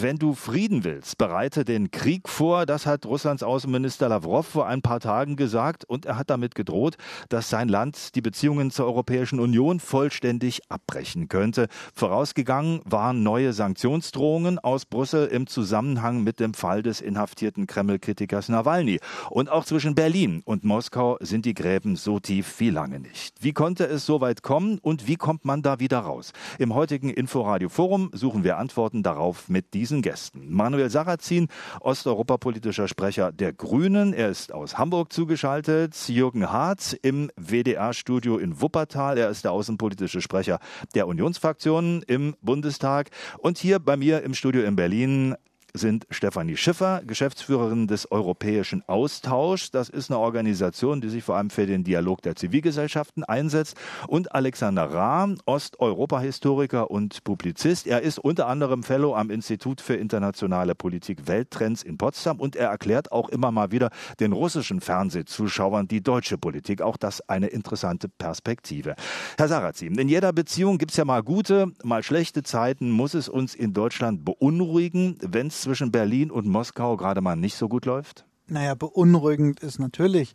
Wenn 0.00 0.16
du 0.16 0.34
Frieden 0.34 0.82
willst, 0.82 1.18
bereite 1.18 1.64
den 1.64 1.92
Krieg 1.92 2.28
vor. 2.28 2.66
Das 2.66 2.84
hat 2.84 3.06
Russlands 3.06 3.44
Außenminister 3.44 4.08
Lavrov 4.08 4.44
vor 4.44 4.66
ein 4.66 4.82
paar 4.82 4.98
Tagen 4.98 5.36
gesagt. 5.36 5.84
Und 5.84 6.04
er 6.04 6.18
hat 6.18 6.30
damit 6.30 6.56
gedroht, 6.56 6.96
dass 7.28 7.48
sein 7.48 7.68
Land 7.68 8.16
die 8.16 8.20
Beziehungen 8.20 8.72
zur 8.72 8.86
Europäischen 8.86 9.38
Union 9.38 9.78
vollständig 9.78 10.62
abbrechen 10.68 11.28
könnte. 11.28 11.68
Vorausgegangen 11.94 12.80
waren 12.84 13.22
neue 13.22 13.52
Sanktionsdrohungen 13.52 14.58
aus 14.58 14.84
Brüssel 14.84 15.28
im 15.28 15.46
Zusammenhang 15.46 16.24
mit 16.24 16.40
dem 16.40 16.54
Fall 16.54 16.82
des 16.82 17.00
inhaftierten 17.00 17.68
Kreml-Kritikers 17.68 18.48
Nawalny. 18.48 18.98
Und 19.30 19.48
auch 19.48 19.64
zwischen 19.64 19.94
Berlin 19.94 20.42
und 20.44 20.64
Moskau 20.64 21.18
sind 21.20 21.44
die 21.44 21.54
Gräben 21.54 21.94
so 21.94 22.18
tief 22.18 22.58
wie 22.58 22.70
lange 22.70 22.98
nicht. 22.98 23.36
Wie 23.40 23.52
konnte 23.52 23.84
es 23.84 24.04
so 24.06 24.20
weit 24.20 24.42
kommen 24.42 24.80
und 24.80 25.06
wie 25.06 25.16
kommt 25.16 25.44
man 25.44 25.62
da 25.62 25.78
wieder 25.78 26.00
raus? 26.00 26.32
Im 26.58 26.74
heutigen 26.74 27.10
Inforadio 27.10 27.68
Forum 27.68 28.10
suchen 28.12 28.42
wir 28.42 28.58
Antworten 28.58 29.04
darauf 29.04 29.48
mit 29.48 29.72
diesen 29.84 30.00
Gästen. 30.00 30.50
Manuel 30.50 30.88
Sarrazin, 30.88 31.48
osteuropapolitischer 31.80 32.88
Sprecher 32.88 33.32
der 33.32 33.52
Grünen. 33.52 34.14
Er 34.14 34.30
ist 34.30 34.50
aus 34.50 34.78
Hamburg 34.78 35.12
zugeschaltet. 35.12 36.08
Jürgen 36.08 36.50
Harz 36.50 36.96
im 37.02 37.30
WDR-Studio 37.36 38.38
in 38.38 38.62
Wuppertal. 38.62 39.18
Er 39.18 39.28
ist 39.28 39.44
der 39.44 39.52
außenpolitische 39.52 40.22
Sprecher 40.22 40.58
der 40.94 41.06
Unionsfraktionen 41.06 42.00
im 42.00 42.34
Bundestag. 42.40 43.10
Und 43.36 43.58
hier 43.58 43.78
bei 43.78 43.98
mir 43.98 44.22
im 44.22 44.32
Studio 44.32 44.62
in 44.62 44.74
Berlin 44.74 45.34
sind 45.76 46.06
Stefanie 46.10 46.56
Schiffer, 46.56 47.02
Geschäftsführerin 47.04 47.88
des 47.88 48.10
Europäischen 48.10 48.84
Austauschs. 48.86 49.72
Das 49.72 49.88
ist 49.88 50.08
eine 50.08 50.20
Organisation, 50.20 51.00
die 51.00 51.08
sich 51.08 51.24
vor 51.24 51.36
allem 51.36 51.50
für 51.50 51.66
den 51.66 51.82
Dialog 51.82 52.22
der 52.22 52.36
Zivilgesellschaften 52.36 53.24
einsetzt. 53.24 53.76
Und 54.06 54.32
Alexander 54.32 54.84
Rahm, 54.84 55.38
Osteuropa-Historiker 55.46 56.92
und 56.92 57.24
Publizist. 57.24 57.88
Er 57.88 58.02
ist 58.02 58.20
unter 58.20 58.46
anderem 58.46 58.84
Fellow 58.84 59.16
am 59.16 59.30
Institut 59.30 59.80
für 59.80 59.94
internationale 59.94 60.76
Politik 60.76 61.26
Welttrends 61.26 61.82
in 61.82 61.98
Potsdam 61.98 62.38
und 62.38 62.54
er 62.54 62.68
erklärt 62.68 63.10
auch 63.10 63.28
immer 63.28 63.50
mal 63.50 63.72
wieder 63.72 63.90
den 64.20 64.32
russischen 64.32 64.80
Fernsehzuschauern 64.80 65.88
die 65.88 66.02
deutsche 66.02 66.38
Politik. 66.38 66.82
Auch 66.82 66.96
das 66.96 67.28
eine 67.28 67.48
interessante 67.48 68.08
Perspektive. 68.08 68.94
Herr 69.36 69.48
Sarrazin, 69.48 69.98
in 69.98 70.08
jeder 70.08 70.32
Beziehung 70.32 70.78
gibt 70.78 70.92
es 70.92 70.96
ja 70.96 71.04
mal 71.04 71.24
gute, 71.24 71.72
mal 71.82 72.04
schlechte 72.04 72.44
Zeiten. 72.44 72.92
Muss 72.92 73.14
es 73.14 73.28
uns 73.28 73.56
in 73.56 73.72
Deutschland 73.72 74.24
beunruhigen, 74.24 75.18
wenn 75.20 75.48
es 75.48 75.63
zwischen 75.64 75.90
Berlin 75.90 76.30
und 76.30 76.46
Moskau 76.46 76.96
gerade 76.96 77.20
mal 77.20 77.36
nicht 77.36 77.56
so 77.56 77.68
gut 77.68 77.86
läuft? 77.86 78.24
Naja, 78.46 78.74
beunruhigend 78.74 79.60
ist 79.60 79.78
natürlich, 79.78 80.34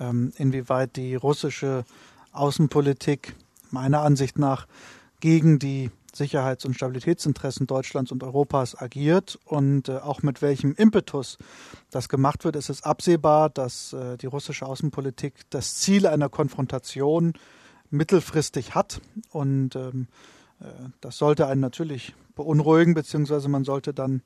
ähm, 0.00 0.32
inwieweit 0.36 0.96
die 0.96 1.14
russische 1.14 1.84
Außenpolitik 2.32 3.36
meiner 3.70 4.00
Ansicht 4.00 4.38
nach 4.38 4.66
gegen 5.20 5.58
die 5.58 5.90
Sicherheits- 6.14 6.64
und 6.64 6.74
Stabilitätsinteressen 6.74 7.66
Deutschlands 7.66 8.12
und 8.12 8.22
Europas 8.22 8.78
agiert 8.78 9.38
und 9.44 9.88
äh, 9.88 9.96
auch 9.96 10.22
mit 10.22 10.42
welchem 10.42 10.74
Impetus 10.74 11.38
das 11.90 12.08
gemacht 12.08 12.44
wird. 12.44 12.56
Es 12.56 12.68
ist 12.68 12.84
absehbar, 12.84 13.48
dass 13.48 13.92
äh, 13.92 14.18
die 14.18 14.26
russische 14.26 14.66
Außenpolitik 14.66 15.34
das 15.50 15.76
Ziel 15.76 16.06
einer 16.06 16.28
Konfrontation 16.28 17.34
mittelfristig 17.90 18.74
hat 18.74 19.00
und 19.30 19.76
ähm, 19.76 20.08
äh, 20.60 20.66
das 21.00 21.16
sollte 21.16 21.46
einen 21.46 21.60
natürlich 21.60 22.14
beunruhigen, 22.34 22.94
beziehungsweise 22.94 23.48
man 23.48 23.64
sollte 23.64 23.94
dann 23.94 24.22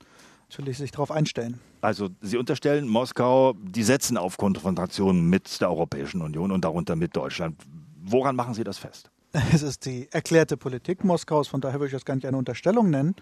natürlich 0.49 0.77
sich 0.77 0.91
darauf 0.91 1.11
einstellen. 1.11 1.59
Also 1.81 2.09
Sie 2.21 2.37
unterstellen 2.37 2.87
Moskau, 2.87 3.53
die 3.61 3.83
setzen 3.83 4.17
auf 4.17 4.37
Konfrontation 4.37 5.29
mit 5.29 5.61
der 5.61 5.69
Europäischen 5.69 6.21
Union 6.21 6.51
und 6.51 6.63
darunter 6.63 6.95
mit 6.95 7.15
Deutschland. 7.15 7.61
Woran 8.03 8.35
machen 8.35 8.53
Sie 8.53 8.63
das 8.63 8.77
fest? 8.77 9.11
Es 9.53 9.61
ist 9.61 9.85
die 9.85 10.07
erklärte 10.11 10.57
Politik 10.57 11.03
Moskaus, 11.03 11.47
von 11.47 11.61
daher 11.61 11.79
würde 11.79 11.87
ich 11.87 11.93
das 11.93 12.05
gar 12.05 12.15
nicht 12.15 12.25
eine 12.25 12.37
Unterstellung 12.37 12.89
nennen. 12.89 13.15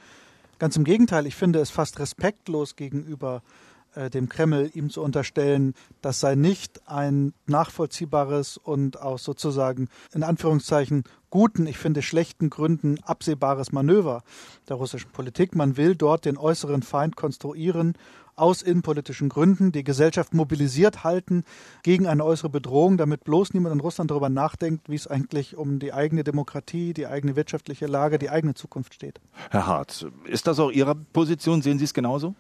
Ganz 0.60 0.78
im 0.78 0.86
Gegenteil, 0.86 1.26
ich 1.26 1.36
finde 1.36 1.60
es 1.60 1.70
fast 1.70 2.00
respektlos 2.00 2.76
gegenüber 2.76 3.42
äh, 3.44 3.65
dem 4.14 4.30
Kreml 4.30 4.70
ihm 4.74 4.90
zu 4.90 5.02
unterstellen, 5.02 5.74
das 6.02 6.20
sei 6.20 6.36
nicht 6.36 6.88
ein 6.88 7.34
nachvollziehbares 7.46 8.58
und 8.58 9.02
aus 9.02 9.24
sozusagen 9.24 9.90
in 10.14 10.24
Anführungszeichen 10.24 11.04
guten, 11.30 11.68
ich 11.68 11.78
finde 11.78 12.02
schlechten 12.02 12.50
Gründen 12.50 12.98
absehbares 13.04 13.72
Manöver 13.72 14.24
der 14.70 14.78
russischen 14.78 15.12
Politik. 15.12 15.56
Man 15.56 15.78
will 15.78 15.96
dort 15.96 16.26
den 16.26 16.38
äußeren 16.38 16.82
Feind 16.82 17.16
konstruieren 17.16 17.94
aus 18.36 18.62
innenpolitischen 18.62 19.30
Gründen, 19.30 19.72
die 19.72 19.84
Gesellschaft 19.84 20.34
mobilisiert 20.34 21.04
halten 21.04 21.44
gegen 21.84 22.08
eine 22.08 22.24
äußere 22.24 22.50
Bedrohung, 22.50 22.98
damit 22.98 23.24
bloß 23.24 23.54
niemand 23.54 23.74
in 23.74 23.80
Russland 23.80 24.12
darüber 24.12 24.30
nachdenkt, 24.30 24.90
wie 24.90 24.96
es 24.96 25.08
eigentlich 25.08 25.56
um 25.56 25.80
die 25.80 25.94
eigene 25.94 26.24
Demokratie, 26.24 26.94
die 26.94 27.08
eigene 27.08 27.36
wirtschaftliche 27.36 27.88
Lage, 27.88 28.20
die 28.20 28.30
eigene 28.30 28.54
Zukunft 28.54 28.94
steht. 28.94 29.20
Herr 29.50 29.68
Hart, 29.68 30.08
ist 30.26 30.48
das 30.48 30.60
auch 30.60 30.72
Ihre 30.72 30.96
Position? 30.96 31.62
Sehen 31.62 31.80
Sie 31.80 31.86
es 31.86 31.94
genauso? 31.94 32.36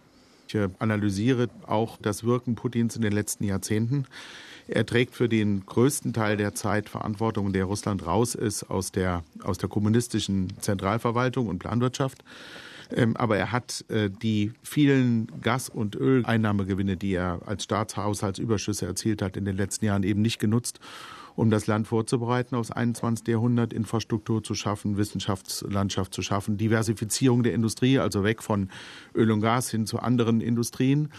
Ich 0.47 0.57
analysiere 0.79 1.49
auch 1.65 1.97
das 2.01 2.23
Wirken 2.23 2.55
Putins 2.55 2.95
in 2.95 3.01
den 3.01 3.13
letzten 3.13 3.43
Jahrzehnten. 3.43 4.05
Er 4.67 4.85
trägt 4.85 5.15
für 5.15 5.29
den 5.29 5.65
größten 5.65 6.13
Teil 6.13 6.37
der 6.37 6.55
Zeit 6.55 6.89
Verantwortung, 6.89 7.47
in 7.47 7.53
der 7.53 7.65
Russland 7.65 8.05
raus 8.05 8.33
ist 8.33 8.63
aus 8.63 8.91
der, 8.91 9.23
aus 9.43 9.57
der 9.57 9.69
kommunistischen 9.69 10.53
Zentralverwaltung 10.59 11.47
und 11.47 11.59
Planwirtschaft. 11.59 12.23
Ähm, 12.91 13.15
aber 13.17 13.37
er 13.37 13.51
hat 13.51 13.85
äh, 13.89 14.09
die 14.09 14.53
vielen 14.63 15.27
Gas- 15.41 15.69
und 15.69 15.95
Öleinnahmegewinne, 15.95 16.97
die 16.97 17.13
er 17.13 17.41
als 17.45 17.63
Staatshaushaltsüberschüsse 17.63 18.85
erzielt 18.85 19.21
hat, 19.21 19.37
in 19.37 19.45
den 19.45 19.57
letzten 19.57 19.85
Jahren 19.85 20.03
eben 20.03 20.21
nicht 20.21 20.39
genutzt, 20.39 20.79
um 21.35 21.49
das 21.49 21.67
Land 21.67 21.87
vorzubereiten 21.87 22.55
aufs 22.55 22.71
21. 22.71 23.27
Jahrhundert, 23.27 23.73
Infrastruktur 23.73 24.43
zu 24.43 24.55
schaffen, 24.55 24.97
Wissenschaftslandschaft 24.97 26.13
zu 26.13 26.21
schaffen, 26.21 26.57
Diversifizierung 26.57 27.43
der 27.43 27.53
Industrie, 27.53 27.99
also 27.99 28.23
weg 28.23 28.41
von 28.41 28.69
Öl 29.13 29.31
und 29.31 29.41
Gas 29.41 29.69
hin 29.69 29.85
zu 29.85 29.99
anderen 29.99 30.41
Industrien. 30.41 31.09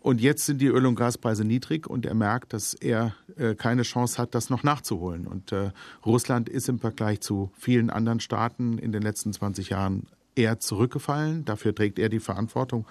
Und 0.00 0.20
jetzt 0.20 0.46
sind 0.46 0.60
die 0.60 0.68
Öl- 0.68 0.86
und 0.86 0.94
Gaspreise 0.94 1.44
niedrig 1.44 1.88
und 1.88 2.06
er 2.06 2.14
merkt, 2.14 2.52
dass 2.52 2.74
er 2.74 3.14
äh, 3.36 3.54
keine 3.54 3.82
Chance 3.82 4.18
hat, 4.18 4.34
das 4.34 4.50
noch 4.50 4.62
nachzuholen. 4.62 5.26
Und 5.26 5.50
äh, 5.50 5.72
Russland 6.04 6.48
ist 6.48 6.68
im 6.68 6.78
Vergleich 6.78 7.20
zu 7.20 7.50
vielen 7.58 7.90
anderen 7.90 8.20
Staaten 8.20 8.78
in 8.78 8.92
den 8.92 9.02
letzten 9.02 9.32
20 9.32 9.70
Jahren 9.70 10.06
eher 10.36 10.60
zurückgefallen. 10.60 11.44
Dafür 11.44 11.74
trägt 11.74 11.98
er 11.98 12.08
die 12.08 12.20
Verantwortung. 12.20 12.86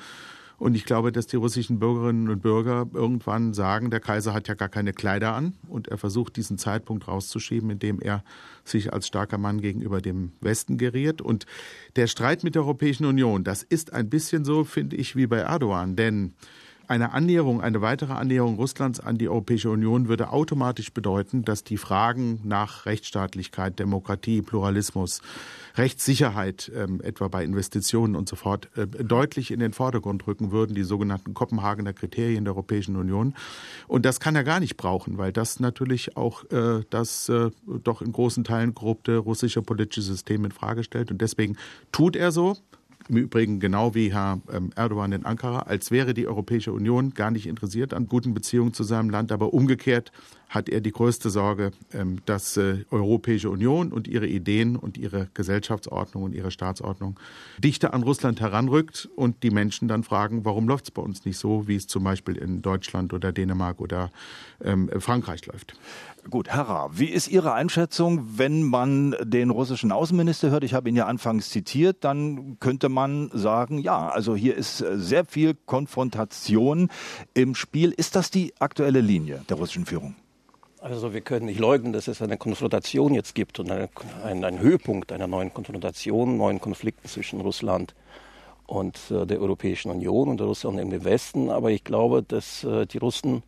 Und 0.57 0.75
ich 0.75 0.85
glaube, 0.85 1.11
dass 1.11 1.27
die 1.27 1.35
russischen 1.35 1.79
Bürgerinnen 1.79 2.29
und 2.29 2.41
Bürger 2.41 2.87
irgendwann 2.93 3.53
sagen, 3.53 3.89
der 3.89 3.99
Kaiser 3.99 4.33
hat 4.33 4.47
ja 4.47 4.53
gar 4.53 4.69
keine 4.69 4.93
Kleider 4.93 5.33
an. 5.33 5.53
Und 5.67 5.87
er 5.89 5.97
versucht, 5.97 6.37
diesen 6.37 6.57
Zeitpunkt 6.57 7.07
rauszuschieben, 7.07 7.69
indem 7.69 7.99
er 7.99 8.23
sich 8.63 8.93
als 8.93 9.07
starker 9.07 9.37
Mann 9.37 9.61
gegenüber 9.61 10.01
dem 10.01 10.31
Westen 10.41 10.77
geriert. 10.77 11.21
Und 11.21 11.45
der 11.95 12.07
Streit 12.07 12.43
mit 12.43 12.55
der 12.55 12.63
Europäischen 12.63 13.05
Union, 13.05 13.43
das 13.43 13.63
ist 13.63 13.93
ein 13.93 14.09
bisschen 14.09 14.45
so, 14.45 14.63
finde 14.63 14.95
ich, 14.95 15.15
wie 15.15 15.27
bei 15.27 15.39
Erdogan. 15.39 15.95
Denn 15.95 16.33
eine 16.87 17.13
Annäherung, 17.13 17.61
eine 17.61 17.81
weitere 17.81 18.13
Annäherung 18.13 18.55
Russlands 18.55 18.99
an 18.99 19.17
die 19.17 19.29
Europäische 19.29 19.69
Union 19.69 20.07
würde 20.07 20.31
automatisch 20.31 20.93
bedeuten, 20.93 21.43
dass 21.43 21.63
die 21.63 21.77
Fragen 21.77 22.39
nach 22.43 22.85
Rechtsstaatlichkeit, 22.85 23.79
Demokratie, 23.79 24.41
Pluralismus, 24.41 25.21
Rechtssicherheit, 25.75 26.71
ähm, 26.75 27.01
etwa 27.01 27.27
bei 27.27 27.43
Investitionen 27.43 28.15
und 28.15 28.29
so 28.29 28.35
fort, 28.35 28.69
äh, 28.75 28.87
deutlich 28.87 29.51
in 29.51 29.59
den 29.59 29.73
Vordergrund 29.73 30.25
rücken 30.27 30.51
würden, 30.51 30.75
die 30.75 30.83
sogenannten 30.83 31.33
Kopenhagener 31.33 31.93
Kriterien 31.93 32.45
der 32.45 32.53
Europäischen 32.53 32.95
Union. 32.95 33.35
Und 33.87 34.05
das 34.05 34.19
kann 34.19 34.35
er 34.35 34.43
gar 34.43 34.59
nicht 34.59 34.77
brauchen, 34.77 35.17
weil 35.17 35.31
das 35.31 35.59
natürlich 35.59 36.15
auch 36.17 36.43
äh, 36.51 36.83
das 36.89 37.29
äh, 37.29 37.51
doch 37.83 38.01
in 38.01 38.11
großen 38.11 38.43
Teilen 38.43 38.73
korrupte 38.73 39.17
russische 39.17 39.61
politische 39.61 40.01
System 40.01 40.45
in 40.45 40.51
Frage 40.51 40.83
stellt. 40.83 41.11
Und 41.11 41.21
deswegen 41.21 41.57
tut 41.91 42.15
er 42.15 42.31
so, 42.31 42.55
im 43.09 43.17
Übrigen 43.17 43.59
genau 43.59 43.95
wie 43.95 44.13
Herr 44.13 44.39
ähm, 44.51 44.71
Erdogan 44.75 45.11
in 45.11 45.25
Ankara, 45.25 45.59
als 45.59 45.91
wäre 45.91 46.13
die 46.13 46.27
Europäische 46.27 46.73
Union 46.73 47.13
gar 47.13 47.31
nicht 47.31 47.47
interessiert 47.47 47.93
an 47.93 48.07
guten 48.07 48.33
Beziehungen 48.33 48.73
zu 48.73 48.83
seinem 48.83 49.09
Land. 49.09 49.31
Aber 49.31 49.53
umgekehrt 49.53 50.11
hat 50.55 50.69
er 50.69 50.81
die 50.81 50.91
größte 50.91 51.29
Sorge, 51.29 51.71
ähm, 51.93 52.19
dass 52.25 52.57
äh, 52.57 52.85
Europäische 52.89 53.49
Union 53.49 53.91
und 53.91 54.07
ihre 54.07 54.25
Ideen 54.25 54.77
und 54.77 54.97
ihre 54.97 55.27
Gesellschaftsordnung 55.33 56.23
und 56.23 56.33
ihre 56.33 56.49
Staatsordnung 56.49 57.19
dichter 57.59 57.93
an 57.93 58.03
Russland 58.03 58.39
heranrückt 58.39 59.09
und 59.15 59.43
die 59.43 59.51
Menschen 59.51 59.87
dann 59.87 60.03
fragen, 60.03 60.45
warum 60.45 60.67
läuft 60.67 60.85
es 60.85 60.91
bei 60.91 61.01
uns 61.01 61.25
nicht 61.25 61.37
so, 61.37 61.67
wie 61.67 61.75
es 61.75 61.87
zum 61.87 62.05
Beispiel 62.05 62.37
in 62.37 62.61
Deutschland 62.61 63.13
oder 63.13 63.33
Dänemark 63.33 63.81
oder 63.81 64.11
ähm, 64.63 64.89
Frankreich 64.97 65.45
läuft. 65.45 65.75
Gut, 66.29 66.47
Herr 66.47 66.63
Ra, 66.63 66.89
wie 66.93 67.09
ist 67.09 67.27
Ihre 67.27 67.53
Einschätzung, 67.53 68.37
wenn 68.37 68.63
man 68.63 69.15
den 69.21 69.51
russischen 69.51 69.91
Außenminister 69.91 70.49
hört? 70.49 70.63
Ich 70.63 70.73
habe 70.73 70.89
ihn 70.89 70.95
ja 70.95 71.05
anfangs 71.05 71.49
zitiert, 71.49 72.03
dann 72.03 72.57
könnte 72.59 72.89
man 72.89 73.29
sagen, 73.33 73.77
ja, 73.77 74.07
also 74.07 74.35
hier 74.35 74.55
ist 74.55 74.81
äh, 74.81 74.97
sehr 74.97 75.25
viel 75.25 75.53
Konfrontation 75.53 76.89
im 77.33 77.53
Spiel. 77.55 77.91
Ist 77.91 78.15
das 78.15 78.31
die 78.31 78.53
aktuelle 78.59 79.01
Linie 79.01 79.43
der 79.49 79.57
russischen 79.57 79.85
Führung? 79.85 80.15
Also 80.85 81.15
wir 81.15 81.21
können 81.21 81.47
nicht 81.47 81.59
leugnen, 81.59 81.93
dass 81.93 82.07
es 82.07 82.21
eine 82.21 82.37
Konfrontation 82.37 83.15
jetzt 83.15 83.33
gibt 83.33 83.59
und 83.59 83.71
einen 83.71 84.43
ein 84.43 84.59
Höhepunkt 84.59 85.11
einer 85.11 85.25
neuen 85.25 85.51
Konfrontation, 85.51 86.37
neuen 86.37 86.61
Konflikten 86.61 87.07
zwischen 87.07 87.41
Russland 87.41 87.95
und 88.67 88.99
äh, 89.09 89.25
der 89.25 89.41
Europäischen 89.41 89.89
Union 89.89 90.29
und 90.29 90.39
Russland 90.41 90.79
im 90.79 91.03
Westen. 91.03 91.49
Aber 91.49 91.71
ich 91.71 91.83
glaube, 91.83 92.21
dass 92.21 92.63
äh, 92.63 92.85
die 92.85 92.99
Russen 92.99 93.41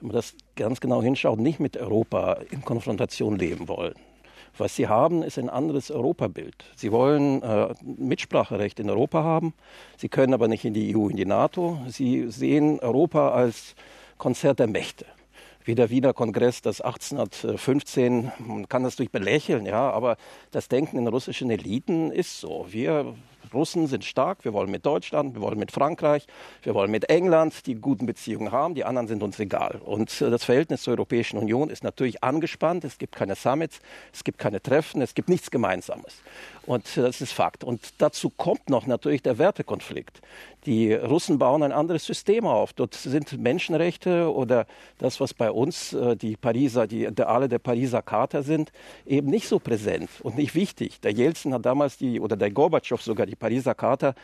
wenn 0.00 0.08
man 0.08 0.16
das 0.16 0.34
ganz 0.56 0.80
genau 0.80 1.02
hinschaut, 1.02 1.38
nicht 1.38 1.60
mit 1.60 1.76
Europa 1.76 2.38
in 2.50 2.64
Konfrontation 2.64 3.36
leben 3.36 3.68
wollen. 3.68 3.96
Was 4.56 4.74
sie 4.74 4.88
haben, 4.88 5.22
ist 5.22 5.38
ein 5.38 5.50
anderes 5.50 5.90
Europabild. 5.90 6.64
Sie 6.74 6.90
wollen 6.90 7.42
äh, 7.42 7.74
Mitspracherecht 7.82 8.80
in 8.80 8.88
Europa 8.88 9.22
haben. 9.22 9.52
Sie 9.98 10.08
können 10.08 10.32
aber 10.32 10.48
nicht 10.48 10.64
in 10.64 10.72
die 10.72 10.96
EU, 10.96 11.08
in 11.08 11.16
die 11.16 11.26
NATO. 11.26 11.80
Sie 11.88 12.30
sehen 12.30 12.80
Europa 12.80 13.32
als 13.32 13.74
Konzert 14.16 14.58
der 14.58 14.68
Mächte 14.68 15.04
wie 15.68 15.74
der 15.74 15.90
Wiener 15.90 16.14
Kongress 16.14 16.62
das 16.62 16.80
1815, 16.80 18.32
man 18.38 18.70
kann 18.70 18.84
das 18.84 18.96
durch 18.96 19.10
belächeln, 19.10 19.66
ja, 19.66 19.90
aber 19.90 20.16
das 20.50 20.68
Denken 20.68 20.96
in 20.96 21.06
russischen 21.06 21.50
Eliten 21.50 22.10
ist 22.10 22.40
so. 22.40 22.64
Wir 22.70 23.14
Russen 23.52 23.86
sind 23.86 24.04
stark, 24.04 24.44
wir 24.44 24.52
wollen 24.52 24.70
mit 24.70 24.84
Deutschland, 24.84 25.34
wir 25.34 25.40
wollen 25.42 25.58
mit 25.58 25.72
Frankreich, 25.72 26.26
wir 26.62 26.74
wollen 26.74 26.90
mit 26.90 27.08
England 27.08 27.66
die 27.66 27.74
guten 27.74 28.06
Beziehungen 28.06 28.52
haben, 28.52 28.74
die 28.74 28.84
anderen 28.84 29.08
sind 29.08 29.22
uns 29.22 29.38
egal. 29.38 29.80
Und 29.84 30.20
äh, 30.20 30.30
das 30.30 30.44
Verhältnis 30.44 30.82
zur 30.82 30.92
Europäischen 30.92 31.38
Union 31.38 31.70
ist 31.70 31.84
natürlich 31.84 32.22
angespannt, 32.22 32.84
es 32.84 32.98
gibt 32.98 33.14
keine 33.14 33.34
Summits, 33.34 33.80
es 34.12 34.24
gibt 34.24 34.38
keine 34.38 34.62
Treffen, 34.62 35.02
es 35.02 35.14
gibt 35.14 35.28
nichts 35.28 35.50
Gemeinsames. 35.50 36.22
Und 36.66 36.84
äh, 36.96 37.02
das 37.02 37.20
ist 37.20 37.32
Fakt. 37.32 37.64
Und 37.64 37.94
dazu 37.98 38.30
kommt 38.30 38.70
noch 38.70 38.86
natürlich 38.86 39.22
der 39.22 39.38
Wertekonflikt. 39.38 40.20
Die 40.68 40.92
Russen 40.92 41.38
bauen 41.38 41.62
ein 41.62 41.72
anderes 41.72 42.04
System 42.04 42.46
auf. 42.46 42.74
Dort 42.74 42.92
sind 42.92 43.40
Menschenrechte 43.40 44.30
oder 44.30 44.66
das, 44.98 45.18
was 45.18 45.32
bei 45.32 45.50
uns 45.50 45.94
äh, 45.94 46.14
die 46.14 46.36
Pariser, 46.36 46.86
die 46.86 47.06
Ideale 47.06 47.48
der 47.48 47.58
Pariser 47.58 48.02
Charta 48.02 48.42
sind, 48.42 48.70
eben 49.06 49.30
nicht 49.30 49.48
so 49.48 49.60
präsent 49.60 50.10
und 50.22 50.36
nicht 50.36 50.54
wichtig. 50.54 51.00
Der 51.00 51.12
Jelzin 51.12 51.54
hat 51.54 51.64
damals 51.64 51.96
die, 51.96 52.20
oder 52.20 52.36
der 52.36 52.50
Gorbatschow 52.50 53.00
sogar 53.00 53.24
die 53.24 53.34
Pariser 53.34 53.74
Charta 53.74 54.14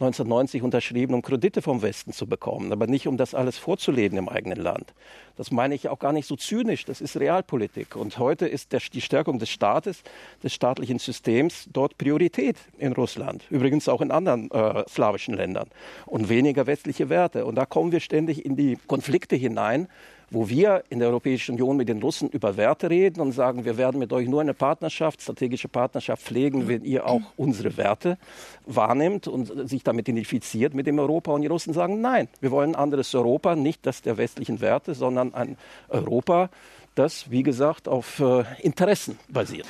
1990 0.00 0.62
unterschrieben, 0.62 1.12
um 1.12 1.20
Kredite 1.20 1.60
vom 1.60 1.82
Westen 1.82 2.14
zu 2.14 2.26
bekommen, 2.26 2.72
aber 2.72 2.86
nicht 2.86 3.06
um 3.06 3.18
das 3.18 3.34
alles 3.34 3.58
vorzuleben 3.58 4.16
im 4.16 4.30
eigenen 4.30 4.58
Land. 4.58 4.94
Das 5.36 5.50
meine 5.50 5.74
ich 5.74 5.90
auch 5.90 5.98
gar 5.98 6.14
nicht 6.14 6.26
so 6.26 6.36
zynisch, 6.36 6.86
das 6.86 7.02
ist 7.02 7.18
Realpolitik. 7.18 7.96
Und 7.96 8.18
heute 8.18 8.48
ist 8.48 8.72
der, 8.72 8.80
die 8.92 9.02
Stärkung 9.02 9.38
des 9.38 9.50
Staates, 9.50 10.02
des 10.42 10.54
staatlichen 10.54 10.98
Systems 10.98 11.68
dort 11.70 11.98
Priorität 11.98 12.56
in 12.78 12.94
Russland, 12.94 13.44
übrigens 13.50 13.90
auch 13.90 14.00
in 14.00 14.10
anderen 14.10 14.50
äh, 14.50 14.84
slawischen 14.88 15.34
Ländern 15.34 15.68
und 16.06 16.30
weniger 16.30 16.66
westliche 16.66 17.10
Werte. 17.10 17.44
Und 17.44 17.56
da 17.56 17.66
kommen 17.66 17.92
wir 17.92 18.00
ständig 18.00 18.46
in 18.46 18.56
die 18.56 18.78
Konflikte 18.86 19.36
hinein, 19.36 19.86
wo 20.30 20.48
wir 20.48 20.84
in 20.90 21.00
der 21.00 21.08
Europäischen 21.08 21.52
Union 21.52 21.76
mit 21.76 21.88
den 21.88 22.00
Russen 22.00 22.28
über 22.28 22.56
Werte 22.56 22.88
reden 22.88 23.20
und 23.20 23.32
sagen, 23.32 23.64
wir 23.64 23.76
werden 23.76 23.98
mit 23.98 24.12
euch 24.12 24.28
nur 24.28 24.40
eine 24.40 24.54
Partnerschaft, 24.54 25.20
strategische 25.20 25.68
Partnerschaft 25.68 26.22
pflegen, 26.22 26.68
wenn 26.68 26.84
ihr 26.84 27.06
auch 27.06 27.22
unsere 27.36 27.76
Werte 27.76 28.16
wahrnimmt 28.64 29.26
und 29.26 29.68
sich 29.68 29.82
damit 29.82 30.08
identifiziert 30.08 30.72
mit 30.72 30.86
dem 30.86 30.98
Europa. 30.98 31.32
Und 31.32 31.42
die 31.42 31.48
Russen 31.48 31.74
sagen, 31.74 32.00
nein, 32.00 32.28
wir 32.40 32.50
wollen 32.52 32.70
ein 32.70 32.80
anderes 32.80 33.14
Europa, 33.14 33.56
nicht 33.56 33.84
das 33.86 34.02
der 34.02 34.16
westlichen 34.16 34.60
Werte, 34.60 34.94
sondern 34.94 35.34
ein 35.34 35.56
Europa, 35.88 36.48
das, 36.94 37.30
wie 37.30 37.42
gesagt, 37.42 37.88
auf 37.88 38.20
äh, 38.20 38.44
Interessen 38.60 39.18
basiert. 39.28 39.66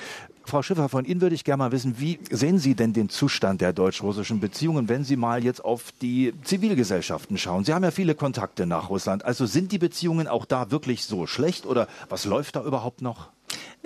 Frau 0.50 0.62
Schiffer, 0.62 0.88
von 0.88 1.05
Ihnen 1.05 1.20
würde 1.20 1.37
ich 1.37 1.44
gerne 1.44 1.58
mal 1.58 1.70
wissen, 1.70 2.00
wie 2.00 2.19
sehen 2.29 2.58
Sie 2.58 2.75
denn 2.75 2.93
den 2.93 3.08
Zustand 3.08 3.61
der 3.61 3.73
deutsch-russischen 3.73 4.41
Beziehungen, 4.41 4.88
wenn 4.88 5.05
Sie 5.05 5.14
mal 5.14 5.44
jetzt 5.44 5.64
auf 5.64 5.93
die 6.02 6.35
Zivilgesellschaften 6.43 7.38
schauen? 7.38 7.62
Sie 7.62 7.73
haben 7.73 7.85
ja 7.85 7.93
viele 7.93 8.17
Kontakte 8.17 8.67
nach 8.67 8.91
Russland. 8.91 9.25
Also 9.25 9.47
sind 9.47 9.70
die 9.70 9.79
Beziehungen 9.79 10.26
auch 10.26 10.44
da 10.44 10.73
wirklich 10.73 11.05
so 11.05 11.29
schlecht 11.29 11.67
oder 11.67 11.87
was 12.08 12.25
läuft 12.25 12.56
da 12.56 12.64
überhaupt 12.64 13.00
noch? 13.00 13.29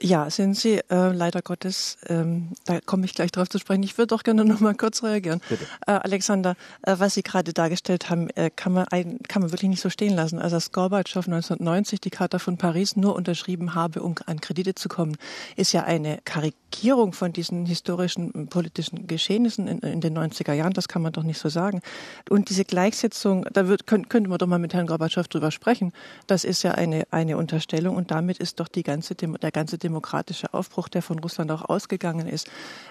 Ja, 0.01 0.29
sind 0.29 0.57
sie 0.57 0.81
äh, 0.91 1.13
leider 1.13 1.41
Gottes. 1.41 1.99
Ähm, 2.09 2.49
da 2.65 2.81
komme 2.81 3.05
ich 3.05 3.15
gleich 3.15 3.31
drauf 3.31 3.49
zu 3.49 3.59
sprechen. 3.59 3.85
Ich 3.85 3.97
würde 3.97 4.09
doch 4.09 4.25
gerne 4.25 4.45
noch 4.45 4.59
mal 4.59 4.75
kurz 4.75 5.05
reagieren. 5.05 5.41
Bitte. 5.49 5.65
Äh, 5.87 5.93
Alexander, 5.93 6.57
äh, 6.83 6.97
was 6.99 7.15
Sie 7.15 7.23
gerade 7.23 7.53
dargestellt 7.53 8.11
haben, 8.11 8.29
äh, 8.31 8.51
kann, 8.55 8.73
man 8.73 8.89
ein, 8.89 9.21
kann 9.29 9.43
man 9.43 9.53
wirklich 9.53 9.71
nicht 9.71 9.83
so 9.83 9.91
stehen 9.91 10.15
lassen. 10.15 10.41
Also 10.41 10.57
dass 10.57 10.73
Gorbatschow 10.73 11.27
1990 11.27 12.01
die 12.01 12.11
Charta 12.11 12.39
von 12.39 12.59
Paris 12.59 12.97
nur 12.97 13.15
unterschrieben 13.15 13.75
habe, 13.75 14.03
um 14.03 14.17
an 14.27 14.41
Kredite 14.41 14.75
zu 14.75 14.89
kommen, 14.89 15.17
ist 15.57 15.73
ja 15.73 15.85
eine 15.85 16.19
Karikierung 16.25 17.13
von 17.13 17.33
diesen 17.33 17.67
historischen 17.67 18.49
politischen 18.49 19.07
Geschehnissen 19.07 19.69
in, 19.69 19.79
in, 19.79 20.01
den 20.01 20.19
90er 20.19 20.55
Jahren. 20.55 20.73
Das 20.73 20.89
kann 20.89 21.03
man 21.03 21.13
doch 21.13 21.23
nicht 21.23 21.39
so 21.39 21.49
sagen. 21.49 21.83
Und 22.29 22.51
diese 22.51 22.65
Gleichsetzung, 22.65 23.47
da 23.53 23.69
wird, 23.69 23.87
könnt, 23.87 24.11
könnte 24.11 24.29
man 24.29 24.39
doch 24.39 24.47
mal 24.47 24.59
mit 24.59 24.75
Herrn 24.75 24.89
Gorbatschow 24.89 25.29
drüber 25.29 25.53
sprechen. 25.53 25.93
Das 26.27 26.45
ist 26.45 26.65
ja 26.65 26.73
eine, 26.73 27.05
eine 27.13 27.37
Unterstellung 27.37 27.95
und 27.95 28.11
damit 28.11 28.39
ist 28.39 28.59
doch 28.59 28.69
die 28.69 28.83
ganze, 28.83 29.15
der 29.15 29.51
ganze 29.53 29.79
demokratische 29.85 30.53
Aufbruch, 30.53 30.89
der 30.89 31.03
von 31.03 31.19
Russland 31.21 31.51
auch 31.53 31.63
ausgegangen 31.63 32.27
ist, 32.27 32.49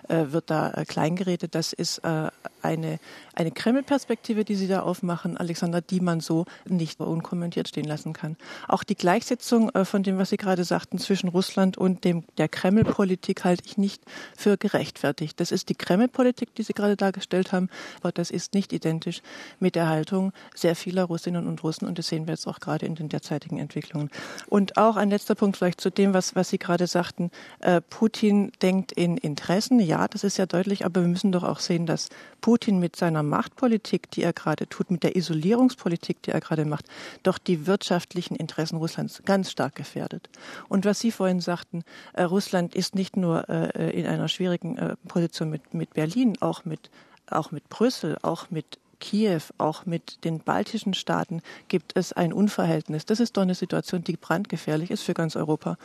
äh, 0.07 0.27
wird 0.29 0.49
da 0.49 0.71
äh, 0.71 0.85
kleingeredet. 0.85 1.55
Das 1.55 1.73
ist 1.73 1.97
äh, 1.99 2.29
eine, 2.61 2.99
eine 3.33 3.51
Kreml-Perspektive, 3.51 4.43
die 4.43 4.55
Sie 4.55 4.67
da 4.67 4.81
aufmachen, 4.81 5.37
Alexander, 5.37 5.81
die 5.81 6.01
man 6.01 6.19
so 6.19 6.45
nicht 6.67 6.99
unkommentiert 6.99 7.69
stehen 7.69 7.85
lassen 7.85 8.13
kann. 8.13 8.37
Auch 8.67 8.83
die 8.83 8.95
Gleichsetzung 8.95 9.71
von 9.83 10.03
dem, 10.03 10.17
was 10.17 10.29
Sie 10.29 10.37
gerade 10.37 10.63
sagten, 10.63 10.99
zwischen 10.99 11.29
Russland 11.29 11.77
und 11.77 12.03
dem, 12.03 12.23
der 12.37 12.49
Kreml-Politik 12.49 13.43
halte 13.43 13.63
ich 13.65 13.77
nicht 13.77 14.03
für 14.37 14.57
gerechtfertigt. 14.57 15.39
Das 15.39 15.51
ist 15.51 15.69
die 15.69 15.75
Kreml-Politik, 15.75 16.53
die 16.55 16.63
Sie 16.63 16.73
gerade 16.73 16.95
dargestellt 16.95 17.51
haben, 17.51 17.69
aber 18.01 18.11
das 18.11 18.29
ist 18.29 18.53
nicht 18.53 18.73
identisch 18.73 19.21
mit 19.59 19.75
der 19.75 19.87
Haltung 19.87 20.31
sehr 20.53 20.75
vieler 20.75 21.05
Russinnen 21.05 21.47
und 21.47 21.63
Russen 21.63 21.87
und 21.87 21.97
das 21.97 22.07
sehen 22.07 22.27
wir 22.27 22.33
jetzt 22.33 22.47
auch 22.47 22.59
gerade 22.59 22.85
in 22.85 22.95
den 22.95 23.09
derzeitigen 23.09 23.57
Entwicklungen. 23.57 24.09
Und 24.47 24.77
auch 24.77 24.95
ein 24.95 25.09
letzter 25.09 25.35
Punkt 25.35 25.57
vielleicht 25.57 25.81
zu 25.81 25.89
dem, 25.89 26.13
was, 26.13 26.35
was 26.35 26.49
Sie 26.49 26.59
gerade 26.59 26.83
gerade 26.83 26.87
sagten, 26.87 27.31
äh, 27.59 27.81
Putin 27.81 28.51
denkt 28.61 28.91
in 28.91 29.17
Interessen. 29.17 29.79
Ja, 29.79 30.07
das 30.07 30.23
ist 30.23 30.37
ja 30.37 30.45
deutlich, 30.45 30.85
aber 30.85 31.01
wir 31.01 31.07
müssen 31.07 31.31
doch 31.31 31.43
auch 31.43 31.59
sehen, 31.59 31.85
dass 31.85 32.09
Putin 32.41 32.79
mit 32.79 32.95
seiner 32.95 33.22
Machtpolitik, 33.29 34.11
die 34.11 34.23
er 34.23 34.33
gerade 34.33 34.67
tut, 34.67 34.91
mit 34.91 35.03
der 35.03 35.15
Isolierungspolitik, 35.15 36.21
die 36.21 36.31
er 36.31 36.41
gerade 36.41 36.65
macht, 36.65 36.85
doch 37.23 37.37
die 37.37 37.67
wirtschaftlichen 37.67 38.35
Interessen 38.35 38.77
Russlands 38.77 39.21
ganz 39.25 39.51
stark 39.51 39.75
gefährdet. 39.75 40.29
Und 40.69 40.85
was 40.85 40.99
Sie 40.99 41.11
vorhin 41.11 41.39
sagten, 41.39 41.83
äh, 42.13 42.23
Russland 42.23 42.75
ist 42.75 42.95
nicht 42.95 43.17
nur 43.17 43.49
äh, 43.49 43.89
in 43.91 44.05
einer 44.05 44.27
schwierigen 44.27 44.77
äh, 44.77 44.95
Position 45.07 45.49
mit, 45.49 45.73
mit 45.73 45.93
Berlin, 45.93 46.35
auch 46.39 46.65
mit 46.65 46.89
auch 47.29 47.51
mit 47.51 47.69
Brüssel, 47.69 48.17
auch 48.21 48.51
mit 48.51 48.79
Kiew, 49.03 49.41
auch 49.57 49.85
mit 49.85 50.23
den 50.23 50.39
baltischen 50.39 50.93
Staaten, 50.93 51.41
gibt 51.67 51.91
es 51.97 52.13
ein 52.13 52.31
Unverhältnis. 52.31 53.05
Das 53.05 53.19
ist 53.19 53.35
doch 53.35 53.41
eine 53.41 53.53
Situation, 53.53 54.01
die 54.01 54.15
brandgefährlich 54.15 54.91
ist 54.91 55.03
für 55.03 55.13
ganz 55.13 55.35
Europa. 55.35 55.77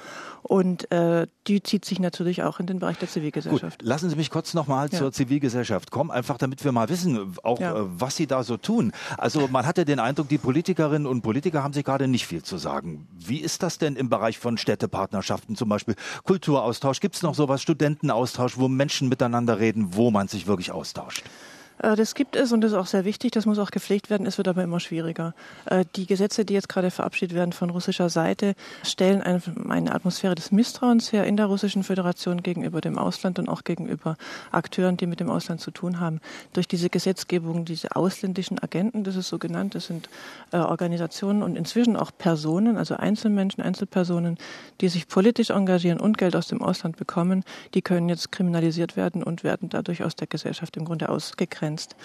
Und 0.45 0.91
äh, 0.93 1.27
die 1.49 1.61
zieht 1.61 1.85
sich 1.85 1.99
natürlich 1.99 2.45
auch 2.45 2.61
in 2.61 2.67
den 2.67 2.79
Bereich 2.79 2.97
der 2.99 3.09
Zivilgesellschaft. 3.09 3.81
Gut, 3.81 3.89
lassen 3.89 4.09
Sie 4.09 4.15
mich 4.15 4.31
kurz 4.31 4.55
nochmal 4.55 4.89
ja. 4.93 4.99
zur 4.99 5.13
Zivilgesellschaft 5.13 5.91
kommen, 5.91 6.13
einfach 6.13 6.39
damit 6.39 6.65
wir 6.65 6.71
mal 6.71 6.89
wissen, 6.89 7.37
auch 7.43 7.59
ja. 7.59 7.77
äh, 7.77 7.83
was 7.89 8.15
Sie 8.15 8.29
da 8.29 8.45
so 8.45 8.57
tun. 8.57 8.93
Also 9.17 9.49
man 9.49 9.67
hatte 9.67 9.85
den 9.85 9.99
Eindruck, 9.99 10.29
die 10.29 10.39
Politikerinnen 10.39 11.09
und 11.09 11.23
Politiker 11.23 11.65
haben 11.65 11.73
sich 11.73 11.85
gerade 11.85 12.07
nicht 12.07 12.25
viel 12.25 12.45
zu 12.45 12.57
sagen. 12.57 13.09
Wie 13.13 13.41
ist 13.41 13.65
das 13.65 13.79
denn 13.79 13.97
im 13.97 14.09
Bereich 14.11 14.39
von 14.39 14.59
Städtepartnerschaften 14.59 15.57
zum 15.57 15.69
Beispiel? 15.69 15.97
Kulturaustausch, 16.23 17.01
gibt 17.01 17.17
es 17.17 17.23
noch 17.23 17.35
sowas, 17.35 17.63
Studentenaustausch, 17.63 18.59
wo 18.59 18.69
Menschen 18.69 19.09
miteinander 19.09 19.59
reden, 19.59 19.97
wo 19.97 20.13
man 20.13 20.29
sich 20.29 20.47
wirklich 20.47 20.71
austauscht? 20.71 21.25
Äh, 21.83 21.97
das 21.97 22.15
gibt 22.15 22.37
es 22.37 22.53
und 22.53 22.61
das 22.61 22.73
ist 22.73 22.79
auch 22.79 22.87
sehr 22.87 23.05
wichtig. 23.05 23.33
Das 23.33 23.47
muss 23.47 23.59
auch 23.59 23.71
gepflegt 23.71 24.11
werden. 24.11 24.27
Es 24.27 24.39
wird 24.39 24.49
aber 24.49 24.63
immer 24.63 24.81
schwieriger. 24.81 25.35
Äh, 25.67 25.85
die 25.97 26.07
Gesetze, 26.07 26.45
die 26.45 26.55
jetzt 26.55 26.69
gerade 26.69 26.91
verabschiedet 26.91 27.35
werden 27.35 27.53
von 27.53 27.71
russischer 27.71 28.09
Seite, 28.09 28.55
stellen 28.83 29.23
eine, 29.23 29.95
Atmosphäre 29.95 30.35
des 30.35 30.53
Misstrauens 30.53 31.13
her 31.13 31.25
in 31.25 31.37
der 31.37 31.47
russischen 31.47 31.83
Föderation 31.83 32.43
gegenüber 32.43 32.81
dem 32.81 32.99
Ausland 32.99 33.39
und 33.39 33.49
auch 33.49 33.65
gegenüber 33.65 34.17
Akteuren, 34.51 34.97
die 34.97 35.07
mit 35.07 35.21
dem 35.21 35.31
Ausland 35.31 35.61
zu 35.61 35.71
tun 35.71 36.01
haben. 36.01 36.21
Durch 36.53 36.69
diese 36.69 36.91
Gesetzgebung, 36.91 37.65
diese 37.65 37.97
ausländischen 37.97 38.59
Agenten, 38.59 39.05
das 39.05 39.17
ist 39.17 39.29
so 39.29 39.39
genannt, 39.39 39.75
das 39.75 39.87
sind 39.87 40.09
äh, 40.53 40.57
Organisationen 40.57 41.43
und 41.43 41.57
inzwischen 41.57 41.97
auch 41.97 42.11
Personen, 42.17 42.77
also 42.77 42.97
Einzelmenschen, 42.97 43.63
Einzelpersonen, 43.63 44.39
die 44.81 44.89
sich 44.89 45.09
politisch 45.09 45.51
engagieren 45.51 46.01
und 46.01 46.19
Geld 46.19 46.37
aus 46.37 46.49
dem 46.49 46.63
Ausland 46.63 46.97
bekommen, 46.97 47.45
die 47.75 47.83
können 47.83 48.09
jetzt 48.09 48.33
kriminalisiert 48.33 48.97
werden 48.97 49.23
und 49.23 49.45
werden 49.45 49.69
dadurch 49.69 50.03
aus 50.05 50.17
der 50.17 50.27
Gesellschaft 50.27 50.77
im 50.77 50.85
Grunde 50.85 51.09
ausgegrenzt 51.09 51.68
begrenzt. 51.69 51.97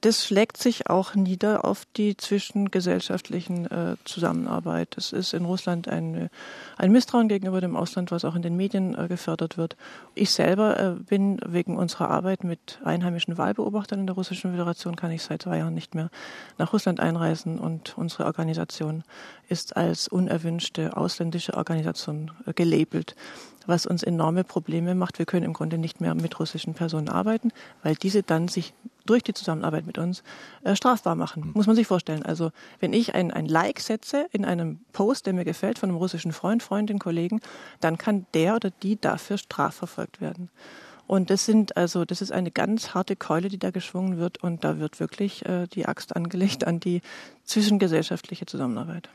Das 0.00 0.24
schlägt 0.24 0.56
sich 0.56 0.88
auch 0.88 1.14
nieder 1.14 1.64
auf 1.64 1.84
die 1.96 2.16
zwischengesellschaftlichen 2.16 3.66
äh, 3.66 3.96
Zusammenarbeit. 4.04 4.96
Das 4.96 5.12
ist 5.12 5.34
in 5.34 5.44
Russland 5.44 5.88
ein, 5.88 6.30
ein 6.76 6.92
Misstrauen 6.92 7.28
gegenüber 7.28 7.60
dem 7.60 7.76
Ausland, 7.76 8.10
was 8.10 8.24
auch 8.24 8.34
in 8.34 8.42
den 8.42 8.56
Medien 8.56 8.96
äh, 8.96 9.08
gefördert 9.08 9.58
wird. 9.58 9.76
Ich 10.14 10.30
selber 10.30 10.78
äh, 10.78 10.90
bin 10.92 11.40
wegen 11.44 11.76
unserer 11.76 12.10
Arbeit 12.10 12.44
mit 12.44 12.80
einheimischen 12.84 13.36
Wahlbeobachtern 13.36 14.00
in 14.00 14.06
der 14.06 14.14
Russischen 14.14 14.52
Föderation, 14.52 14.96
kann 14.96 15.10
ich 15.10 15.22
seit 15.22 15.42
zwei 15.42 15.58
Jahren 15.58 15.74
nicht 15.74 15.94
mehr 15.94 16.10
nach 16.58 16.72
Russland 16.72 17.00
einreisen 17.00 17.58
und 17.58 17.98
unsere 17.98 18.26
Organisation 18.26 19.02
ist 19.48 19.76
als 19.76 20.08
unerwünschte 20.08 20.96
ausländische 20.96 21.54
Organisation 21.54 22.30
äh, 22.46 22.52
gelabelt 22.52 23.16
was 23.66 23.86
uns 23.86 24.02
enorme 24.02 24.44
Probleme 24.44 24.94
macht. 24.94 25.18
Wir 25.18 25.26
können 25.26 25.44
im 25.44 25.52
Grunde 25.52 25.78
nicht 25.78 26.00
mehr 26.00 26.14
mit 26.14 26.38
russischen 26.38 26.74
Personen 26.74 27.08
arbeiten, 27.08 27.52
weil 27.82 27.94
diese 27.94 28.22
dann 28.22 28.48
sich 28.48 28.74
durch 29.06 29.22
die 29.22 29.34
Zusammenarbeit 29.34 29.86
mit 29.86 29.98
uns 29.98 30.22
äh, 30.64 30.76
strafbar 30.76 31.14
machen. 31.14 31.46
Mhm. 31.46 31.52
Muss 31.54 31.66
man 31.66 31.76
sich 31.76 31.86
vorstellen. 31.86 32.22
Also 32.22 32.50
wenn 32.80 32.92
ich 32.92 33.14
ein, 33.14 33.30
ein 33.30 33.46
Like 33.46 33.80
setze 33.80 34.26
in 34.32 34.44
einem 34.44 34.80
Post, 34.92 35.26
der 35.26 35.32
mir 35.32 35.44
gefällt, 35.44 35.78
von 35.78 35.88
einem 35.88 35.98
russischen 35.98 36.32
Freund, 36.32 36.62
Freundin, 36.62 36.98
Kollegen, 36.98 37.40
dann 37.80 37.98
kann 37.98 38.26
der 38.34 38.56
oder 38.56 38.70
die 38.70 39.00
dafür 39.00 39.38
strafverfolgt 39.38 40.20
werden. 40.20 40.50
Und 41.10 41.30
das 41.30 41.44
sind 41.44 41.76
also, 41.76 42.04
das 42.04 42.22
ist 42.22 42.30
eine 42.30 42.52
ganz 42.52 42.94
harte 42.94 43.16
Keule, 43.16 43.48
die 43.48 43.58
da 43.58 43.72
geschwungen 43.72 44.18
wird 44.18 44.44
und 44.44 44.62
da 44.62 44.78
wird 44.78 45.00
wirklich 45.00 45.44
äh, 45.44 45.66
die 45.66 45.86
Axt 45.86 46.14
angelegt 46.14 46.64
an 46.64 46.78
die 46.78 47.02
zwischengesellschaftliche 47.42 48.46
Zusammenarbeit. 48.46 49.08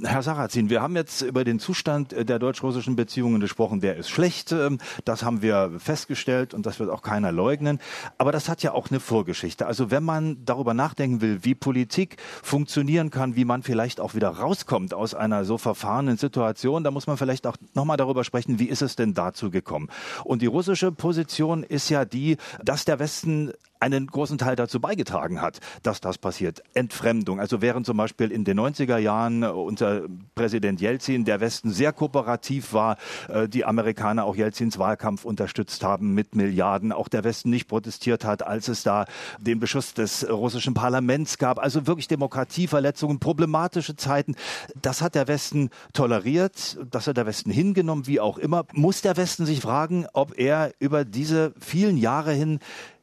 Herr 0.00 0.22
Sarrazin, 0.22 0.70
wir 0.70 0.80
haben 0.80 0.96
jetzt 0.96 1.20
über 1.20 1.44
den 1.44 1.58
Zustand 1.58 2.12
der 2.12 2.38
deutsch-russischen 2.38 2.96
Beziehungen 2.96 3.40
gesprochen. 3.40 3.82
Der 3.82 3.96
ist 3.96 4.08
schlecht. 4.08 4.50
Ähm, 4.50 4.78
das 5.04 5.22
haben 5.22 5.42
wir 5.42 5.70
festgestellt 5.76 6.54
und 6.54 6.64
das 6.64 6.80
wird 6.80 6.88
auch 6.88 7.02
keiner 7.02 7.30
leugnen. 7.30 7.78
Aber 8.16 8.32
das 8.32 8.48
hat 8.48 8.62
ja 8.62 8.72
auch 8.72 8.90
eine 8.90 9.00
Vorgeschichte. 9.00 9.66
Also 9.66 9.90
wenn 9.90 10.02
man 10.02 10.42
darüber 10.46 10.72
nachdenken 10.72 11.20
will, 11.20 11.40
wie 11.42 11.54
Politik 11.54 12.16
funktionieren 12.42 13.10
kann, 13.10 13.36
wie 13.36 13.44
man 13.44 13.62
vielleicht 13.62 14.00
auch 14.00 14.14
wieder 14.14 14.30
rauskommt 14.30 14.94
aus 14.94 15.14
einer 15.14 15.44
so 15.44 15.58
verfahrenen 15.58 16.16
Situation, 16.16 16.84
da 16.84 16.90
muss 16.90 17.06
man 17.06 17.18
vielleicht 17.18 17.46
auch 17.46 17.58
nochmal 17.74 17.98
darüber 17.98 18.24
sprechen, 18.24 18.58
wie 18.58 18.70
ist 18.70 18.80
es 18.80 18.96
denn 18.96 19.12
dazu 19.12 19.50
gekommen? 19.50 19.90
Und 20.24 20.40
die 20.40 20.46
russische 20.46 20.90
Position 20.90 21.62
ist 21.64 21.90
ja 21.90 22.06
die, 22.06 22.38
dass 22.64 22.86
der 22.86 22.98
Westen 22.98 23.52
einen 23.82 24.06
großen 24.06 24.38
Teil 24.38 24.54
dazu 24.54 24.80
beigetragen 24.80 25.40
hat, 25.40 25.58
dass 25.82 26.00
das 26.00 26.16
passiert. 26.16 26.62
Entfremdung. 26.72 27.40
Also 27.40 27.60
während 27.60 27.84
zum 27.84 27.96
Beispiel 27.96 28.30
in 28.30 28.44
den 28.44 28.58
90er 28.58 28.98
Jahren 28.98 29.42
unter 29.42 30.02
Präsident 30.36 30.80
Jelzin 30.80 31.24
der 31.24 31.40
Westen 31.40 31.72
sehr 31.72 31.92
kooperativ 31.92 32.72
war, 32.72 32.96
äh, 33.28 33.48
die 33.48 33.64
Amerikaner 33.64 34.24
auch 34.24 34.36
Jelzins 34.36 34.78
Wahlkampf 34.78 35.24
unterstützt 35.24 35.82
haben 35.82 36.14
mit 36.14 36.36
Milliarden, 36.36 36.92
auch 36.92 37.08
der 37.08 37.24
Westen 37.24 37.50
nicht 37.50 37.66
protestiert 37.66 38.24
hat, 38.24 38.46
als 38.46 38.68
es 38.68 38.84
da 38.84 39.04
den 39.40 39.58
Beschuss 39.58 39.94
des 39.94 40.28
russischen 40.30 40.74
Parlaments 40.74 41.36
gab. 41.38 41.58
Also 41.58 41.86
wirklich 41.88 42.06
Demokratieverletzungen, 42.06 43.18
problematische 43.18 43.96
Zeiten. 43.96 44.36
Das 44.80 45.02
hat 45.02 45.16
der 45.16 45.26
Westen 45.26 45.70
toleriert, 45.92 46.78
das 46.88 47.08
hat 47.08 47.16
der 47.16 47.26
Westen 47.26 47.50
hingenommen, 47.50 48.06
wie 48.06 48.20
auch 48.20 48.38
immer. 48.38 48.64
Muss 48.74 49.02
der 49.02 49.16
Westen 49.16 49.44
sich 49.44 49.60
fragen, 49.60 50.06
ob 50.12 50.38
er 50.38 50.72
über 50.78 51.04
diese 51.04 51.52
vielen 51.58 51.96
Jahre 51.96 52.32
hin 52.32 52.60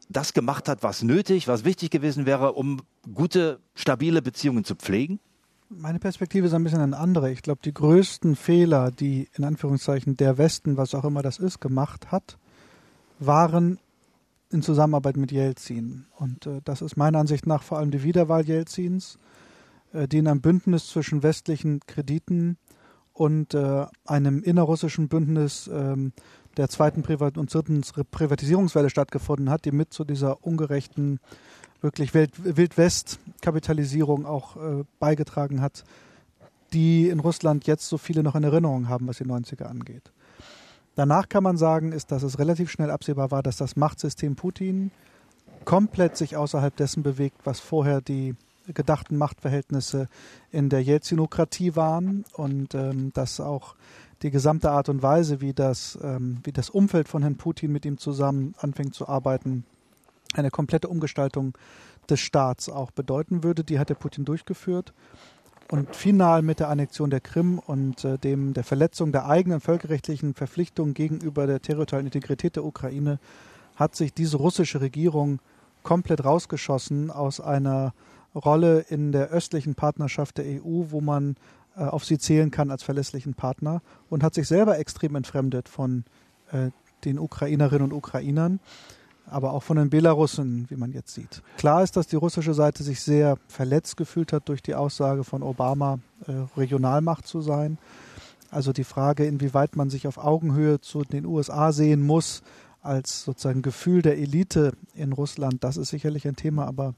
das 0.09 0.33
gemacht 0.33 0.67
hat, 0.67 0.83
was 0.83 1.03
nötig, 1.03 1.47
was 1.47 1.63
wichtig 1.63 1.91
gewesen 1.91 2.25
wäre, 2.25 2.53
um 2.53 2.81
gute, 3.13 3.59
stabile 3.75 4.21
Beziehungen 4.21 4.63
zu 4.63 4.75
pflegen? 4.75 5.19
Meine 5.69 5.99
Perspektive 5.99 6.47
ist 6.47 6.53
ein 6.53 6.63
bisschen 6.63 6.81
eine 6.81 6.97
andere. 6.97 7.31
Ich 7.31 7.43
glaube, 7.43 7.61
die 7.63 7.73
größten 7.73 8.35
Fehler, 8.35 8.89
die 8.89 9.29
in 9.35 9.43
Anführungszeichen 9.43 10.17
der 10.17 10.39
Westen, 10.39 10.77
was 10.77 10.95
auch 10.95 11.05
immer 11.05 11.21
das 11.21 11.37
ist, 11.37 11.61
gemacht 11.61 12.11
hat, 12.11 12.39
waren 13.19 13.77
in 14.51 14.63
Zusammenarbeit 14.63 15.15
mit 15.15 15.31
Jelzin. 15.31 16.07
Und 16.17 16.47
äh, 16.47 16.61
das 16.63 16.81
ist 16.81 16.97
meiner 16.97 17.19
Ansicht 17.19 17.45
nach 17.45 17.61
vor 17.61 17.77
allem 17.77 17.91
die 17.91 18.03
Wiederwahl 18.03 18.47
Jelzins, 18.47 19.19
äh, 19.93 20.07
die 20.07 20.17
in 20.17 20.27
einem 20.27 20.41
Bündnis 20.41 20.87
zwischen 20.87 21.21
westlichen 21.21 21.81
Krediten 21.81 22.57
und 23.13 23.53
äh, 23.53 23.85
einem 24.05 24.41
innerrussischen 24.41 25.07
Bündnis 25.07 25.69
ähm, 25.71 26.13
der 26.59 26.69
zweiten 26.69 27.01
Privat 27.01 27.37
und 27.37 27.53
dritten 27.53 27.83
Privatisierungswelle 28.11 28.89
stattgefunden 28.89 29.49
hat, 29.49 29.63
die 29.65 29.71
mit 29.71 29.93
zu 29.93 30.03
dieser 30.03 30.45
ungerechten, 30.45 31.19
wirklich 31.81 32.13
Wildwest-Kapitalisierung 32.13 34.25
auch 34.25 34.57
äh, 34.57 34.83
beigetragen 34.99 35.61
hat, 35.61 35.85
die 36.73 37.07
in 37.07 37.21
Russland 37.21 37.65
jetzt 37.65 37.87
so 37.87 37.97
viele 37.97 38.23
noch 38.23 38.35
in 38.35 38.43
Erinnerung 38.43 38.89
haben, 38.89 39.07
was 39.07 39.19
die 39.19 39.25
90er 39.25 39.63
angeht. 39.63 40.11
Danach 40.95 41.29
kann 41.29 41.43
man 41.43 41.55
sagen, 41.55 41.93
ist, 41.93 42.11
dass 42.11 42.23
es 42.23 42.39
relativ 42.39 42.69
schnell 42.69 42.91
absehbar 42.91 43.31
war, 43.31 43.41
dass 43.41 43.55
das 43.55 43.77
Machtsystem 43.77 44.35
Putin 44.35 44.91
komplett 45.63 46.17
sich 46.17 46.35
außerhalb 46.35 46.75
dessen 46.75 47.03
bewegt, 47.03 47.37
was 47.45 47.61
vorher 47.61 48.01
die 48.01 48.35
gedachten 48.73 49.15
Machtverhältnisse 49.17 50.09
in 50.51 50.67
der 50.69 50.83
Jelzinokratie 50.83 51.77
waren 51.77 52.25
und 52.33 52.75
ähm, 52.75 53.13
dass 53.13 53.39
auch 53.39 53.75
die 54.21 54.31
gesamte 54.31 54.71
Art 54.71 54.89
und 54.89 55.01
Weise, 55.01 55.41
wie 55.41 55.53
das, 55.53 55.97
ähm, 56.01 56.39
wie 56.43 56.51
das 56.51 56.69
Umfeld 56.69 57.07
von 57.07 57.21
Herrn 57.21 57.37
Putin 57.37 57.71
mit 57.71 57.85
ihm 57.85 57.97
zusammen 57.97 58.53
anfängt 58.59 58.93
zu 58.93 59.07
arbeiten, 59.07 59.65
eine 60.33 60.51
komplette 60.51 60.87
Umgestaltung 60.87 61.57
des 62.09 62.19
Staats 62.19 62.69
auch 62.69 62.91
bedeuten 62.91 63.43
würde. 63.43 63.63
Die 63.63 63.79
hat 63.79 63.89
der 63.89 63.95
Putin 63.95 64.25
durchgeführt. 64.25 64.93
Und 65.71 65.95
final 65.95 66.41
mit 66.41 66.59
der 66.59 66.69
Annexion 66.69 67.11
der 67.11 67.19
Krim 67.19 67.59
und 67.59 68.03
äh, 68.03 68.17
dem 68.17 68.53
der 68.53 68.63
Verletzung 68.63 69.11
der 69.11 69.27
eigenen 69.27 69.59
völkerrechtlichen 69.59 70.33
Verpflichtungen 70.33 70.95
gegenüber 70.95 71.45
der 71.45 71.61
territorialen 71.61 72.07
Integrität 72.07 72.55
der 72.55 72.65
Ukraine 72.65 73.19
hat 73.75 73.95
sich 73.95 74.13
diese 74.13 74.37
russische 74.37 74.81
Regierung 74.81 75.39
komplett 75.83 76.25
rausgeschossen 76.25 77.11
aus 77.11 77.39
einer 77.39 77.93
Rolle 78.33 78.79
in 78.89 79.11
der 79.11 79.29
östlichen 79.29 79.75
Partnerschaft 79.75 80.39
der 80.39 80.45
EU, 80.45 80.85
wo 80.89 81.01
man 81.01 81.35
auf 81.85 82.05
sie 82.05 82.17
zählen 82.17 82.51
kann 82.51 82.71
als 82.71 82.83
verlässlichen 82.83 83.33
Partner 83.33 83.81
und 84.09 84.23
hat 84.23 84.33
sich 84.33 84.47
selber 84.47 84.77
extrem 84.77 85.15
entfremdet 85.15 85.69
von 85.69 86.03
äh, 86.51 86.69
den 87.05 87.19
Ukrainerinnen 87.19 87.91
und 87.91 87.93
Ukrainern, 87.93 88.59
aber 89.25 89.53
auch 89.53 89.63
von 89.63 89.77
den 89.77 89.89
Belarussen, 89.89 90.65
wie 90.69 90.75
man 90.75 90.91
jetzt 90.91 91.13
sieht. 91.13 91.41
Klar 91.57 91.83
ist, 91.83 91.95
dass 91.95 92.07
die 92.07 92.15
russische 92.15 92.53
Seite 92.53 92.83
sich 92.83 93.01
sehr 93.01 93.37
verletzt 93.47 93.95
gefühlt 93.97 94.33
hat 94.33 94.49
durch 94.49 94.61
die 94.61 94.75
Aussage 94.75 95.23
von 95.23 95.43
Obama, 95.43 95.99
äh, 96.27 96.31
Regionalmacht 96.57 97.27
zu 97.27 97.41
sein. 97.41 97.77
Also 98.51 98.73
die 98.73 98.83
Frage, 98.83 99.25
inwieweit 99.25 99.75
man 99.75 99.89
sich 99.89 100.07
auf 100.07 100.17
Augenhöhe 100.17 100.81
zu 100.81 101.03
den 101.03 101.25
USA 101.25 101.71
sehen 101.71 102.01
muss, 102.01 102.41
als 102.81 103.23
sozusagen 103.23 103.61
Gefühl 103.61 104.01
der 104.01 104.17
Elite 104.17 104.73
in 104.95 105.13
Russland, 105.13 105.63
das 105.63 105.77
ist 105.77 105.89
sicherlich 105.89 106.27
ein 106.27 106.35
Thema, 106.35 106.65
aber 106.65 106.95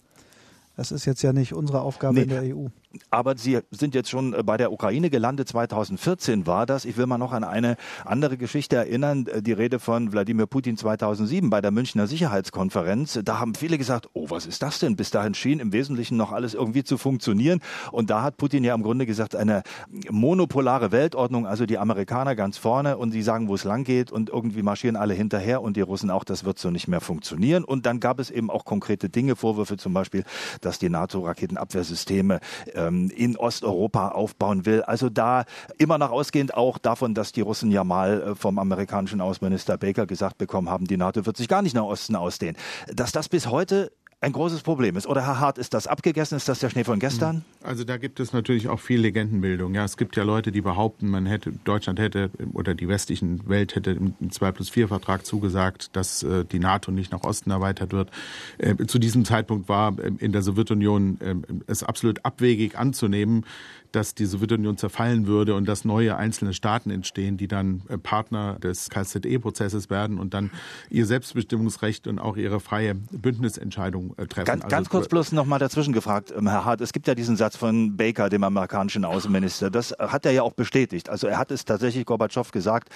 das 0.77 0.91
ist 0.91 1.05
jetzt 1.05 1.21
ja 1.21 1.33
nicht 1.33 1.53
unsere 1.53 1.81
Aufgabe 1.81 2.15
nee, 2.15 2.21
in 2.21 2.29
der 2.29 2.55
EU. 2.55 2.67
Aber 3.09 3.37
Sie 3.37 3.59
sind 3.71 3.95
jetzt 3.95 4.09
schon 4.09 4.33
äh, 4.33 4.43
bei 4.43 4.57
der 4.57 4.71
Ukraine 4.71 5.09
gelandet. 5.09 5.47
2014 5.47 6.47
war 6.47 6.65
das. 6.65 6.85
Ich 6.85 6.97
will 6.97 7.05
mal 7.05 7.17
noch 7.17 7.31
an 7.31 7.43
eine 7.43 7.77
andere 8.05 8.37
Geschichte 8.37 8.75
erinnern. 8.75 9.27
Äh, 9.27 9.41
die 9.41 9.53
Rede 9.53 9.79
von 9.79 10.11
Wladimir 10.11 10.45
Putin 10.45 10.77
2007 10.77 11.49
bei 11.49 11.61
der 11.61 11.71
Münchner 11.71 12.07
Sicherheitskonferenz. 12.07 13.19
Da 13.23 13.39
haben 13.39 13.55
viele 13.55 13.77
gesagt, 13.77 14.09
oh, 14.13 14.29
was 14.29 14.45
ist 14.45 14.61
das 14.61 14.79
denn? 14.79 14.95
Bis 14.95 15.11
dahin 15.11 15.33
schien 15.33 15.59
im 15.59 15.73
Wesentlichen 15.73 16.17
noch 16.17 16.31
alles 16.31 16.53
irgendwie 16.53 16.83
zu 16.83 16.97
funktionieren. 16.97 17.61
Und 17.91 18.09
da 18.09 18.23
hat 18.23 18.37
Putin 18.37 18.63
ja 18.63 18.75
im 18.75 18.83
Grunde 18.83 19.05
gesagt, 19.05 19.35
eine 19.35 19.63
monopolare 20.09 20.91
Weltordnung, 20.91 21.47
also 21.47 21.65
die 21.65 21.77
Amerikaner 21.77 22.35
ganz 22.35 22.57
vorne 22.57 22.97
und 22.97 23.11
sie 23.11 23.21
sagen, 23.21 23.47
wo 23.47 23.55
es 23.55 23.63
lang 23.63 23.83
geht 23.83 24.11
und 24.11 24.29
irgendwie 24.29 24.61
marschieren 24.61 24.95
alle 24.95 25.13
hinterher 25.13 25.61
und 25.61 25.77
die 25.77 25.81
Russen 25.81 26.09
auch, 26.09 26.23
das 26.23 26.43
wird 26.43 26.59
so 26.59 26.71
nicht 26.71 26.87
mehr 26.87 27.01
funktionieren. 27.01 27.63
Und 27.63 27.85
dann 27.85 27.99
gab 27.99 28.19
es 28.19 28.29
eben 28.29 28.49
auch 28.49 28.65
konkrete 28.65 29.09
Dinge, 29.09 29.35
Vorwürfe 29.35 29.77
zum 29.77 29.93
Beispiel, 29.93 30.23
dass 30.61 30.79
die 30.79 30.89
NATO-Raketenabwehrsysteme 30.89 32.39
ähm, 32.87 33.09
in 33.15 33.37
Osteuropa 33.37 34.09
aufbauen 34.09 34.65
will. 34.65 34.81
Also 34.83 35.09
da 35.09 35.45
immer 35.77 35.97
noch 35.97 36.11
ausgehend 36.11 36.53
auch 36.53 36.77
davon, 36.77 37.13
dass 37.13 37.31
die 37.31 37.41
Russen 37.41 37.71
ja 37.71 37.83
mal 37.83 38.21
äh, 38.21 38.35
vom 38.35 38.59
amerikanischen 38.59 39.21
Außenminister 39.21 39.77
Baker 39.77 40.05
gesagt 40.05 40.37
bekommen 40.37 40.69
haben, 40.69 40.85
die 40.85 40.97
NATO 40.97 41.25
wird 41.25 41.37
sich 41.37 41.47
gar 41.47 41.61
nicht 41.61 41.75
nach 41.75 41.83
Osten 41.83 42.15
ausdehnen. 42.15 42.57
Dass 42.87 43.11
das 43.11 43.29
bis 43.29 43.47
heute 43.47 43.91
ein 44.21 44.33
großes 44.33 44.61
Problem 44.61 44.95
ist. 44.95 45.07
Oder 45.07 45.25
Herr 45.25 45.39
Hart, 45.39 45.57
ist 45.57 45.73
das 45.73 45.87
abgegessen? 45.87 46.37
Ist 46.37 46.47
das 46.47 46.59
der 46.59 46.69
Schnee 46.69 46.83
von 46.83 46.99
gestern? 46.99 47.43
Also 47.63 47.83
da 47.83 47.97
gibt 47.97 48.19
es 48.19 48.33
natürlich 48.33 48.69
auch 48.69 48.79
viel 48.79 49.01
Legendenbildung. 49.01 49.73
Ja, 49.73 49.83
es 49.83 49.97
gibt 49.97 50.15
ja 50.15 50.23
Leute, 50.23 50.51
die 50.51 50.61
behaupten, 50.61 51.09
man 51.09 51.25
hätte, 51.25 51.51
Deutschland 51.63 51.99
hätte 51.99 52.29
oder 52.53 52.75
die 52.75 52.87
westlichen 52.87 53.49
Welt 53.49 53.75
hätte 53.75 53.91
im 53.91 54.13
2 54.31 54.51
plus 54.51 54.69
4 54.69 54.87
Vertrag 54.87 55.25
zugesagt, 55.25 55.95
dass 55.95 56.21
äh, 56.21 56.45
die 56.45 56.59
NATO 56.59 56.91
nicht 56.91 57.11
nach 57.11 57.23
Osten 57.23 57.49
erweitert 57.49 57.93
wird. 57.93 58.11
Äh, 58.59 58.75
zu 58.85 58.99
diesem 58.99 59.25
Zeitpunkt 59.25 59.67
war 59.67 59.97
äh, 59.97 60.11
in 60.19 60.31
der 60.31 60.43
Sowjetunion 60.43 61.19
äh, 61.19 61.35
es 61.65 61.83
absolut 61.83 62.23
abwegig 62.23 62.77
anzunehmen, 62.77 63.45
dass 63.91 64.15
die 64.15 64.25
Sowjetunion 64.25 64.77
zerfallen 64.77 65.27
würde 65.27 65.55
und 65.55 65.67
dass 65.67 65.85
neue 65.85 66.15
einzelne 66.15 66.53
Staaten 66.53 66.91
entstehen, 66.91 67.37
die 67.37 67.47
dann 67.47 67.83
äh, 67.89 67.97
Partner 67.97 68.57
des 68.59 68.89
KZE-Prozesses 68.89 69.89
werden 69.89 70.17
und 70.17 70.33
dann 70.33 70.51
ihr 70.89 71.05
Selbstbestimmungsrecht 71.05 72.07
und 72.07 72.19
auch 72.19 72.37
ihre 72.37 72.59
freie 72.59 72.95
Bündnisentscheidung 72.95 74.15
äh, 74.17 74.27
treffen. 74.27 74.45
Ganz, 74.45 74.63
also, 74.63 74.75
ganz 74.75 74.89
kurz 74.89 75.07
bloß 75.07 75.31
noch 75.33 75.45
mal 75.45 75.59
dazwischen 75.59 75.93
gefragt, 75.93 76.33
ähm, 76.35 76.47
Herr 76.47 76.65
Hart, 76.65 76.81
es 76.81 76.93
gibt 76.93 77.07
ja 77.07 77.15
diesen 77.15 77.35
Satz 77.35 77.55
von 77.55 77.97
Baker, 77.97 78.29
dem 78.29 78.43
amerikanischen 78.43 79.05
Außenminister. 79.05 79.69
Das 79.69 79.93
hat 79.99 80.25
er 80.25 80.31
ja 80.31 80.43
auch 80.43 80.53
bestätigt. 80.53 81.09
Also 81.09 81.27
er 81.27 81.37
hat 81.37 81.51
es 81.51 81.65
tatsächlich 81.65 82.05
Gorbatschow 82.05 82.51
gesagt, 82.51 82.89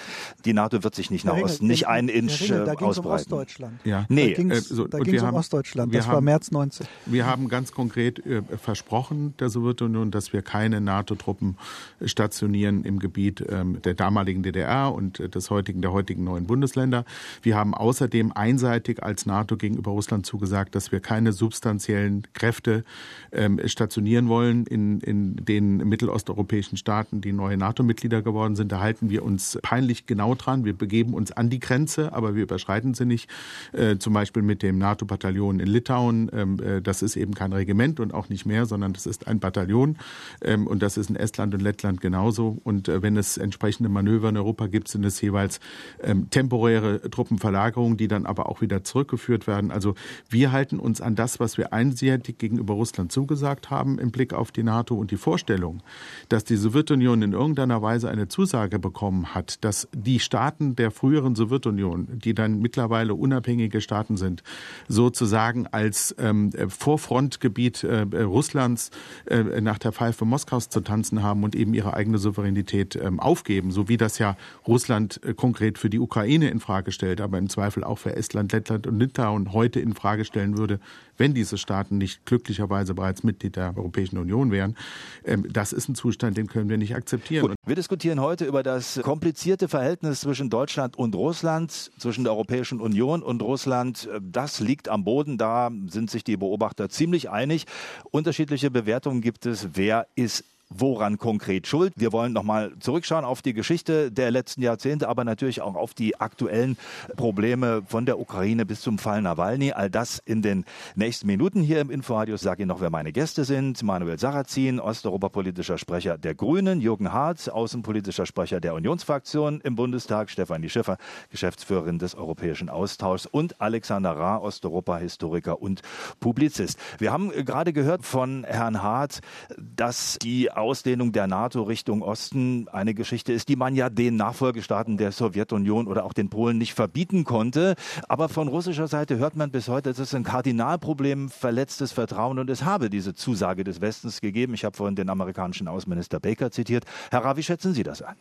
die 0.45 0.53
NATO 0.53 0.83
wird 0.83 0.95
sich 0.95 1.11
nicht 1.11 1.25
nach 1.25 1.33
Ringel, 1.33 1.45
Osten, 1.45 1.67
nicht 1.67 1.87
einen 1.87 2.09
Inch 2.09 2.41
Ringel, 2.41 2.65
da 2.65 2.73
äh, 2.73 2.75
ausbreiten. 2.77 3.05
Um 3.05 3.13
Ostdeutschland. 3.13 3.79
Ja. 3.83 4.05
Nee, 4.09 4.29
da 4.29 4.35
ging 4.35 4.51
es 4.51 4.69
so, 4.69 4.85
um 4.85 5.33
Ostdeutschland. 5.35 5.93
Das 5.93 6.07
haben, 6.07 6.13
war 6.13 6.21
März 6.21 6.51
90. 6.51 6.87
Wir 7.05 7.25
haben 7.25 7.49
ganz 7.49 7.71
konkret 7.71 8.25
äh, 8.25 8.41
versprochen 8.57 9.33
der 9.39 9.49
Sowjetunion, 9.49 10.11
dass 10.11 10.33
wir 10.33 10.41
keine 10.41 10.81
NATO-Truppen 10.85 11.57
stationieren 12.03 12.83
im 12.83 12.99
Gebiet 12.99 13.43
ähm, 13.49 13.81
der 13.81 13.93
damaligen 13.93 14.43
DDR 14.43 14.93
und 14.93 15.19
äh, 15.19 15.29
des 15.29 15.49
heutigen, 15.49 15.81
der 15.81 15.91
heutigen 15.91 16.23
neuen 16.23 16.45
Bundesländer. 16.45 17.05
Wir 17.41 17.55
haben 17.55 17.73
außerdem 17.73 18.31
einseitig 18.33 19.03
als 19.03 19.25
NATO 19.25 19.57
gegenüber 19.57 19.91
Russland 19.91 20.25
zugesagt, 20.25 20.75
dass 20.75 20.91
wir 20.91 20.99
keine 20.99 21.33
substanziellen 21.33 22.23
Kräfte 22.33 22.83
ähm, 23.31 23.59
stationieren 23.65 24.29
wollen 24.29 24.65
in, 24.65 24.99
in 25.01 25.35
den 25.35 25.77
mittelosteuropäischen 25.77 26.77
Staaten, 26.77 27.21
die 27.21 27.33
neue 27.33 27.57
NATO-Mitglieder 27.57 28.21
geworden 28.21 28.55
sind. 28.55 28.71
Da 28.71 28.79
halten 28.79 29.09
wir 29.09 29.23
uns 29.23 29.59
peinlich 29.61 30.05
genau 30.05 30.35
dran. 30.35 30.65
Wir 30.65 30.73
begeben 30.73 31.13
uns 31.13 31.31
an 31.31 31.49
die 31.49 31.59
Grenze, 31.59 32.13
aber 32.13 32.35
wir 32.35 32.43
überschreiten 32.43 32.93
sie 32.93 33.05
nicht. 33.05 33.29
Äh, 33.73 33.97
zum 33.97 34.13
Beispiel 34.13 34.43
mit 34.43 34.63
dem 34.63 34.77
NATO-Bataillon 34.77 35.59
in 35.59 35.67
Litauen. 35.67 36.29
Ähm, 36.33 36.59
äh, 36.59 36.81
das 36.81 37.01
ist 37.01 37.15
eben 37.15 37.33
kein 37.33 37.53
Regiment 37.53 37.99
und 37.99 38.13
auch 38.13 38.29
nicht 38.29 38.45
mehr, 38.45 38.65
sondern 38.65 38.93
das 38.93 39.05
ist 39.05 39.27
ein 39.27 39.39
Bataillon. 39.39 39.97
Ähm, 40.41 40.67
und 40.75 40.81
das 40.81 40.97
ist 40.97 41.09
in 41.09 41.15
Estland 41.15 41.53
und 41.53 41.61
Lettland 41.61 42.01
genauso. 42.01 42.59
Und 42.65 42.89
äh, 42.89 43.01
wenn 43.01 43.15
es 43.15 43.37
entsprechende 43.37 43.87
Manöver 43.87 44.27
in 44.27 44.35
Europa 44.35 44.67
gibt, 44.67 44.89
sind 44.89 45.05
es 45.05 45.21
jeweils 45.21 45.61
ähm, 46.03 46.29
temporäre 46.29 47.09
Truppenverlagerungen, 47.09 47.95
die 47.95 48.09
dann 48.09 48.25
aber 48.25 48.49
auch 48.49 48.59
wieder 48.59 48.83
zurückgeführt 48.83 49.47
werden. 49.47 49.71
Also 49.71 49.95
wir 50.29 50.51
halten 50.51 50.77
uns 50.79 50.99
an 50.99 51.15
das, 51.15 51.39
was 51.39 51.57
wir 51.57 51.71
einseitig 51.71 52.39
gegenüber 52.39 52.73
Russland 52.73 53.13
zugesagt 53.13 53.69
haben 53.69 53.99
im 53.99 54.11
Blick 54.11 54.33
auf 54.33 54.51
die 54.51 54.63
NATO 54.63 54.95
und 54.95 55.11
die 55.11 55.15
Vorstellung, 55.15 55.81
dass 56.27 56.43
die 56.43 56.57
Sowjetunion 56.57 57.21
in 57.21 57.31
irgendeiner 57.31 57.81
Weise 57.81 58.09
eine 58.09 58.27
Zusage 58.27 58.77
bekommen 58.77 59.33
hat, 59.33 59.63
dass 59.63 59.87
die 59.95 60.19
Staaten 60.19 60.75
der 60.75 60.91
früheren 60.91 61.35
Sowjetunion, 61.35 62.19
die 62.19 62.33
dann 62.33 62.59
mittlerweile 62.59 63.13
unabhängige 63.13 63.79
Staaten 63.79 64.17
sind, 64.17 64.43
sozusagen 64.89 65.67
als 65.67 66.13
ähm, 66.19 66.51
Vorfrontgebiet 66.67 67.85
äh, 67.85 68.01
Russlands 68.21 68.91
äh, 69.27 69.61
nach 69.61 69.77
der 69.77 69.93
Pfeife 69.93 70.25
Moskaus 70.25 70.64
zu 70.69 70.81
tanzen 70.81 71.23
haben 71.23 71.43
und 71.43 71.55
eben 71.55 71.73
ihre 71.73 71.93
eigene 71.93 72.17
Souveränität 72.17 72.95
ähm, 72.95 73.19
aufgeben, 73.19 73.71
so 73.71 73.87
wie 73.87 73.97
das 73.97 74.19
ja 74.19 74.37
Russland 74.67 75.21
äh, 75.23 75.33
konkret 75.33 75.77
für 75.77 75.89
die 75.89 75.99
Ukraine 75.99 76.49
in 76.49 76.59
Frage 76.59 76.91
stellt, 76.91 77.21
aber 77.21 77.37
im 77.37 77.49
Zweifel 77.49 77.83
auch 77.83 77.97
für 77.97 78.15
Estland, 78.15 78.51
Lettland 78.51 78.87
und 78.87 78.99
Litauen 78.99 79.53
heute 79.53 79.79
in 79.79 79.93
Frage 79.93 80.25
stellen 80.25 80.57
würde, 80.57 80.79
wenn 81.17 81.33
diese 81.33 81.57
Staaten 81.57 81.97
nicht 81.97 82.25
glücklicherweise 82.25 82.93
bereits 82.93 83.23
Mitglied 83.23 83.55
der 83.55 83.75
Europäischen 83.77 84.17
Union 84.17 84.51
wären. 84.51 84.75
Ähm, 85.23 85.45
das 85.51 85.73
ist 85.73 85.89
ein 85.89 85.95
Zustand, 85.95 86.37
den 86.37 86.47
können 86.47 86.69
wir 86.69 86.77
nicht 86.77 86.95
akzeptieren. 86.95 87.47
Gut. 87.47 87.55
Wir 87.65 87.75
diskutieren 87.75 88.19
heute 88.19 88.45
über 88.45 88.63
das 88.63 88.99
komplizierte 89.03 89.67
Verhältnis 89.67 90.21
zwischen 90.21 90.49
Deutschland 90.49 90.97
und 90.97 91.15
Russland, 91.15 91.91
zwischen 91.97 92.23
der 92.23 92.33
Europäischen 92.33 92.79
Union 92.79 93.23
und 93.23 93.41
Russland. 93.41 94.09
Das 94.21 94.59
liegt 94.59 94.89
am 94.89 95.03
Boden. 95.03 95.37
Da 95.37 95.71
sind 95.87 96.11
sich 96.11 96.23
die 96.23 96.37
Beobachter 96.37 96.89
ziemlich 96.89 97.29
einig. 97.29 97.65
Unterschiedliche 98.11 98.71
Bewertungen 98.71 99.21
gibt 99.21 99.45
es. 99.45 99.69
Wer 99.73 100.07
ist 100.15 100.43
woran 100.69 101.17
konkret 101.17 101.67
schuld. 101.67 101.93
Wir 101.95 102.11
wollen 102.11 102.33
nochmal 102.33 102.73
zurückschauen 102.79 103.25
auf 103.25 103.41
die 103.41 103.53
Geschichte 103.53 104.11
der 104.11 104.31
letzten 104.31 104.61
Jahrzehnte, 104.61 105.07
aber 105.07 105.23
natürlich 105.23 105.61
auch 105.61 105.75
auf 105.75 105.93
die 105.93 106.19
aktuellen 106.19 106.77
Probleme 107.15 107.83
von 107.87 108.05
der 108.05 108.19
Ukraine 108.19 108.65
bis 108.65 108.81
zum 108.81 108.97
Fall 108.97 109.21
Nawalny. 109.21 109.71
All 109.73 109.89
das 109.89 110.21
in 110.25 110.41
den 110.41 110.65
nächsten 110.95 111.27
Minuten 111.27 111.61
hier 111.61 111.81
im 111.81 111.91
Inforadio. 111.91 112.35
Ich 112.35 112.41
sage 112.41 112.63
Ihnen 112.63 112.69
noch, 112.69 112.81
wer 112.81 112.89
meine 112.89 113.11
Gäste 113.11 113.45
sind. 113.45 113.83
Manuel 113.83 114.17
Sarrazin, 114.19 114.79
osteuropapolitischer 114.79 115.77
Sprecher 115.77 116.17
der 116.17 116.35
Grünen, 116.35 116.81
Jürgen 116.81 117.13
Hart, 117.13 117.51
außenpolitischer 117.51 118.25
Sprecher 118.25 118.59
der 118.59 118.73
Unionsfraktion 118.73 119.61
im 119.61 119.75
Bundestag, 119.75 120.29
Stefanie 120.29 120.69
Schiffer, 120.69 120.97
Geschäftsführerin 121.29 121.99
des 121.99 122.15
Europäischen 122.15 122.69
Austauschs 122.69 123.25
und 123.25 123.61
Alexander 123.61 124.11
Ra, 124.17 124.37
Osteuropa-Historiker 124.39 125.61
und 125.61 125.81
Publizist. 126.19 126.79
Wir 126.97 127.11
haben 127.11 127.31
gerade 127.45 127.73
gehört 127.73 128.05
von 128.05 128.43
Herrn 128.43 128.81
Hart, 128.81 129.19
dass 129.57 130.17
die 130.21 130.54
Ausdehnung 130.57 131.11
der 131.11 131.27
NATO 131.27 131.63
Richtung 131.63 132.01
Osten 132.01 132.67
eine 132.71 132.93
Geschichte 132.93 133.33
ist, 133.33 133.49
die 133.49 133.55
man 133.55 133.75
ja 133.75 133.89
den 133.89 134.15
Nachfolgestaaten 134.15 134.97
der 134.97 135.11
Sowjetunion 135.11 135.87
oder 135.87 136.05
auch 136.05 136.13
den 136.13 136.29
Polen 136.29 136.57
nicht 136.57 136.73
verbieten 136.73 137.23
konnte. 137.23 137.75
Aber 138.07 138.29
von 138.29 138.47
russischer 138.47 138.87
Seite 138.87 139.17
hört 139.17 139.35
man 139.35 139.51
bis 139.51 139.67
heute, 139.67 139.89
es 139.89 139.99
ist 139.99 140.13
ein 140.15 140.23
Kardinalproblem, 140.23 141.29
verletztes 141.29 141.91
Vertrauen 141.91 142.39
und 142.39 142.49
es 142.49 142.63
habe 142.63 142.89
diese 142.89 143.13
Zusage 143.13 143.63
des 143.63 143.81
Westens 143.81 144.21
gegeben. 144.21 144.53
Ich 144.53 144.65
habe 144.65 144.75
vorhin 144.75 144.95
den 144.95 145.09
amerikanischen 145.09 145.67
Außenminister 145.67 146.19
Baker 146.19 146.51
zitiert. 146.51 146.85
Herr 147.11 147.23
Ra, 147.23 147.37
wie 147.37 147.43
schätzen 147.43 147.73
Sie 147.73 147.83
das 147.83 148.01
an? 148.01 148.15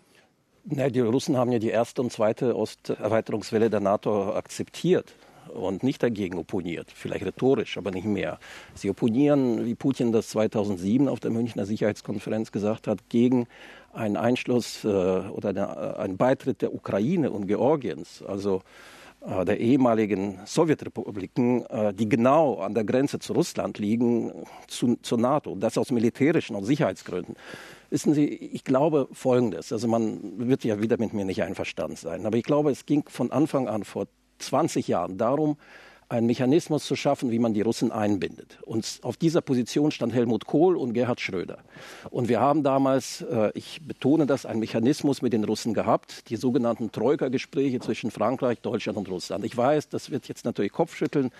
Na, 0.64 0.88
die 0.88 1.00
Russen 1.00 1.37
haben 1.37 1.53
ja 1.53 1.59
die 1.59 1.69
erste 1.69 2.00
und 2.00 2.11
zweite 2.11 2.57
Osterweiterungswelle 2.57 3.69
der 3.69 3.81
NATO 3.81 4.35
akzeptiert 4.35 5.14
und 5.53 5.83
nicht 5.83 6.03
dagegen 6.03 6.39
opponiert, 6.39 6.91
vielleicht 6.95 7.25
rhetorisch, 7.25 7.77
aber 7.77 7.91
nicht 7.91 8.07
mehr. 8.07 8.39
Sie 8.75 8.91
opponieren, 8.91 9.65
wie 9.65 9.75
Putin 9.75 10.13
das 10.13 10.29
2007 10.29 11.09
auf 11.09 11.21
der 11.21 11.31
Münchner 11.31 11.67
Sicherheitskonferenz 11.67 12.53
gesagt 12.53 12.87
hat, 12.87 13.09
gegen 13.09 13.47
einen 13.93 14.17
Einschluss 14.17 14.85
äh, 14.85 14.89
oder 14.89 15.51
eine, 15.51 15.97
äh, 15.97 16.01
einen 16.01 16.17
Beitritt 16.17 16.63
der 16.63 16.75
Ukraine 16.75 17.31
und 17.31 17.47
Georgiens, 17.47 18.23
also 18.27 18.63
äh, 19.27 19.45
der 19.45 19.59
ehemaligen 19.59 20.41
Sowjetrepubliken, 20.45 21.65
äh, 21.67 21.95
die 21.95 22.09
genau 22.09 22.57
an 22.57 22.75
der 22.75 22.85
Grenze 22.85 23.19
zu 23.19 23.33
Russland 23.33 23.79
liegen, 23.79 24.33
zu, 24.67 24.97
zur 24.97 25.19
NATO. 25.19 25.55
Das 25.55 25.79
aus 25.79 25.91
militärischen 25.91 26.57
und 26.57 26.65
Sicherheitsgründen. 26.65 27.35
Wissen 27.91 28.13
Sie, 28.13 28.27
ich 28.27 28.65
glaube 28.65 29.09
Folgendes. 29.13 29.73
Also 29.73 29.89
man 29.89 30.49
wird 30.49 30.65
ja 30.65 30.81
wieder 30.83 30.99
mit 30.99 31.15
mir 31.15 31.25
nicht 31.25 31.43
einverstanden 31.43 31.97
sein. 31.97 32.27
Aber 32.27 32.37
ich 32.37 32.45
glaube, 32.45 32.71
es 32.71 32.85
ging 32.85 33.05
von 33.09 33.31
Anfang 33.33 33.69
an 33.69 33.85
vor 33.85 34.07
20 34.38 34.88
Jahren 34.88 35.18
darum, 35.18 35.57
einen 36.09 36.27
Mechanismus 36.27 36.85
zu 36.85 36.97
schaffen, 36.97 37.31
wie 37.31 37.38
man 37.38 37.55
die 37.55 37.62
Russen 37.62 37.90
einbindet. 37.90 38.59
Und 38.62 39.01
auf 39.03 39.16
dieser 39.16 39.40
Position 39.40 39.90
stand 39.90 40.12
Helmut 40.12 40.47
Kohl 40.47 40.77
und 40.77 40.92
Gerhard 40.92 41.20
Schröder. 41.20 41.59
Und 42.11 42.29
wir 42.29 42.40
haben 42.40 42.62
damals, 42.62 43.23
äh, 43.23 43.51
ich 43.55 43.81
betone 43.87 44.27
das, 44.27 44.47
einen 44.47 44.61
Mechanismus 44.61 45.23
mit 45.23 45.33
den 45.33 45.44
Russen 45.44 45.75
gehabt, 45.75 46.29
die 46.31 46.37
sogenannten 46.37 46.92
Troika-Gespräche 46.92 47.81
zwischen 47.81 48.11
Frankreich, 48.11 48.61
Deutschland 48.61 48.99
und 48.99 49.09
Russland. 49.09 49.44
Ich 49.44 49.57
weiß, 49.57 49.88
das 49.88 50.11
wird 50.11 50.29
jetzt 50.29 50.44
natürlich 50.44 50.73
Kopfschütteln 50.73 51.31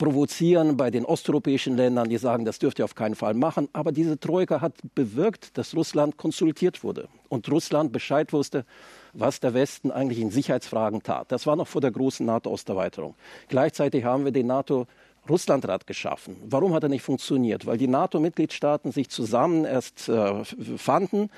provozieren 0.00 0.78
bei 0.78 0.90
den 0.90 1.04
osteuropäischen 1.04 1.76
Ländern, 1.76 2.08
die 2.08 2.16
sagen, 2.16 2.46
das 2.46 2.58
dürft 2.58 2.78
ihr 2.78 2.86
auf 2.86 2.94
keinen 2.94 3.14
Fall 3.14 3.34
machen. 3.34 3.68
Aber 3.74 3.92
diese 3.92 4.18
Troika 4.18 4.62
hat 4.62 4.72
bewirkt, 4.94 5.58
dass 5.58 5.76
Russland 5.76 6.16
konsultiert 6.16 6.82
wurde 6.82 7.08
und 7.28 7.50
Russland 7.50 7.92
Bescheid 7.92 8.32
wusste, 8.32 8.64
was 9.12 9.40
der 9.40 9.52
Westen 9.52 9.90
eigentlich 9.90 10.18
in 10.18 10.30
Sicherheitsfragen 10.30 11.02
tat. 11.02 11.30
Das 11.30 11.46
war 11.46 11.54
noch 11.54 11.68
vor 11.68 11.82
der 11.82 11.90
großen 11.90 12.24
NATO-Osterweiterung. 12.24 13.14
Gleichzeitig 13.48 14.04
haben 14.04 14.24
wir 14.24 14.32
den 14.32 14.46
NATO 14.46 14.86
Russlandrat 15.28 15.86
geschaffen. 15.86 16.36
Warum 16.46 16.72
hat 16.72 16.82
er 16.82 16.88
nicht 16.88 17.02
funktioniert? 17.02 17.66
Weil 17.66 17.76
die 17.76 17.86
NATO-Mitgliedstaaten 17.86 18.92
sich 18.92 19.10
zusammen 19.10 19.66
erst 19.66 20.08
äh, 20.08 20.44
fanden, 20.78 21.28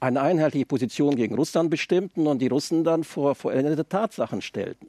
eine 0.00 0.20
einheitliche 0.20 0.66
Position 0.66 1.14
gegen 1.14 1.36
Russland 1.36 1.70
bestimmten 1.70 2.26
und 2.26 2.42
die 2.42 2.48
Russen 2.48 2.82
dann 2.82 3.04
vor 3.04 3.36
vollendete 3.36 3.88
Tatsachen 3.88 4.42
stellten. 4.42 4.88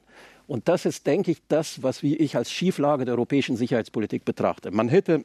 Und 0.49 0.67
das 0.67 0.85
ist, 0.85 1.05
denke 1.05 1.29
ich, 1.29 1.43
das, 1.47 1.83
was 1.83 2.01
wie 2.01 2.15
ich 2.15 2.35
als 2.35 2.51
Schieflage 2.51 3.05
der 3.05 3.13
europäischen 3.13 3.55
Sicherheitspolitik 3.55 4.25
betrachte. 4.25 4.71
Man 4.71 4.89
hätte 4.89 5.23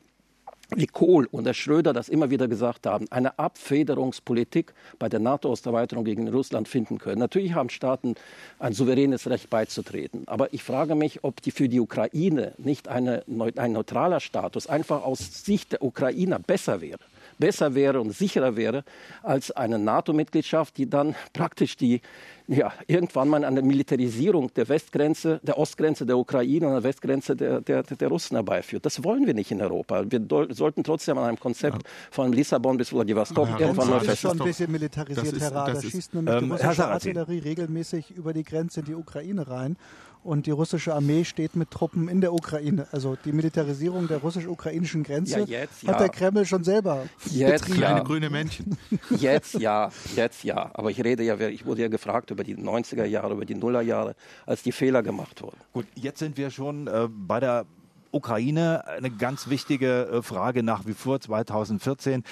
wie 0.76 0.87
Kohl 0.87 1.26
und 1.30 1.44
der 1.44 1.54
Schröder 1.54 1.94
das 1.94 2.10
immer 2.10 2.28
wieder 2.28 2.46
gesagt 2.46 2.87
haben, 2.87 3.06
eine 3.10 3.38
Abfederungspolitik 3.38 4.74
bei 4.98 5.08
der 5.08 5.20
NATO-Osterweiterung 5.20 6.04
gegen 6.04 6.28
Russland 6.28 6.68
finden 6.68 6.98
können. 6.98 7.20
Natürlich 7.20 7.54
haben 7.54 7.70
Staaten 7.70 8.16
ein 8.58 8.74
souveränes 8.74 9.26
Recht 9.26 9.48
beizutreten. 9.48 10.24
Aber 10.26 10.52
ich 10.52 10.62
frage 10.62 10.94
mich, 10.94 11.24
ob 11.24 11.40
die 11.40 11.52
für 11.52 11.70
die 11.70 11.80
Ukraine 11.80 12.52
nicht 12.58 12.88
eine, 12.88 13.24
ein 13.56 13.72
neutraler 13.72 14.20
Status 14.20 14.66
einfach 14.66 15.04
aus 15.04 15.44
Sicht 15.44 15.72
der 15.72 15.82
Ukrainer 15.82 16.38
besser 16.38 16.82
wäre 16.82 16.98
besser 17.38 17.75
wäre 17.75 18.01
und 18.01 18.12
sicherer 18.12 18.57
wäre 18.57 18.85
als 19.23 19.51
eine 19.51 19.79
NATO-Mitgliedschaft, 19.79 20.77
die 20.77 20.88
dann 20.88 21.14
praktisch 21.33 21.77
die 21.77 22.01
ja, 22.47 22.73
irgendwann 22.87 23.29
mal 23.29 23.42
eine 23.44 23.62
Militarisierung 23.62 24.53
der 24.53 24.68
Westgrenze, 24.68 25.40
der 25.42 25.57
Ostgrenze 25.57 26.05
der 26.05 26.18
Ukraine 26.18 26.66
und 26.66 26.75
der 26.75 26.83
Westgrenze 26.83 27.35
der, 27.35 27.62
der, 27.62 27.83
der 27.83 28.09
Russen 28.09 28.37
herbeiführt. 28.37 28.85
Das 28.85 29.03
wollen 29.03 29.27
wir 29.27 29.33
nicht 29.33 29.51
in 29.51 29.62
Europa. 29.62 30.05
Wir 30.11 30.20
sollten 30.51 30.85
trotzdem 30.85 31.16
an 31.16 31.25
einem 31.25 31.40
Konzept 31.40 31.83
ja. 31.83 31.90
von 32.11 32.33
Lissabon 32.33 32.77
bis 32.77 32.90
Vladivostok 32.90 33.49
ja, 33.49 33.61
irgendwann 33.61 33.88
mal 33.88 34.01
festhalten. 34.01 34.38
schon 34.38 34.47
ein 34.47 34.49
bisschen 34.49 34.73
militarisiert, 34.73 35.40
Herr 35.40 35.55
Rader. 35.55 35.81
Schießt 35.81 36.14
nämlich 36.14 36.35
ähm, 36.35 36.44
die 36.44 36.51
russische 36.51 36.87
Artillerie 36.87 37.38
regelmäßig 37.38 38.11
über 38.11 38.35
die 38.35 38.44
Grenze 38.44 38.81
in 38.81 38.87
die 38.87 38.94
Ukraine 38.94 39.49
rein 39.49 39.77
und 40.24 40.46
die 40.46 40.50
russische 40.50 40.94
Armee 40.94 41.24
steht 41.24 41.54
mit 41.54 41.70
Truppen 41.70 42.08
in 42.08 42.20
der 42.20 42.32
Ukraine. 42.32 42.87
Also 42.90 43.16
die 43.24 43.32
Militarisierung 43.32 44.08
der 44.08 44.18
russisch-ukrainischen 44.18 45.02
Grenze 45.02 45.40
ja, 45.40 45.60
jetzt, 45.60 45.87
hat 45.87 46.00
der 46.00 46.08
Kreml 46.08 46.46
schon 46.46 46.64
selber 46.64 47.06
jetzt, 47.30 47.66
betrieben. 47.66 47.82
Ja. 47.82 48.00
grüne 48.00 48.30
Männchen. 48.30 48.76
Jetzt 49.10 49.54
ja, 49.54 49.90
jetzt 50.16 50.44
ja. 50.44 50.70
Aber 50.74 50.90
ich 50.90 51.02
rede 51.02 51.22
ja, 51.22 51.38
ich 51.48 51.66
wurde 51.66 51.82
ja 51.82 51.88
gefragt 51.88 52.30
über 52.30 52.42
die 52.42 52.56
90er 52.56 53.04
Jahre, 53.04 53.34
über 53.34 53.44
die 53.44 53.54
Nullerjahre, 53.54 54.14
als 54.46 54.62
die 54.62 54.72
Fehler 54.72 55.02
gemacht 55.02 55.42
wurden. 55.42 55.58
Gut, 55.72 55.87
jetzt 55.94 56.18
sind 56.18 56.37
wir 56.37 56.50
schon 56.50 56.87
äh, 56.87 57.08
bei 57.08 57.40
der 57.40 57.66
Ukraine 58.14 58.87
eine 58.87 59.11
ganz 59.11 59.48
wichtige 59.48 60.07
äh, 60.07 60.22
Frage 60.22 60.62
nach 60.62 60.87
wie 60.87 60.94
vor. 60.94 61.20
2014 61.20 62.22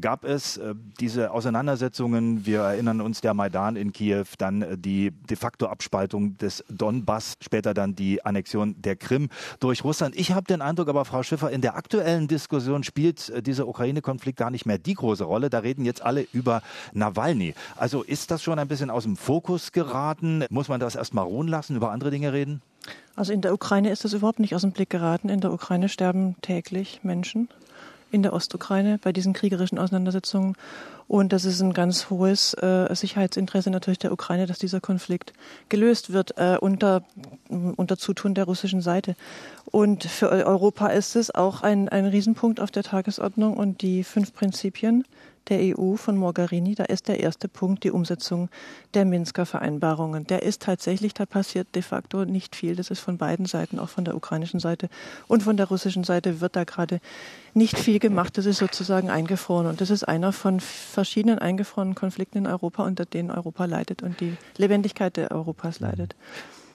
gab 0.00 0.24
es 0.24 0.58
äh, 0.58 0.74
diese 1.00 1.32
Auseinandersetzungen. 1.32 2.46
Wir 2.46 2.60
erinnern 2.60 3.00
uns 3.00 3.20
der 3.20 3.34
Maidan 3.34 3.76
in 3.76 3.92
Kiew, 3.92 4.24
dann 4.38 4.62
äh, 4.62 4.78
die 4.78 5.10
de 5.10 5.36
facto 5.36 5.66
Abspaltung 5.66 6.36
des 6.38 6.64
Donbass, 6.68 7.34
später 7.40 7.74
dann 7.74 7.94
die 7.94 8.24
Annexion 8.24 8.80
der 8.80 8.96
Krim 8.96 9.28
durch 9.58 9.82
Russland. 9.82 10.14
Ich 10.16 10.32
habe 10.32 10.46
den 10.46 10.62
Eindruck, 10.62 10.88
aber 10.88 11.04
Frau 11.04 11.22
Schiffer, 11.22 11.50
in 11.50 11.62
der 11.62 11.76
aktuellen 11.76 12.28
Diskussion 12.28 12.84
spielt 12.84 13.46
dieser 13.46 13.66
Ukraine-Konflikt 13.66 14.38
gar 14.38 14.50
nicht 14.50 14.66
mehr 14.66 14.78
die 14.78 14.94
große 14.94 15.24
Rolle. 15.24 15.50
Da 15.50 15.60
reden 15.60 15.84
jetzt 15.84 16.02
alle 16.02 16.26
über 16.32 16.62
Nawalny. 16.92 17.54
Also 17.76 18.02
ist 18.02 18.30
das 18.30 18.42
schon 18.42 18.58
ein 18.58 18.68
bisschen 18.68 18.90
aus 18.90 19.04
dem 19.04 19.16
Fokus 19.16 19.72
geraten? 19.72 20.44
Muss 20.50 20.68
man 20.68 20.80
das 20.80 20.94
erstmal 20.94 21.24
ruhen 21.24 21.48
lassen, 21.48 21.76
über 21.76 21.90
andere 21.90 22.10
Dinge 22.10 22.32
reden? 22.32 22.62
Also 23.16 23.32
in 23.32 23.40
der 23.40 23.52
Ukraine 23.52 23.90
ist 23.90 24.04
das 24.04 24.12
überhaupt 24.12 24.40
nicht 24.40 24.54
aus 24.54 24.62
dem 24.62 24.72
Blick 24.72 24.90
geraten. 24.90 25.28
In 25.28 25.40
der 25.40 25.52
Ukraine 25.52 25.88
sterben 25.88 26.36
täglich 26.42 27.00
Menschen 27.02 27.48
in 28.10 28.22
der 28.22 28.32
Ostukraine 28.32 28.98
bei 28.98 29.12
diesen 29.12 29.32
kriegerischen 29.32 29.78
Auseinandersetzungen. 29.78 30.56
Und 31.08 31.32
das 31.32 31.44
ist 31.44 31.60
ein 31.60 31.72
ganz 31.72 32.08
hohes 32.08 32.54
äh, 32.54 32.94
Sicherheitsinteresse 32.94 33.70
natürlich 33.70 33.98
der 33.98 34.12
Ukraine, 34.12 34.46
dass 34.46 34.58
dieser 34.58 34.80
Konflikt 34.80 35.32
gelöst 35.68 36.12
wird 36.12 36.36
äh, 36.36 36.56
unter, 36.60 37.02
unter 37.48 37.96
Zutun 37.96 38.34
der 38.34 38.44
russischen 38.44 38.80
Seite. 38.80 39.16
Und 39.64 40.04
für 40.04 40.28
Europa 40.30 40.88
ist 40.88 41.16
es 41.16 41.34
auch 41.34 41.62
ein, 41.62 41.88
ein 41.88 42.06
Riesenpunkt 42.06 42.60
auf 42.60 42.70
der 42.70 42.84
Tagesordnung 42.84 43.56
und 43.56 43.82
die 43.82 44.04
fünf 44.04 44.32
Prinzipien, 44.32 45.04
der 45.48 45.76
EU 45.78 45.96
von 45.96 46.16
Mogherini, 46.16 46.74
da 46.74 46.84
ist 46.84 47.08
der 47.08 47.20
erste 47.20 47.48
Punkt 47.48 47.84
die 47.84 47.90
Umsetzung 47.90 48.48
der 48.94 49.04
Minsker 49.04 49.46
Vereinbarungen. 49.46 50.26
Der 50.26 50.42
ist 50.42 50.62
tatsächlich, 50.62 51.14
da 51.14 51.26
passiert 51.26 51.74
de 51.74 51.82
facto 51.82 52.24
nicht 52.24 52.54
viel. 52.54 52.76
Das 52.76 52.90
ist 52.90 53.00
von 53.00 53.18
beiden 53.18 53.46
Seiten, 53.46 53.78
auch 53.78 53.88
von 53.88 54.04
der 54.04 54.14
ukrainischen 54.14 54.60
Seite 54.60 54.88
und 55.28 55.42
von 55.42 55.56
der 55.56 55.66
russischen 55.66 56.04
Seite 56.04 56.40
wird 56.40 56.56
da 56.56 56.64
gerade 56.64 57.00
nicht 57.54 57.78
viel 57.78 57.98
gemacht. 57.98 58.38
Das 58.38 58.46
ist 58.46 58.58
sozusagen 58.58 59.10
eingefroren. 59.10 59.66
Und 59.66 59.80
das 59.80 59.90
ist 59.90 60.04
einer 60.04 60.32
von 60.32 60.60
verschiedenen 60.60 61.38
eingefrorenen 61.38 61.94
Konflikten 61.94 62.38
in 62.38 62.46
Europa, 62.46 62.84
unter 62.84 63.04
denen 63.04 63.30
Europa 63.30 63.64
leidet 63.64 64.02
und 64.02 64.20
die 64.20 64.36
Lebendigkeit 64.56 65.18
Europas 65.30 65.80
leidet. 65.80 66.14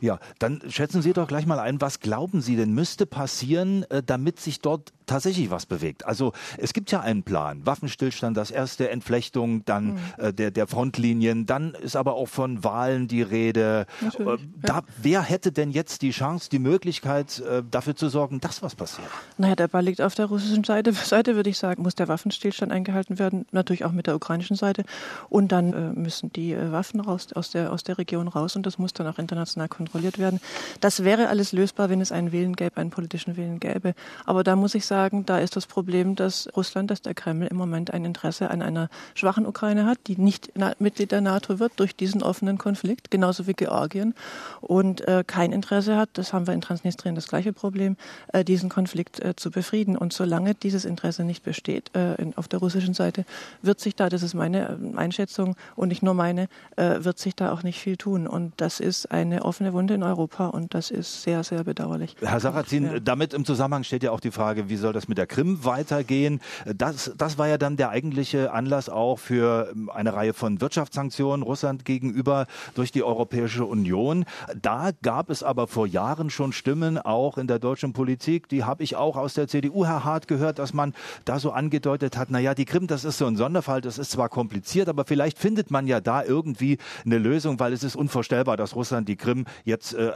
Ja, 0.05 0.19
dann 0.37 0.61
schätzen 0.69 1.01
Sie 1.01 1.13
doch 1.13 1.27
gleich 1.27 1.47
mal 1.47 1.57
ein, 1.57 1.81
was 1.81 1.99
glauben 1.99 2.39
Sie 2.39 2.55
denn 2.55 2.73
müsste 2.73 3.07
passieren, 3.07 3.89
äh, 3.89 4.03
damit 4.05 4.39
sich 4.39 4.61
dort 4.61 4.93
tatsächlich 5.07 5.49
was 5.49 5.65
bewegt. 5.65 6.05
Also 6.05 6.31
es 6.59 6.73
gibt 6.73 6.91
ja 6.91 6.99
einen 6.99 7.23
Plan, 7.23 7.65
Waffenstillstand, 7.65 8.37
das 8.37 8.51
erste 8.51 8.91
Entflechtung, 8.91 9.65
dann 9.65 9.93
mhm. 9.93 9.99
äh, 10.17 10.33
der, 10.33 10.51
der 10.51 10.67
Frontlinien, 10.67 11.47
dann 11.47 11.73
ist 11.73 11.95
aber 11.95 12.13
auch 12.13 12.27
von 12.27 12.63
Wahlen 12.63 13.07
die 13.07 13.23
Rede. 13.23 13.87
Äh, 14.19 14.37
da. 14.61 14.83
Wer 15.01 15.23
hätte 15.23 15.51
denn 15.51 15.71
jetzt 15.71 16.03
die 16.03 16.11
Chance, 16.11 16.49
die 16.51 16.59
Möglichkeit, 16.59 17.39
äh, 17.39 17.63
dafür 17.69 17.95
zu 17.95 18.09
sorgen, 18.09 18.39
dass 18.41 18.61
was 18.61 18.75
passiert? 18.75 19.07
Naja, 19.39 19.55
der 19.55 19.69
Ball 19.69 19.83
liegt 19.83 20.01
auf 20.01 20.13
der 20.13 20.27
russischen 20.27 20.63
Seite. 20.63 20.93
Seite 21.15 21.35
würde 21.35 21.49
ich 21.49 21.57
sagen, 21.57 21.81
muss 21.81 21.95
der 21.95 22.07
Waffenstillstand 22.07 22.71
eingehalten 22.71 23.17
werden, 23.17 23.47
natürlich 23.51 23.85
auch 23.85 23.91
mit 23.91 24.05
der 24.05 24.15
ukrainischen 24.15 24.55
Seite. 24.55 24.83
Und 25.29 25.51
dann 25.51 25.73
äh, 25.73 25.99
müssen 25.99 26.31
die 26.31 26.55
Waffen 26.55 26.99
raus, 26.99 27.33
aus, 27.33 27.49
der, 27.49 27.73
aus 27.73 27.83
der 27.83 27.97
Region 27.97 28.27
raus 28.27 28.55
und 28.55 28.67
das 28.67 28.77
muss 28.77 28.93
dann 28.93 29.07
auch 29.07 29.17
international 29.17 29.67
kontrolliert 29.67 29.94
werden. 30.03 30.39
Das 30.81 31.03
wäre 31.03 31.29
alles 31.29 31.51
lösbar, 31.51 31.89
wenn 31.89 32.01
es 32.01 32.11
einen 32.11 32.31
Willen 32.31 32.55
gäbe, 32.55 32.77
einen 32.77 32.89
politischen 32.89 33.37
Willen 33.37 33.59
gäbe. 33.59 33.93
Aber 34.25 34.43
da 34.43 34.55
muss 34.55 34.75
ich 34.75 34.85
sagen, 34.85 35.25
da 35.25 35.39
ist 35.39 35.55
das 35.55 35.65
Problem, 35.65 36.15
dass 36.15 36.47
Russland, 36.55 36.91
dass 36.91 37.01
der 37.01 37.13
Kreml 37.13 37.47
im 37.47 37.57
Moment 37.57 37.93
ein 37.93 38.05
Interesse 38.05 38.49
an 38.49 38.61
einer 38.61 38.89
schwachen 39.13 39.45
Ukraine 39.45 39.85
hat, 39.85 39.99
die 40.07 40.17
nicht 40.17 40.51
Mitglied 40.79 41.11
der 41.11 41.21
NATO 41.21 41.59
wird 41.59 41.73
durch 41.77 41.95
diesen 41.95 42.23
offenen 42.23 42.57
Konflikt, 42.57 43.11
genauso 43.11 43.47
wie 43.47 43.53
Georgien, 43.53 44.13
und 44.61 45.01
äh, 45.07 45.23
kein 45.25 45.51
Interesse 45.51 45.97
hat, 45.97 46.09
das 46.13 46.33
haben 46.33 46.47
wir 46.47 46.53
in 46.53 46.61
Transnistrien 46.61 47.15
das 47.15 47.27
gleiche 47.27 47.53
Problem, 47.53 47.97
äh, 48.33 48.43
diesen 48.43 48.69
Konflikt 48.69 49.23
äh, 49.23 49.35
zu 49.35 49.51
befrieden. 49.51 49.97
Und 49.97 50.13
solange 50.13 50.55
dieses 50.55 50.85
Interesse 50.85 51.23
nicht 51.23 51.43
besteht 51.43 51.91
äh, 51.95 52.15
in, 52.15 52.35
auf 52.37 52.47
der 52.47 52.59
russischen 52.59 52.93
Seite, 52.93 53.25
wird 53.61 53.79
sich 53.79 53.95
da, 53.95 54.09
das 54.09 54.23
ist 54.23 54.33
meine 54.33 54.69
äh, 54.69 54.97
Einschätzung 54.97 55.55
und 55.75 55.89
nicht 55.89 56.03
nur 56.03 56.13
meine, 56.13 56.47
äh, 56.75 57.03
wird 57.03 57.19
sich 57.19 57.35
da 57.35 57.51
auch 57.51 57.63
nicht 57.63 57.79
viel 57.79 57.97
tun. 57.97 58.27
Und 58.27 58.53
das 58.57 58.79
ist 58.79 59.11
eine 59.11 59.45
offene 59.45 59.73
Wunde 59.75 59.93
in 59.93 60.03
Europa 60.03 60.47
und 60.47 60.73
das 60.73 60.89
ist 60.89 61.21
sehr, 61.21 61.43
sehr 61.43 61.63
bedauerlich. 61.63 62.15
Herr 62.21 62.39
Sarrazin, 62.39 62.85
ja. 62.85 62.99
damit 62.99 63.33
im 63.33 63.45
Zusammenhang 63.45 63.83
steht 63.83 64.03
ja 64.03 64.11
auch 64.11 64.21
die 64.21 64.31
Frage, 64.31 64.69
wie 64.69 64.77
soll 64.77 64.93
das 64.93 65.07
mit 65.07 65.17
der 65.17 65.27
Krim 65.27 65.63
weitergehen? 65.65 66.39
Das, 66.65 67.11
das 67.17 67.37
war 67.37 67.47
ja 67.47 67.57
dann 67.57 67.77
der 67.77 67.89
eigentliche 67.89 68.53
Anlass 68.53 68.89
auch 68.89 69.19
für 69.19 69.71
ähm, 69.71 69.89
eine 69.89 70.13
Reihe 70.13 70.33
von 70.33 70.61
Wirtschaftssanktionen 70.61 71.43
Russland 71.43 71.85
gegenüber 71.85 72.47
durch 72.73 72.91
die 72.91 73.03
Europäische 73.03 73.65
Union. 73.65 74.25
Da 74.59 74.91
gab 75.01 75.29
es 75.29 75.43
aber 75.43 75.67
vor 75.67 75.85
Jahren 75.85 76.29
schon 76.29 76.53
Stimmen, 76.53 76.97
auch 76.97 77.37
in 77.37 77.47
der 77.47 77.59
deutschen 77.59 77.93
Politik, 77.93 78.47
die 78.47 78.63
habe 78.63 78.83
ich 78.83 78.95
auch 78.95 79.17
aus 79.17 79.33
der 79.33 79.47
CDU, 79.47 79.85
Herr 79.85 80.05
Hart, 80.05 80.27
gehört, 80.27 80.57
dass 80.57 80.73
man 80.73 80.93
da 81.25 81.37
so 81.37 81.51
angedeutet 81.51 82.17
hat, 82.17 82.31
naja, 82.31 82.55
die 82.55 82.65
Krim, 82.65 82.87
das 82.87 83.03
ist 83.03 83.17
so 83.17 83.25
ein 83.25 83.35
Sonderfall, 83.35 83.81
das 83.81 83.97
ist 83.97 84.11
zwar 84.11 84.29
kompliziert, 84.29 84.87
aber 84.87 85.03
vielleicht 85.03 85.37
findet 85.37 85.69
man 85.69 85.85
ja 85.85 85.99
da 85.99 86.23
irgendwie 86.23 86.77
eine 87.05 87.17
Lösung, 87.17 87.59
weil 87.59 87.73
es 87.73 87.83
ist 87.83 87.95
unvorstellbar, 87.95 88.55
dass 88.57 88.75
Russland 88.75 89.09
die 89.09 89.17
Krim 89.17 89.45
jetzt 89.65 89.93
äh, 89.93 90.11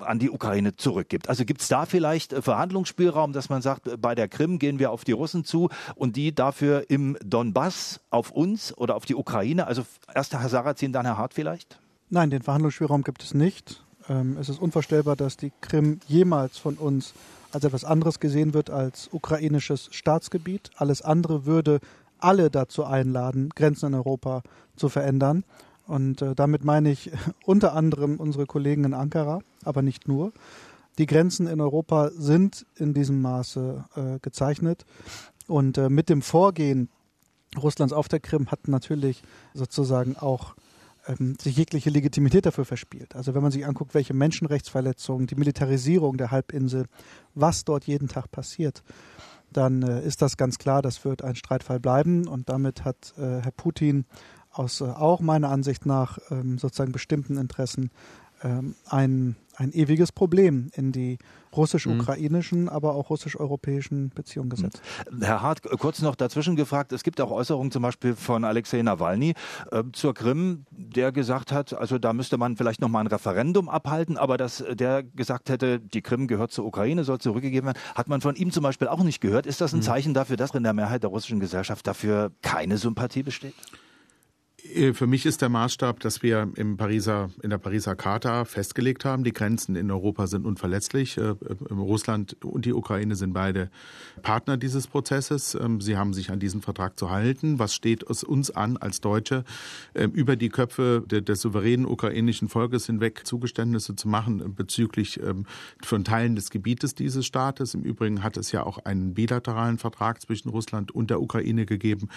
an 0.00 0.18
die 0.18 0.30
Ukraine 0.30 0.76
zurückgibt. 0.76 1.28
Also 1.28 1.44
gibt 1.44 1.60
es 1.60 1.68
da 1.68 1.84
vielleicht 1.84 2.32
äh, 2.32 2.42
Verhandlungsspielraum, 2.42 3.32
dass 3.32 3.50
man 3.50 3.60
sagt, 3.60 4.00
bei 4.00 4.14
bei 4.14 4.16
der 4.16 4.28
Krim 4.28 4.60
gehen 4.60 4.78
wir 4.78 4.92
auf 4.92 5.02
die 5.02 5.10
Russen 5.10 5.44
zu 5.44 5.70
und 5.96 6.14
die 6.14 6.32
dafür 6.32 6.88
im 6.88 7.16
Donbass 7.24 7.98
auf 8.10 8.30
uns 8.30 8.76
oder 8.78 8.94
auf 8.94 9.06
die 9.06 9.16
Ukraine. 9.16 9.66
Also 9.66 9.82
erst 10.14 10.32
Herr 10.34 10.48
Sarrazin, 10.48 10.92
dann 10.92 11.04
Herr 11.04 11.18
Hart 11.18 11.34
vielleicht? 11.34 11.80
Nein, 12.10 12.30
den 12.30 12.42
Verhandlungsspielraum 12.42 13.02
gibt 13.02 13.24
es 13.24 13.34
nicht. 13.34 13.82
Ähm, 14.08 14.36
es 14.40 14.48
ist 14.48 14.60
unvorstellbar, 14.60 15.16
dass 15.16 15.36
die 15.36 15.50
Krim 15.60 15.98
jemals 16.06 16.58
von 16.58 16.76
uns 16.76 17.12
als 17.50 17.64
etwas 17.64 17.84
anderes 17.84 18.20
gesehen 18.20 18.54
wird 18.54 18.70
als 18.70 19.08
ukrainisches 19.10 19.88
Staatsgebiet. 19.90 20.70
Alles 20.76 21.02
andere 21.02 21.44
würde 21.44 21.80
alle 22.20 22.48
dazu 22.50 22.84
einladen, 22.84 23.48
Grenzen 23.56 23.86
in 23.86 23.94
Europa 23.94 24.42
zu 24.76 24.88
verändern. 24.88 25.42
Und 25.86 26.22
äh, 26.22 26.34
damit 26.34 26.64
meine 26.64 26.90
ich 26.90 27.10
unter 27.44 27.74
anderem 27.74 28.16
unsere 28.16 28.46
Kollegen 28.46 28.84
in 28.84 28.94
Ankara, 28.94 29.40
aber 29.64 29.82
nicht 29.82 30.08
nur. 30.08 30.32
Die 30.98 31.06
Grenzen 31.06 31.46
in 31.46 31.60
Europa 31.60 32.10
sind 32.16 32.66
in 32.76 32.94
diesem 32.94 33.20
Maße 33.20 33.84
äh, 33.96 34.18
gezeichnet. 34.20 34.84
Und 35.46 35.76
äh, 35.76 35.88
mit 35.88 36.08
dem 36.08 36.22
Vorgehen 36.22 36.88
Russlands 37.60 37.92
auf 37.92 38.08
der 38.08 38.20
Krim 38.20 38.50
hat 38.50 38.68
natürlich 38.68 39.22
sozusagen 39.54 40.16
auch 40.16 40.54
ähm, 41.06 41.36
sich 41.40 41.56
jegliche 41.56 41.90
Legitimität 41.90 42.46
dafür 42.46 42.64
verspielt. 42.64 43.14
Also 43.14 43.34
wenn 43.34 43.42
man 43.42 43.52
sich 43.52 43.66
anguckt, 43.66 43.94
welche 43.94 44.14
Menschenrechtsverletzungen, 44.14 45.26
die 45.26 45.34
Militarisierung 45.34 46.16
der 46.16 46.30
Halbinsel, 46.30 46.86
was 47.34 47.64
dort 47.64 47.84
jeden 47.84 48.08
Tag 48.08 48.30
passiert, 48.30 48.82
dann 49.52 49.82
äh, 49.82 50.04
ist 50.04 50.22
das 50.22 50.36
ganz 50.36 50.58
klar, 50.58 50.82
das 50.82 51.04
wird 51.04 51.22
ein 51.22 51.36
Streitfall 51.36 51.80
bleiben. 51.80 52.26
Und 52.26 52.48
damit 52.48 52.84
hat 52.84 53.14
äh, 53.16 53.42
Herr 53.42 53.52
Putin 53.56 54.04
aus 54.54 54.80
äh, 54.80 54.84
auch 54.84 55.20
meiner 55.20 55.50
Ansicht 55.50 55.86
nach 55.86 56.18
ähm, 56.30 56.58
sozusagen 56.58 56.92
bestimmten 56.92 57.36
Interessen 57.36 57.90
ähm, 58.44 58.74
ein, 58.88 59.36
ein 59.56 59.72
ewiges 59.72 60.12
Problem 60.12 60.68
in 60.74 60.92
die 60.92 61.18
russisch-ukrainischen, 61.56 62.62
mhm. 62.62 62.68
aber 62.68 62.94
auch 62.94 63.08
russisch-europäischen 63.08 64.10
Beziehungen 64.10 64.50
gesetzt. 64.50 64.82
Herr 65.20 65.40
Hart, 65.40 65.62
kurz 65.78 66.02
noch 66.02 66.14
dazwischen 66.14 66.54
gefragt, 66.56 66.92
es 66.92 67.04
gibt 67.04 67.20
auch 67.20 67.30
Äußerungen 67.30 67.70
zum 67.70 67.82
Beispiel 67.82 68.14
von 68.14 68.44
Alexei 68.44 68.82
Nawalny 68.82 69.34
äh, 69.70 69.84
zur 69.92 70.14
Krim, 70.14 70.66
der 70.70 71.10
gesagt 71.12 71.52
hat, 71.52 71.72
also 71.72 71.98
da 71.98 72.12
müsste 72.12 72.36
man 72.36 72.56
vielleicht 72.56 72.80
noch 72.80 72.88
mal 72.88 73.00
ein 73.00 73.06
Referendum 73.06 73.68
abhalten, 73.68 74.18
aber 74.18 74.36
dass 74.36 74.62
der 74.72 75.02
gesagt 75.02 75.48
hätte, 75.48 75.80
die 75.80 76.02
Krim 76.02 76.26
gehört 76.26 76.52
zur 76.52 76.66
Ukraine, 76.66 77.04
soll 77.04 77.18
zurückgegeben 77.18 77.68
werden, 77.68 77.78
hat 77.94 78.08
man 78.08 78.20
von 78.20 78.36
ihm 78.36 78.50
zum 78.50 78.62
Beispiel 78.62 78.88
auch 78.88 79.02
nicht 79.04 79.20
gehört. 79.20 79.46
Ist 79.46 79.60
das 79.60 79.72
ein 79.72 79.78
mhm. 79.78 79.82
Zeichen 79.82 80.14
dafür, 80.14 80.36
dass 80.36 80.50
in 80.50 80.64
der 80.64 80.74
Mehrheit 80.74 81.02
der 81.02 81.10
russischen 81.10 81.40
Gesellschaft 81.40 81.86
dafür 81.86 82.32
keine 82.42 82.76
Sympathie 82.76 83.22
besteht? 83.22 83.54
Äh, 84.72 84.92
für 84.92 85.06
mich 85.06 85.26
ist 85.26 85.42
der 85.42 85.48
Maßstab, 85.48 86.00
dass 86.00 86.22
wir 86.22 86.48
im 86.56 86.76
Pariser, 86.76 87.30
in 87.42 87.50
der 87.50 87.58
Pariser 87.58 87.94
Charta 87.94 88.44
festgelegt 88.44 89.04
haben, 89.04 89.24
die 89.24 89.32
Grenzen 89.32 89.76
in 89.76 89.90
Europa 89.90 90.26
sind 90.26 90.46
unverletzlich. 90.46 91.18
Äh, 91.18 91.34
Russland 91.70 92.36
und 92.44 92.64
die 92.64 92.72
Ukraine 92.72 93.16
sind 93.16 93.32
beide 93.32 93.70
Partner 94.22 94.56
dieses 94.56 94.86
Prozesses. 94.86 95.54
Ähm, 95.54 95.80
sie 95.80 95.96
haben 95.96 96.14
sich 96.14 96.30
an 96.30 96.40
diesen 96.40 96.62
Vertrag 96.62 96.98
zu 96.98 97.10
halten. 97.10 97.58
Was 97.58 97.74
steht 97.74 98.02
es 98.08 98.24
uns 98.24 98.50
an 98.50 98.76
als 98.76 99.00
Deutsche, 99.00 99.44
ähm, 99.94 100.12
über 100.12 100.36
die 100.36 100.48
Köpfe 100.48 101.04
des 101.06 101.40
souveränen 101.40 101.86
ukrainischen 101.86 102.48
Volkes 102.48 102.86
hinweg 102.86 103.22
Zugeständnisse 103.24 103.96
zu 103.96 104.08
machen 104.08 104.54
bezüglich 104.54 105.20
ähm, 105.22 105.46
von 105.82 106.04
Teilen 106.04 106.36
des 106.36 106.50
Gebietes 106.50 106.94
dieses 106.94 107.26
Staates? 107.26 107.74
Im 107.74 107.82
Übrigen 107.82 108.22
hat 108.22 108.36
es 108.36 108.52
ja 108.52 108.64
auch 108.64 108.78
einen 108.78 109.14
bilateralen 109.14 109.78
Vertrag 109.78 110.20
zwischen 110.22 110.48
Russland 110.48 110.92
und 110.92 111.10
der 111.10 111.20
Ukraine 111.20 111.66
gegeben, 111.66 112.08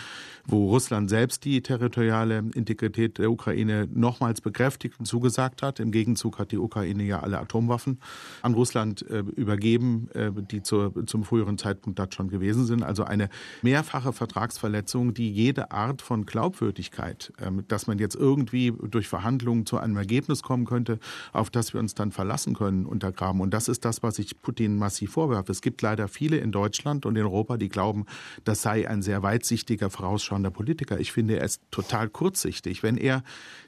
wo 0.46 0.70
Russland 0.70 1.10
selbst 1.10 1.46
die 1.46 1.62
territoriale 1.62 2.37
Integrität 2.40 3.18
der 3.18 3.32
Ukraine 3.32 3.88
nochmals 3.94 4.42
bekräftigt 4.42 5.00
und 5.00 5.06
zugesagt 5.06 5.62
hat. 5.62 5.80
Im 5.80 5.92
Gegenzug 5.92 6.40
hat 6.40 6.52
die 6.52 6.58
Ukraine 6.58 7.04
ja 7.04 7.20
alle 7.20 7.40
Atomwaffen 7.40 8.00
an 8.42 8.54
Russland 8.54 9.04
äh, 9.10 9.20
übergeben, 9.20 10.10
äh, 10.14 10.32
die 10.34 10.62
zur, 10.64 11.06
zum 11.06 11.24
früheren 11.24 11.58
Zeitpunkt 11.58 12.00
dort 12.00 12.14
schon 12.14 12.30
gewesen 12.30 12.66
sind. 12.66 12.84
Also 12.84 13.04
eine 13.04 13.30
mehrfache 13.62 14.14
Vertragsverletzung, 14.14 15.14
die 15.14 15.32
jede 15.32 15.72
Art 15.72 16.02
von 16.02 16.26
Glaubwürdigkeit, 16.26 17.34
äh, 17.40 17.52
dass 17.68 17.88
man 17.88 18.00
jetzt 18.00 18.16
irgendwie 18.16 18.74
durch 18.90 19.08
Verhandlungen 19.08 19.66
zu 19.66 19.78
einem 19.78 19.98
Ergebnis 19.98 20.44
kommen 20.44 20.66
könnte, 20.66 21.00
auf 21.34 21.50
das 21.50 21.74
wir 21.74 21.80
uns 21.80 21.94
dann 21.94 22.12
verlassen 22.12 22.54
können, 22.54 22.86
untergraben. 22.86 23.42
Und 23.42 23.54
das 23.54 23.68
ist 23.68 23.86
das, 23.86 24.04
was 24.04 24.20
ich 24.20 24.42
Putin 24.42 24.78
massiv 24.78 25.12
vorwerfe. 25.12 25.52
Es 25.52 25.62
gibt 25.62 25.82
leider 25.82 26.08
viele 26.08 26.38
in 26.38 26.52
Deutschland 26.52 27.06
und 27.06 27.16
in 27.16 27.24
Europa, 27.24 27.58
die 27.58 27.70
glauben, 27.70 28.06
das 28.44 28.62
sei 28.62 28.88
ein 28.88 29.02
sehr 29.02 29.24
weitsichtiger, 29.24 29.90
vorausschauender 29.90 30.52
Politiker. 30.52 31.00
Ich 31.00 31.12
finde, 31.12 31.38
er 31.38 31.46
ist 31.46 31.62
total 31.72 32.10
kurz 32.10 32.27
kurzsichtig. 32.28 32.84
Wenn 32.84 32.98
er 32.98 33.24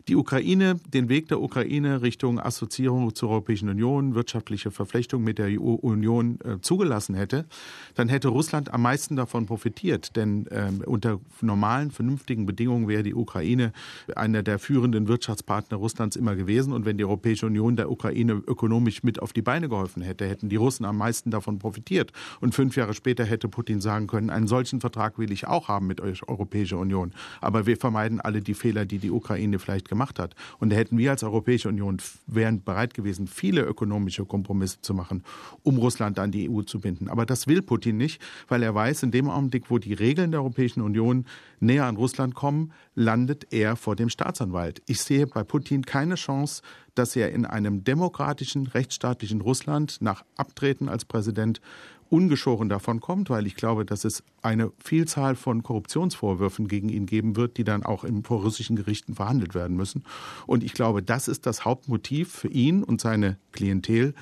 die 0.09 0.15
Ukraine, 0.15 0.79
den 0.91 1.07
Weg 1.07 1.27
der 1.27 1.39
Ukraine 1.39 2.01
Richtung 2.01 2.39
Assoziierung 2.39 3.13
zur 3.13 3.29
Europäischen 3.29 3.69
Union, 3.69 4.15
wirtschaftliche 4.15 4.71
Verflechtung 4.71 5.23
mit 5.23 5.37
der 5.37 5.47
EU 5.49 5.75
Union 5.75 6.39
äh, 6.43 6.59
zugelassen 6.61 7.13
hätte, 7.13 7.45
dann 7.93 8.09
hätte 8.09 8.29
Russland 8.29 8.73
am 8.73 8.81
meisten 8.81 9.15
davon 9.15 9.45
profitiert. 9.45 10.15
Denn 10.15 10.47
äh, 10.47 10.71
unter 10.85 11.19
normalen, 11.41 11.91
vernünftigen 11.91 12.47
Bedingungen 12.47 12.87
wäre 12.87 13.03
die 13.03 13.13
Ukraine 13.13 13.71
einer 14.15 14.41
der 14.41 14.57
führenden 14.57 15.07
Wirtschaftspartner 15.07 15.77
Russlands 15.77 16.15
immer 16.15 16.35
gewesen. 16.35 16.73
Und 16.73 16.85
wenn 16.85 16.97
die 16.97 17.05
Europäische 17.05 17.45
Union 17.45 17.75
der 17.75 17.91
Ukraine 17.91 18.33
ökonomisch 18.33 19.03
mit 19.03 19.21
auf 19.21 19.31
die 19.31 19.43
Beine 19.43 19.69
geholfen 19.69 20.01
hätte, 20.01 20.27
hätten 20.27 20.49
die 20.49 20.55
Russen 20.55 20.85
am 20.85 20.97
meisten 20.97 21.29
davon 21.29 21.59
profitiert. 21.59 22.13
Und 22.39 22.55
fünf 22.55 22.75
Jahre 22.75 22.95
später 22.95 23.25
hätte 23.25 23.47
Putin 23.47 23.79
sagen 23.79 24.07
können, 24.07 24.31
einen 24.31 24.47
solchen 24.47 24.81
Vertrag 24.81 25.19
will 25.19 25.31
ich 25.31 25.45
auch 25.45 25.67
haben 25.67 25.85
mit 25.85 25.99
der 25.99 26.13
Europäischen 26.27 26.79
Union. 26.79 27.13
Aber 27.41 27.67
wir 27.67 27.77
vermeiden 27.77 28.19
alle 28.19 28.41
die 28.41 28.55
Fehler, 28.55 28.85
die 28.85 28.97
die 28.97 29.11
Ukraine 29.11 29.59
vielleicht 29.59 29.87
gemacht 29.87 29.98
hat. 29.99 30.35
Und 30.59 30.71
da 30.71 30.75
hätten 30.75 30.97
wir 30.97 31.11
als 31.11 31.23
Europäische 31.23 31.67
Union 31.67 31.97
wären 32.27 32.63
bereit 32.63 32.93
gewesen, 32.93 33.27
viele 33.27 33.61
ökonomische 33.61 34.25
Kompromisse 34.25 34.81
zu 34.81 34.93
machen, 34.93 35.23
um 35.63 35.77
Russland 35.77 36.17
an 36.19 36.31
die 36.31 36.49
EU 36.49 36.61
zu 36.61 36.79
binden. 36.79 37.09
Aber 37.09 37.25
das 37.25 37.47
will 37.47 37.61
Putin 37.61 37.97
nicht, 37.97 38.21
weil 38.47 38.63
er 38.63 38.73
weiß, 38.73 39.03
in 39.03 39.11
dem 39.11 39.29
Augenblick, 39.29 39.69
wo 39.69 39.77
die 39.77 39.93
Regeln 39.93 40.31
der 40.31 40.39
Europäischen 40.41 40.81
Union 40.81 41.25
näher 41.59 41.85
an 41.85 41.97
Russland 41.97 42.35
kommen, 42.35 42.71
landet 42.95 43.47
er 43.51 43.75
vor 43.75 43.95
dem 43.95 44.09
Staatsanwalt. 44.09 44.81
Ich 44.87 45.01
sehe 45.01 45.27
bei 45.27 45.43
Putin 45.43 45.85
keine 45.85 46.15
Chance, 46.15 46.61
dass 46.95 47.15
er 47.15 47.31
in 47.31 47.45
einem 47.45 47.83
demokratischen, 47.83 48.67
rechtsstaatlichen 48.67 49.41
Russland 49.41 49.97
nach 50.01 50.23
Abtreten 50.35 50.89
als 50.89 51.05
Präsident 51.05 51.61
ungeschoren 52.09 52.69
davon 52.69 52.99
kommt, 52.99 53.29
weil 53.29 53.45
ich 53.45 53.55
glaube, 53.55 53.85
dass 53.85 54.03
es 54.03 54.23
eine 54.41 54.71
Vielzahl 54.83 55.35
von 55.35 55.63
Korruptionsvorwürfen 55.63 56.67
gegen 56.67 56.89
ihn 56.89 57.05
geben 57.05 57.35
wird, 57.35 57.57
die 57.57 57.63
dann 57.63 57.83
auch 57.83 58.03
in, 58.03 58.23
russischen 58.25 58.75
Gerichten 58.75 59.15
verhandelt 59.15 59.53
werden 59.53 59.77
müssen. 59.77 60.03
Und 60.47 60.63
ich 60.63 60.73
glaube, 60.73 61.03
das 61.03 61.27
ist 61.27 61.45
das 61.45 61.65
Hauptmotiv 61.65 62.31
für 62.31 62.49
ihn 62.49 62.83
und 62.83 62.99
seine 62.99 63.37
Klientel, 63.51 64.13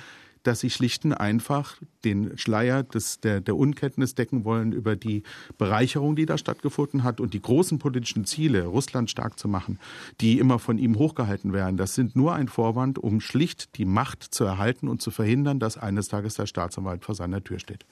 dass 0.47 0.61
sie 0.61 0.69
schlicht 0.69 1.03
und 1.03 1.13
einfach 1.13 1.75
den 2.05 2.37
Schleier 2.37 2.83
des, 2.83 3.19
der, 3.19 3.41
der 3.41 3.57
Unkenntnis 3.57 4.15
decken 4.15 4.45
wollen 4.45 4.71
über 4.71 4.95
die 4.95 5.23
Bereicherung, 5.57 6.15
die 6.15 6.25
da 6.25 6.37
stattgefunden 6.37 7.03
hat 7.03 7.19
und 7.19 7.33
die 7.33 7.41
großen 7.41 7.79
politischen 7.79 8.25
Ziele, 8.25 8.65
Russland 8.65 9.11
stark 9.11 9.37
zu 9.37 9.47
machen, 9.47 9.77
die 10.21 10.39
immer 10.39 10.57
von 10.57 10.77
ihm 10.77 10.97
hochgehalten 10.97 11.51
werden. 11.51 11.75
Das 11.75 11.95
sind 11.95 12.15
nur 12.15 12.33
ein 12.33 12.47
Vorwand, 12.47 12.97
um 12.97 13.19
schlicht 13.19 13.77
die 13.77 13.85
Macht 13.85 14.23
zu 14.23 14.45
erhalten 14.45 14.87
und 14.87 15.01
zu 15.01 15.11
verhindern, 15.11 15.59
dass 15.59 15.77
eines 15.77 16.07
Tages 16.07 16.35
der 16.35 16.45
Staatsanwalt 16.45 17.03
vor 17.03 17.15
seiner 17.15 17.43
Tür 17.43 17.59
steht. 17.59 17.85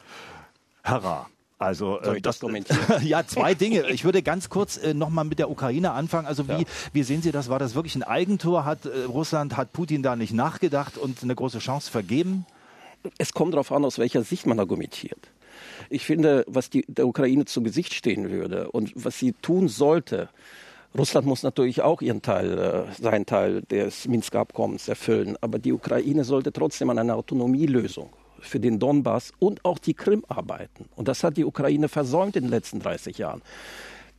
Herr 0.83 1.03
Ra, 1.03 1.27
also 1.57 1.99
Soll 2.03 2.17
ich 2.17 2.21
das, 2.21 2.35
das 2.35 2.41
kommentieren? 2.41 2.79
ja, 3.03 3.25
zwei 3.25 3.53
Dinge. 3.55 3.89
Ich 3.89 4.03
würde 4.03 4.21
ganz 4.21 4.49
kurz 4.49 4.77
äh, 4.77 4.93
nochmal 4.93 5.25
mit 5.25 5.39
der 5.39 5.49
Ukraine 5.49 5.91
anfangen. 5.91 6.27
Also 6.27 6.47
wie, 6.47 6.53
ja. 6.53 6.67
wie 6.91 7.03
sehen 7.03 7.21
Sie 7.21 7.31
das? 7.31 7.49
War 7.49 7.59
das 7.59 7.75
wirklich 7.75 7.95
ein 7.95 8.03
Eigentor? 8.03 8.65
Hat 8.65 8.85
äh, 8.85 9.03
Russland, 9.03 9.55
hat 9.55 9.71
Putin 9.71 10.03
da 10.03 10.15
nicht 10.15 10.33
nachgedacht 10.33 10.97
und 10.97 11.23
eine 11.23 11.35
große 11.35 11.59
Chance 11.59 11.89
vergeben? 11.89 12.45
Es 13.17 13.33
kommt 13.33 13.53
darauf 13.53 13.71
an, 13.71 13.85
aus 13.85 13.99
welcher 13.99 14.23
Sicht 14.23 14.45
man 14.47 14.59
argumentiert. 14.59 15.29
Ich 15.89 16.05
finde, 16.05 16.43
was 16.47 16.69
die, 16.69 16.83
der 16.87 17.07
Ukraine 17.07 17.45
zu 17.45 17.61
Gesicht 17.61 17.93
stehen 17.93 18.29
würde 18.29 18.71
und 18.71 18.91
was 18.95 19.17
sie 19.17 19.33
tun 19.33 19.67
sollte, 19.67 20.29
Russland 20.97 21.27
muss 21.27 21.43
natürlich 21.43 21.81
auch 21.81 22.01
ihren 22.01 22.21
Teil, 22.21 22.57
äh, 22.57 23.01
seinen 23.01 23.25
Teil 23.25 23.61
des 23.61 24.07
Minsker 24.07 24.39
Abkommens 24.39 24.87
erfüllen, 24.87 25.37
aber 25.41 25.59
die 25.59 25.73
Ukraine 25.73 26.23
sollte 26.23 26.51
trotzdem 26.51 26.89
an 26.89 26.99
einer 26.99 27.15
Autonomielösung 27.15 28.09
für 28.45 28.59
den 28.59 28.79
Donbass 28.79 29.33
und 29.39 29.65
auch 29.65 29.79
die 29.79 29.93
Krim 29.93 30.23
arbeiten. 30.27 30.85
Und 30.95 31.07
das 31.07 31.23
hat 31.23 31.37
die 31.37 31.45
Ukraine 31.45 31.89
versäumt 31.89 32.35
in 32.35 32.43
den 32.43 32.51
letzten 32.51 32.79
30 32.79 33.17
Jahren. 33.17 33.41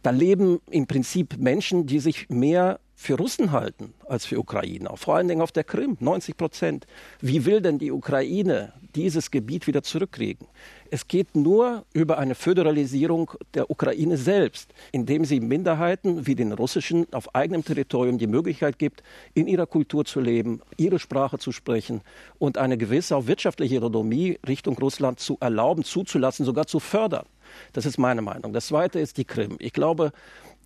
Da 0.06 0.12
leben 0.12 0.60
im 0.70 0.86
Prinzip 0.86 1.36
Menschen, 1.36 1.86
die 1.86 1.98
sich 1.98 2.28
mehr 2.28 2.78
für 2.94 3.14
Russen 3.14 3.50
halten 3.50 3.92
als 4.06 4.24
für 4.24 4.38
Ukrainer, 4.38 4.96
vor 4.96 5.16
allen 5.16 5.26
Dingen 5.26 5.40
auf 5.40 5.50
der 5.50 5.64
Krim, 5.64 5.96
90 5.98 6.36
Prozent. 6.36 6.86
Wie 7.20 7.44
will 7.44 7.60
denn 7.60 7.80
die 7.80 7.90
Ukraine 7.90 8.72
dieses 8.94 9.32
Gebiet 9.32 9.66
wieder 9.66 9.82
zurückkriegen? 9.82 10.46
Es 10.92 11.08
geht 11.08 11.34
nur 11.34 11.84
über 11.92 12.18
eine 12.18 12.36
Föderalisierung 12.36 13.32
der 13.54 13.68
Ukraine 13.68 14.16
selbst, 14.16 14.72
indem 14.92 15.24
sie 15.24 15.40
Minderheiten 15.40 16.24
wie 16.24 16.36
den 16.36 16.52
russischen 16.52 17.12
auf 17.12 17.34
eigenem 17.34 17.64
Territorium 17.64 18.18
die 18.18 18.28
Möglichkeit 18.28 18.78
gibt, 18.78 19.02
in 19.34 19.48
ihrer 19.48 19.66
Kultur 19.66 20.04
zu 20.04 20.20
leben, 20.20 20.60
ihre 20.76 21.00
Sprache 21.00 21.38
zu 21.38 21.50
sprechen 21.50 22.00
und 22.38 22.58
eine 22.58 22.78
gewisse 22.78 23.16
auch 23.16 23.26
wirtschaftliche 23.26 23.78
Autonomie 23.78 24.38
Richtung 24.46 24.78
Russland 24.78 25.18
zu 25.18 25.36
erlauben, 25.40 25.82
zuzulassen, 25.82 26.46
sogar 26.46 26.68
zu 26.68 26.78
fördern. 26.78 27.26
Das 27.72 27.86
ist 27.86 27.98
meine 27.98 28.22
Meinung. 28.22 28.52
Das 28.52 28.66
Zweite 28.66 28.98
ist 28.98 29.16
die 29.16 29.24
Krim. 29.24 29.56
Ich 29.58 29.72
glaube, 29.72 30.12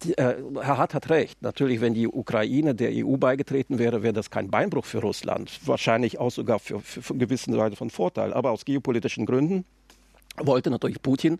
die, 0.02 0.16
äh, 0.16 0.36
Herr 0.60 0.78
Hart 0.78 0.94
hat 0.94 1.10
recht. 1.10 1.42
Natürlich, 1.42 1.80
wenn 1.80 1.94
die 1.94 2.08
Ukraine 2.08 2.74
der 2.74 2.90
EU 2.92 3.16
beigetreten 3.16 3.78
wäre, 3.78 4.02
wäre 4.02 4.12
das 4.12 4.30
kein 4.30 4.50
Beinbruch 4.50 4.84
für 4.84 4.98
Russland. 4.98 5.60
Wahrscheinlich 5.66 6.18
auch 6.18 6.30
sogar 6.30 6.58
für, 6.58 6.80
für, 6.80 7.02
für 7.02 7.14
gewisse 7.14 7.52
Seite 7.52 7.76
von 7.76 7.90
Vorteil. 7.90 8.32
Aber 8.32 8.50
aus 8.50 8.64
geopolitischen 8.64 9.26
Gründen 9.26 9.64
wollte 10.36 10.70
natürlich 10.70 11.02
Putin, 11.02 11.38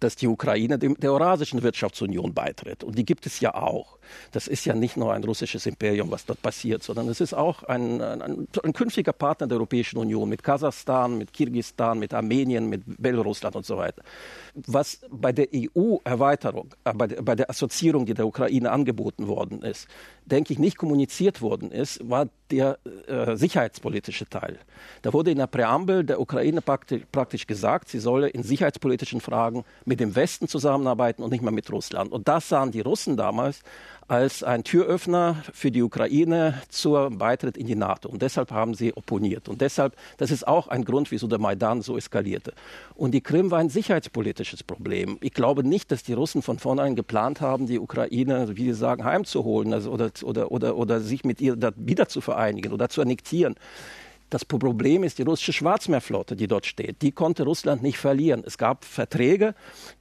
dass 0.00 0.16
die 0.16 0.26
Ukraine 0.26 0.78
dem, 0.78 0.96
der 0.98 1.12
Eurasischen 1.12 1.62
Wirtschaftsunion 1.62 2.34
beitritt. 2.34 2.84
Und 2.84 2.98
die 2.98 3.04
gibt 3.04 3.26
es 3.26 3.40
ja 3.40 3.54
auch. 3.54 3.98
Das 4.32 4.48
ist 4.48 4.64
ja 4.64 4.74
nicht 4.74 4.96
nur 4.96 5.12
ein 5.12 5.24
russisches 5.24 5.64
Imperium, 5.66 6.10
was 6.10 6.26
dort 6.26 6.42
passiert, 6.42 6.82
sondern 6.82 7.08
es 7.08 7.20
ist 7.20 7.34
auch 7.34 7.62
ein, 7.62 8.00
ein, 8.00 8.48
ein 8.62 8.72
künftiger 8.72 9.12
Partner 9.12 9.46
der 9.46 9.56
Europäischen 9.56 9.98
Union 9.98 10.28
mit 10.28 10.42
Kasachstan, 10.42 11.18
mit 11.18 11.32
Kirgisistan, 11.32 11.98
mit 11.98 12.12
Armenien, 12.12 12.68
mit 12.68 12.82
Belarusland 12.86 13.56
und 13.56 13.64
so 13.64 13.76
weiter. 13.76 14.02
Was 14.54 15.00
bei 15.10 15.32
der 15.32 15.48
EU-Erweiterung, 15.54 16.74
äh, 16.84 16.92
bei, 16.92 17.06
bei 17.06 17.34
der 17.34 17.48
Assoziierung, 17.48 18.06
die 18.06 18.14
der 18.14 18.26
Ukraine 18.26 18.70
angeboten 18.70 19.28
worden 19.28 19.62
ist, 19.62 19.88
denke 20.24 20.52
ich, 20.52 20.58
nicht 20.58 20.76
kommuniziert 20.76 21.42
worden 21.42 21.70
ist, 21.70 22.08
war 22.08 22.28
der 22.50 22.78
äh, 23.06 23.36
sicherheitspolitische 23.36 24.28
Teil. 24.28 24.58
Da 25.02 25.12
wurde 25.12 25.30
in 25.30 25.38
der 25.38 25.46
Präambel 25.46 26.04
der 26.04 26.20
Ukraine 26.20 26.60
praktisch, 26.60 27.02
praktisch 27.10 27.46
gesagt, 27.46 27.88
sie 27.88 27.98
solle 27.98 28.28
in 28.28 28.42
sicherheitspolitischen 28.42 29.20
Fragen 29.20 29.64
mit 29.84 30.00
dem 30.00 30.14
Westen 30.14 30.48
zusammenarbeiten 30.48 31.22
und 31.22 31.30
nicht 31.30 31.42
mehr 31.42 31.52
mit 31.52 31.70
Russland. 31.70 32.12
Und 32.12 32.28
das 32.28 32.48
sahen 32.48 32.70
die 32.70 32.80
Russen 32.80 33.16
damals 33.16 33.62
als 34.08 34.42
ein 34.42 34.64
Türöffner 34.64 35.42
für 35.52 35.70
die 35.70 35.82
Ukraine 35.82 36.60
zur 36.68 37.10
Beitritt 37.10 37.56
in 37.56 37.66
die 37.66 37.74
NATO. 37.74 38.08
Und 38.08 38.22
deshalb 38.22 38.50
haben 38.50 38.74
sie 38.74 38.94
opponiert. 38.94 39.48
Und 39.48 39.60
deshalb, 39.60 39.96
das 40.18 40.30
ist 40.30 40.46
auch 40.46 40.68
ein 40.68 40.84
Grund, 40.84 41.10
wieso 41.10 41.26
der 41.26 41.38
Maidan 41.38 41.82
so 41.82 41.96
eskalierte. 41.96 42.52
Und 42.94 43.12
die 43.12 43.20
Krim 43.20 43.50
war 43.50 43.58
ein 43.58 43.68
sicherheitspolitisches 43.68 44.62
Problem. 44.62 45.18
Ich 45.20 45.32
glaube 45.32 45.64
nicht, 45.64 45.90
dass 45.90 46.02
die 46.02 46.12
Russen 46.12 46.42
von 46.42 46.58
vornherein 46.58 46.96
geplant 46.96 47.40
haben, 47.40 47.66
die 47.66 47.78
Ukraine, 47.78 48.56
wie 48.56 48.64
sie 48.64 48.74
sagen, 48.74 49.04
heimzuholen 49.04 49.72
also, 49.72 49.90
oder, 49.90 50.10
oder, 50.22 50.50
oder, 50.50 50.76
oder 50.76 51.00
sich 51.00 51.24
mit 51.24 51.40
ihr 51.40 51.56
wieder 51.76 52.08
zu 52.08 52.20
vereinigen 52.20 52.72
oder 52.72 52.88
zu 52.88 53.00
annektieren. 53.00 53.54
Das 54.32 54.46
Problem 54.46 55.04
ist 55.04 55.18
die 55.18 55.24
russische 55.24 55.52
Schwarzmeerflotte, 55.52 56.36
die 56.36 56.46
dort 56.46 56.64
steht. 56.64 57.02
Die 57.02 57.12
konnte 57.12 57.42
Russland 57.42 57.82
nicht 57.82 57.98
verlieren. 57.98 58.42
Es 58.46 58.56
gab 58.56 58.86
Verträge, 58.86 59.54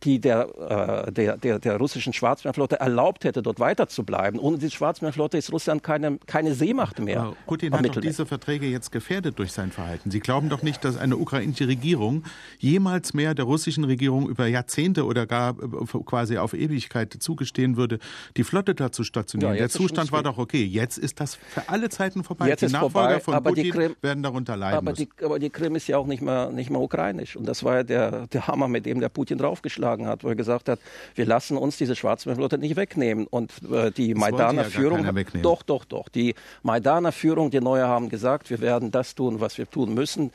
die 0.03 0.21
der, 0.21 1.07
äh, 1.07 1.11
der, 1.11 1.35
der, 1.35 1.59
der 1.59 1.75
russischen 1.75 2.13
Schwarzmeerflotte 2.13 2.79
erlaubt 2.79 3.25
hätte, 3.25 3.41
dort 3.41 3.59
weiter 3.59 3.89
zu 3.89 4.05
bleiben. 4.05 4.39
Ohne 4.39 4.57
die 4.57 4.71
Schwarzmeerflotte 4.71 5.37
ist 5.37 5.51
Russland 5.51 5.83
keine, 5.83 6.17
keine 6.27 6.53
Seemacht 6.53 6.99
mehr. 6.99 7.33
Putin 7.45 7.73
hat 7.73 7.85
doch 7.85 7.99
diese 7.99 8.25
Verträge 8.25 8.67
jetzt 8.67 8.93
gefährdet 8.93 9.37
durch 9.37 9.51
sein 9.51 9.69
Verhalten. 9.69 10.11
Sie 10.11 10.21
glauben 10.21 10.47
doch 10.47 10.61
nicht, 10.61 10.85
dass 10.85 10.95
eine 10.95 11.17
ukrainische 11.17 11.67
Regierung 11.67 12.23
jemals 12.57 13.13
mehr 13.13 13.35
der 13.35 13.43
russischen 13.43 13.83
Regierung 13.83 14.29
über 14.29 14.47
Jahrzehnte 14.47 15.03
oder 15.03 15.27
gar 15.27 15.57
äh, 15.61 16.03
quasi 16.05 16.37
auf 16.37 16.53
Ewigkeit 16.53 17.13
zugestehen 17.19 17.75
würde, 17.75 17.99
die 18.37 18.45
Flotte 18.45 18.75
da 18.75 18.93
zu 18.93 19.03
stationieren. 19.03 19.55
Ja, 19.55 19.59
der 19.59 19.69
Zustand 19.69 20.13
war 20.13 20.23
doch 20.23 20.37
okay. 20.37 20.63
Jetzt 20.63 20.97
ist 20.97 21.19
das 21.19 21.35
für 21.35 21.67
alle 21.67 21.89
Zeiten 21.89 22.23
vorbei. 22.23 22.47
Jetzt 22.47 22.61
die 22.61 22.67
ist 22.67 22.71
Nachfolger 22.71 23.19
vorbei, 23.19 23.41
von 23.41 23.43
Putin 23.43 23.95
werden 24.01 24.20
werden 24.21 24.23
darunter 24.23 24.57
leiden 24.57 24.77
aber 24.77 24.91
müssen. 24.91 25.09
Die, 25.19 25.25
aber 25.25 25.39
die 25.39 25.49
Krim 25.49 25.75
ist 25.75 25.87
ja 25.87 25.97
auch 25.97 26.07
nicht 26.07 26.21
mehr, 26.21 26.51
nicht 26.51 26.69
mehr 26.69 26.79
ukrainisch. 26.79 27.35
Und 27.35 27.47
das 27.47 27.63
war 27.63 27.77
ja 27.77 27.83
der, 27.83 28.27
der 28.27 28.47
Hammer, 28.47 28.67
mit 28.67 28.85
dem 28.85 28.99
der 28.99 29.09
Putin 29.09 29.37
draufgeschlagen 29.37 30.07
hat, 30.07 30.23
wo 30.23 30.29
er 30.29 30.35
gesagt 30.35 30.69
hat, 30.69 30.79
wir 31.15 31.25
lassen 31.25 31.57
uns 31.57 31.77
diese 31.77 31.95
Schwarzmeerflotte 31.95 32.57
nicht 32.57 32.75
wegnehmen. 32.75 33.27
Und 33.27 33.51
äh, 33.71 33.91
die 33.91 34.13
Maidaner 34.13 34.63
ja 34.63 34.69
Führung, 34.69 35.07
doch, 35.41 35.63
doch, 35.63 35.85
doch. 35.85 36.09
Die 36.09 36.35
Maidaner 36.63 37.11
Führung, 37.11 37.51
die 37.51 37.59
Neue 37.59 37.87
haben 37.87 38.09
gesagt, 38.09 38.49
wir 38.49 38.61
werden 38.61 38.91
das 38.91 39.15
tun, 39.15 39.39
was 39.39 39.57
wir 39.57 39.69
tun 39.69 39.93
müssen. 39.93 40.31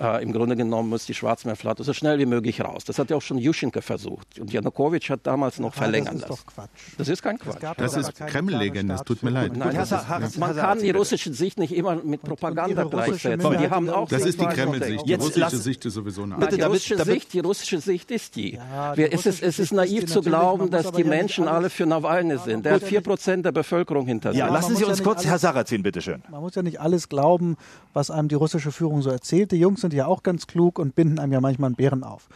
Äh, 0.00 0.22
Im 0.22 0.32
Grunde 0.32 0.56
genommen 0.56 0.88
muss 0.88 1.06
die 1.06 1.14
Schwarzmeerflotte 1.14 1.84
so 1.84 1.92
schnell 1.92 2.18
wie 2.18 2.26
möglich 2.26 2.60
raus. 2.60 2.84
Das 2.84 2.98
hat 2.98 3.10
ja 3.10 3.16
auch 3.16 3.22
schon 3.22 3.38
Juschenko 3.38 3.80
versucht. 3.80 4.38
Und 4.38 4.52
Janukowitsch 4.52 5.10
hat 5.10 5.20
damals 5.24 5.58
noch 5.58 5.74
ja, 5.74 5.82
verlängert. 5.82 6.14
Das 6.14 6.22
ist 6.22 6.30
doch 6.30 6.46
Quatsch. 6.46 6.68
Das 6.98 7.08
ist 7.08 7.22
kein 7.22 7.38
Quatsch. 7.38 7.62
Das, 7.76 7.96
ist 7.96 8.14
Kreml-Legende, 8.14 8.94
es 8.94 9.02
tut 9.02 9.22
mir 9.22 9.30
leid. 9.30 9.56
Nein, 9.56 9.76
Gut, 9.76 9.82
ist, 9.82 10.38
man 10.38 10.56
kann 10.56 10.78
die 10.78 10.90
russische 10.90 11.32
Sicht 11.32 11.58
nicht 11.58 11.74
immer 11.74 11.96
mit 11.96 12.22
Propaganda 12.22 12.84
gleichsetzen. 12.84 13.29
Die 13.38 13.70
haben 13.70 13.90
auch 13.90 14.08
das 14.08 14.24
ist 14.24 14.40
die 14.40 14.46
Kreml-Sicht. 14.46 15.06
Die 15.06 15.14
russische 15.14 15.56
Sicht 15.56 15.84
ist 15.84 15.94
sowieso 15.94 16.22
eine 16.22 16.36
andere. 16.36 16.56
Die 16.56 16.62
russische, 16.62 17.04
Sicht, 17.04 17.32
die 17.32 17.40
russische 17.40 17.80
Sicht 17.80 18.10
ist 18.10 18.36
die. 18.36 18.54
Ja, 18.54 18.94
die 18.94 19.10
es, 19.10 19.26
ist, 19.26 19.42
es 19.42 19.58
ist 19.58 19.72
naiv 19.72 20.06
zu 20.06 20.20
glauben, 20.20 20.70
dass 20.70 20.92
die 20.92 21.04
Menschen 21.04 21.48
alle 21.48 21.70
für 21.70 21.86
Nawalny 21.86 22.38
sind. 22.38 22.64
Der 22.64 22.74
hat 22.74 22.84
vier 22.84 23.00
Prozent 23.00 23.44
der 23.44 23.52
Bevölkerung 23.52 24.06
hinter 24.06 24.30
sich. 24.30 24.38
Ja, 24.38 24.48
lassen 24.48 24.76
Sie 24.76 24.84
uns 24.84 25.02
kurz, 25.02 25.24
Herr 25.24 25.38
Sarrazin, 25.38 25.82
bitteschön. 25.82 26.22
Man 26.30 26.40
muss 26.40 26.54
ja 26.54 26.62
nicht 26.62 26.80
alles 26.80 27.08
glauben, 27.08 27.56
was 27.92 28.10
einem 28.10 28.28
die 28.28 28.36
russische 28.36 28.72
Führung 28.72 29.02
so 29.02 29.10
erzählt. 29.10 29.52
Die 29.52 29.58
Jungs 29.58 29.80
sind 29.80 29.92
ja 29.92 30.06
auch 30.06 30.22
ganz 30.22 30.46
klug 30.46 30.60
klug 30.60 30.78
und 30.78 30.94
binden 30.94 31.18
einem 31.18 31.32
ja 31.32 31.40
manchmal 31.40 31.68
einen 31.68 31.76
Bären 31.76 32.04
auf. 32.04 32.28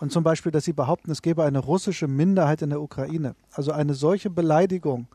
Und 0.00 0.10
zum 0.10 0.24
Beispiel, 0.24 0.50
dass 0.50 0.64
sie 0.64 0.72
behaupten, 0.72 1.10
es 1.10 1.22
gäbe 1.22 1.44
eine 1.44 1.58
russische 1.58 2.08
Minderheit 2.08 2.62
in 2.62 2.70
der 2.70 2.80
Ukraine. 2.80 3.34
Also 3.52 3.70
eine 3.72 3.94
solche 3.94 4.30
Beleidigung 4.30 5.06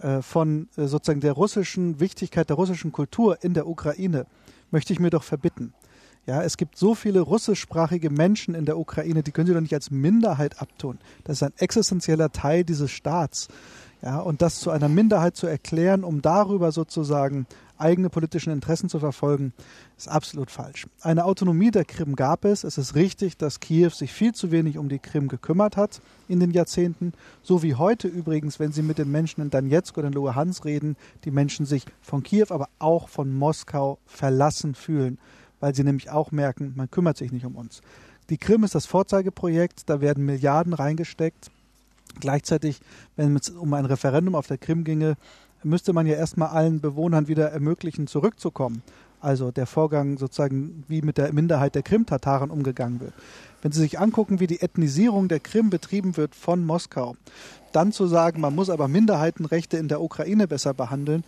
äh, 0.00 0.22
von 0.22 0.68
äh, 0.76 0.86
sozusagen 0.86 1.20
der 1.20 1.32
russischen 1.32 2.00
Wichtigkeit 2.00 2.48
der 2.48 2.56
russischen 2.56 2.92
Kultur 2.92 3.38
in 3.42 3.54
der 3.54 3.68
Ukraine 3.68 4.26
möchte 4.72 4.92
ich 4.92 4.98
mir 5.00 5.10
doch 5.10 5.22
verbitten. 5.22 5.72
Ja, 6.26 6.42
es 6.42 6.56
gibt 6.56 6.76
so 6.76 6.94
viele 6.94 7.20
russischsprachige 7.20 8.08
Menschen 8.08 8.54
in 8.54 8.64
der 8.64 8.78
Ukraine, 8.78 9.22
die 9.22 9.32
können 9.32 9.48
Sie 9.48 9.54
doch 9.54 9.60
nicht 9.60 9.74
als 9.74 9.90
Minderheit 9.90 10.62
abtun. 10.62 10.98
Das 11.24 11.38
ist 11.38 11.42
ein 11.42 11.52
existenzieller 11.56 12.30
Teil 12.30 12.64
dieses 12.64 12.90
Staats. 12.92 13.48
Ja, 14.02 14.18
und 14.20 14.42
das 14.42 14.60
zu 14.60 14.70
einer 14.70 14.88
Minderheit 14.88 15.36
zu 15.36 15.46
erklären, 15.46 16.04
um 16.04 16.22
darüber 16.22 16.72
sozusagen 16.72 17.46
eigene 17.82 18.08
politischen 18.08 18.52
Interessen 18.52 18.88
zu 18.88 18.98
verfolgen, 19.00 19.52
ist 19.98 20.08
absolut 20.08 20.50
falsch. 20.50 20.86
Eine 21.02 21.24
Autonomie 21.24 21.70
der 21.70 21.84
Krim 21.84 22.16
gab 22.16 22.44
es. 22.44 22.64
Es 22.64 22.78
ist 22.78 22.94
richtig, 22.94 23.36
dass 23.36 23.60
Kiew 23.60 23.90
sich 23.90 24.12
viel 24.12 24.32
zu 24.32 24.50
wenig 24.50 24.78
um 24.78 24.88
die 24.88 24.98
Krim 24.98 25.28
gekümmert 25.28 25.76
hat 25.76 26.00
in 26.28 26.40
den 26.40 26.52
Jahrzehnten. 26.52 27.12
So 27.42 27.62
wie 27.62 27.74
heute 27.74 28.08
übrigens, 28.08 28.58
wenn 28.58 28.72
Sie 28.72 28.82
mit 28.82 28.98
den 28.98 29.10
Menschen 29.10 29.42
in 29.42 29.50
Donetsk 29.50 29.98
oder 29.98 30.08
in 30.08 30.14
Luhansk 30.14 30.64
reden, 30.64 30.96
die 31.24 31.30
Menschen 31.30 31.66
sich 31.66 31.84
von 32.00 32.22
Kiew, 32.22 32.46
aber 32.48 32.68
auch 32.78 33.08
von 33.08 33.34
Moskau 33.34 33.98
verlassen 34.06 34.74
fühlen, 34.74 35.18
weil 35.60 35.74
sie 35.74 35.84
nämlich 35.84 36.10
auch 36.10 36.32
merken, 36.32 36.72
man 36.76 36.90
kümmert 36.90 37.16
sich 37.16 37.32
nicht 37.32 37.46
um 37.46 37.56
uns. 37.56 37.82
Die 38.30 38.38
Krim 38.38 38.64
ist 38.64 38.74
das 38.74 38.86
Vorzeigeprojekt, 38.86 39.88
da 39.90 40.00
werden 40.00 40.24
Milliarden 40.24 40.72
reingesteckt. 40.72 41.50
Gleichzeitig, 42.20 42.80
wenn 43.16 43.36
es 43.36 43.50
um 43.50 43.72
ein 43.74 43.86
Referendum 43.86 44.34
auf 44.34 44.46
der 44.46 44.58
Krim 44.58 44.84
ginge, 44.84 45.16
müsste 45.64 45.92
man 45.92 46.06
ja 46.06 46.14
erstmal 46.14 46.48
allen 46.48 46.80
Bewohnern 46.80 47.28
wieder 47.28 47.50
ermöglichen, 47.50 48.06
zurückzukommen. 48.06 48.82
Also 49.20 49.52
der 49.52 49.66
Vorgang 49.66 50.18
sozusagen, 50.18 50.84
wie 50.88 51.00
mit 51.00 51.16
der 51.16 51.32
Minderheit 51.32 51.76
der 51.76 51.82
Krim-Tataren 51.82 52.50
umgegangen 52.50 53.00
wird. 53.00 53.14
Wenn 53.62 53.70
Sie 53.70 53.80
sich 53.80 54.00
angucken, 54.00 54.40
wie 54.40 54.48
die 54.48 54.60
Ethnisierung 54.60 55.28
der 55.28 55.38
Krim 55.38 55.70
betrieben 55.70 56.16
wird 56.16 56.34
von 56.34 56.64
Moskau, 56.66 57.16
dann 57.70 57.92
zu 57.92 58.08
sagen, 58.08 58.40
man 58.40 58.54
muss 58.54 58.68
aber 58.68 58.88
Minderheitenrechte 58.88 59.76
in 59.76 59.86
der 59.86 60.00
Ukraine 60.00 60.48
besser 60.48 60.74
behandeln, 60.74 61.24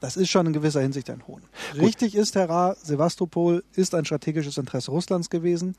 das 0.00 0.16
ist 0.16 0.30
schon 0.30 0.46
in 0.46 0.52
gewisser 0.52 0.80
Hinsicht 0.80 1.10
ein 1.10 1.26
Hohn. 1.26 1.42
Richtig 1.78 2.14
ist, 2.14 2.34
Herr 2.34 2.50
Ra, 2.50 2.76
Sevastopol 2.82 3.64
ist 3.74 3.94
ein 3.94 4.04
strategisches 4.04 4.58
Interesse 4.58 4.90
Russlands 4.90 5.30
gewesen. 5.30 5.74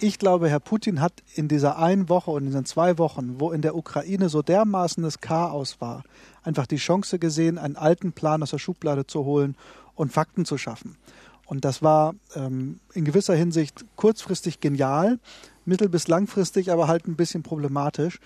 Ich 0.00 0.20
glaube, 0.20 0.48
Herr 0.48 0.60
Putin 0.60 1.00
hat 1.00 1.12
in 1.34 1.48
dieser 1.48 1.76
einen 1.76 2.08
Woche 2.08 2.30
und 2.30 2.42
in 2.42 2.46
diesen 2.46 2.64
zwei 2.64 2.98
Wochen, 2.98 3.36
wo 3.38 3.50
in 3.50 3.62
der 3.62 3.74
Ukraine 3.74 4.28
so 4.28 4.42
dermaßen 4.42 5.02
das 5.02 5.20
Chaos 5.20 5.80
war, 5.80 6.04
einfach 6.48 6.66
die 6.66 6.76
Chance 6.76 7.18
gesehen, 7.18 7.58
einen 7.58 7.76
alten 7.76 8.12
Plan 8.12 8.42
aus 8.42 8.50
der 8.50 8.58
Schublade 8.58 9.06
zu 9.06 9.24
holen 9.24 9.54
und 9.94 10.12
Fakten 10.12 10.44
zu 10.44 10.58
schaffen. 10.58 10.96
Und 11.46 11.64
das 11.64 11.82
war 11.82 12.14
ähm, 12.34 12.80
in 12.94 13.04
gewisser 13.04 13.34
Hinsicht 13.34 13.84
kurzfristig 13.96 14.60
genial, 14.60 15.18
mittel- 15.64 15.88
bis 15.88 16.08
langfristig 16.08 16.72
aber 16.72 16.88
halt 16.88 17.06
ein 17.06 17.16
bisschen 17.16 17.42
problematisch. 17.42 18.18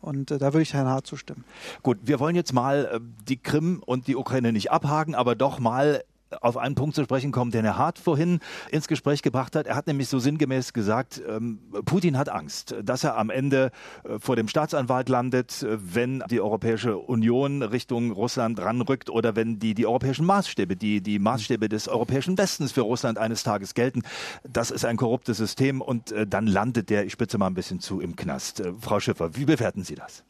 Und 0.00 0.30
äh, 0.30 0.38
da 0.38 0.52
würde 0.52 0.62
ich 0.62 0.74
Herrn 0.74 0.86
Hart 0.86 1.06
zustimmen. 1.06 1.44
Gut, 1.82 1.98
wir 2.02 2.20
wollen 2.20 2.36
jetzt 2.36 2.52
mal 2.52 2.88
äh, 2.92 3.00
die 3.28 3.36
Krim 3.36 3.82
und 3.84 4.06
die 4.06 4.16
Ukraine 4.16 4.52
nicht 4.52 4.70
abhaken, 4.70 5.14
aber 5.14 5.34
doch 5.34 5.58
mal 5.58 6.04
auf 6.40 6.56
einen 6.56 6.74
Punkt 6.74 6.94
zu 6.94 7.02
sprechen 7.04 7.32
kommen, 7.32 7.50
den 7.50 7.64
Herr 7.64 7.78
Hart 7.78 7.98
vorhin 7.98 8.40
ins 8.70 8.88
Gespräch 8.88 9.22
gebracht 9.22 9.56
hat. 9.56 9.66
Er 9.66 9.76
hat 9.76 9.86
nämlich 9.86 10.08
so 10.08 10.18
sinngemäß 10.18 10.72
gesagt, 10.72 11.20
ähm, 11.28 11.58
Putin 11.84 12.18
hat 12.18 12.28
Angst, 12.28 12.74
dass 12.82 13.04
er 13.04 13.16
am 13.16 13.30
Ende 13.30 13.70
äh, 14.04 14.18
vor 14.18 14.36
dem 14.36 14.48
Staatsanwalt 14.48 15.08
landet, 15.08 15.62
äh, 15.62 15.78
wenn 15.80 16.22
die 16.30 16.40
Europäische 16.40 16.98
Union 16.98 17.62
Richtung 17.62 18.12
Russland 18.12 18.60
ranrückt 18.60 19.10
oder 19.10 19.36
wenn 19.36 19.58
die, 19.58 19.74
die 19.74 19.86
europäischen 19.86 20.26
Maßstäbe, 20.26 20.76
die, 20.76 21.00
die 21.00 21.18
Maßstäbe 21.18 21.68
des 21.68 21.88
europäischen 21.88 22.36
Westens 22.38 22.72
für 22.72 22.82
Russland 22.82 23.18
eines 23.18 23.42
Tages 23.42 23.74
gelten. 23.74 24.02
Das 24.48 24.70
ist 24.70 24.84
ein 24.84 24.96
korruptes 24.96 25.38
System 25.38 25.80
und 25.80 26.12
äh, 26.12 26.26
dann 26.26 26.46
landet 26.46 26.90
der, 26.90 27.04
ich 27.04 27.12
spitze 27.12 27.38
mal 27.38 27.46
ein 27.46 27.54
bisschen 27.54 27.80
zu, 27.80 28.00
im 28.00 28.16
Knast. 28.16 28.62
Frau 28.80 29.00
Schiffer, 29.00 29.36
wie 29.36 29.44
bewerten 29.44 29.84
Sie 29.84 29.94
das? 29.94 30.24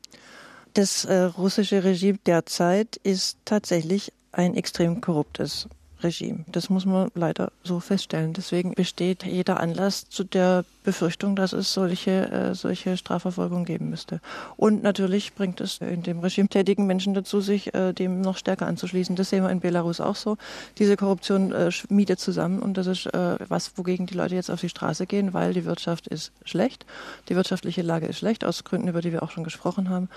Das 0.75 1.05
äh, 1.05 1.23
russische 1.23 1.83
Regime 1.83 2.19
derzeit 2.25 2.97
ist 3.03 3.39
tatsächlich 3.45 4.13
ein 4.33 4.55
extrem 4.55 5.01
korruptes. 5.01 5.69
Regime. 6.03 6.45
Das 6.49 6.71
muss 6.71 6.87
man 6.87 7.11
leider 7.15 7.53
so 7.65 7.81
feststellen. 7.81 8.33
Deswegen 8.33 8.75
besteht 8.75 9.25
jeder 9.25 9.61
Anlass 9.61 10.09
zu 10.09 10.25
der 10.25 10.65
Befürchtung, 10.89 11.37
dass 11.37 11.53
es 11.53 11.75
solche, 11.75 12.33
äh, 12.33 12.55
solche 12.55 12.97
Strafverfolgung 12.97 13.67
geben 13.67 13.91
müsste. 13.91 14.23
Und 14.57 14.83
natürlich 14.83 15.35
bringt 15.35 15.61
es 15.61 15.83
in 15.83 16.03
dem 16.03 16.21
Regime 16.21 16.49
tätigen 16.49 16.87
Menschen 16.87 17.13
dazu, 17.13 17.43
sich 17.43 17.75
äh, 17.75 17.93
dem 17.93 18.23
noch 18.23 18.39
stärker 18.39 18.67
anzuschließen. 18.67 19.15
Das 19.15 19.29
sehen 19.29 19.43
wir 19.43 19.51
in 19.51 19.61
Belarus 19.61 20.01
auch 20.01 20.17
so. 20.17 20.39
Diese 20.79 20.97
Korruption 20.97 21.53
äh, 21.53 21.71
schmiedet 21.71 22.21
zusammen 22.21 22.61
und 22.61 22.79
das 22.79 22.87
ist 22.87 23.05
äh, 23.05 23.37
was, 23.49 23.77
wogegen 23.77 24.07
die 24.07 24.15
Leute 24.15 24.35
jetzt 24.35 24.51
auf 24.51 24.63
die 24.63 24.71
Straße 24.71 25.05
gehen, 25.05 25.35
weil 25.35 25.53
die 25.53 25.67
Wirtschaft 25.67 26.07
ist 26.07 26.33
schlecht. 26.47 26.87
Die 27.29 27.37
wirtschaftliche 27.37 27.83
Lage 27.83 28.07
ist 28.07 28.17
schlecht, 28.17 28.47
aus 28.47 28.65
Gründen, 28.65 28.89
über 28.89 29.03
die 29.03 29.13
wir 29.13 29.23
auch 29.23 29.31
schon 29.31 29.45
gesprochen 29.45 29.91
haben. 29.91 30.09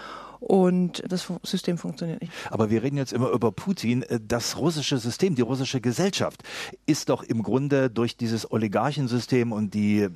Und 0.41 1.03
das 1.07 1.31
System 1.43 1.77
funktioniert 1.77 2.19
nicht. 2.19 2.33
Aber 2.49 2.71
wir 2.71 2.81
reden 2.81 2.97
jetzt 2.97 3.13
immer 3.13 3.29
über 3.29 3.51
Putin. 3.51 4.01
Äh, 4.01 4.19
das 4.27 4.57
russische 4.57 4.97
System, 4.97 5.35
die 5.35 5.43
russische 5.43 5.81
Gesellschaft 5.81 6.41
ist 6.87 7.09
doch 7.09 7.21
im 7.21 7.43
Grunde 7.43 7.91
durch 7.91 8.17
dieses 8.17 8.51
Oligarchensystem 8.51 9.51
und 9.51 9.75
die 9.75 10.07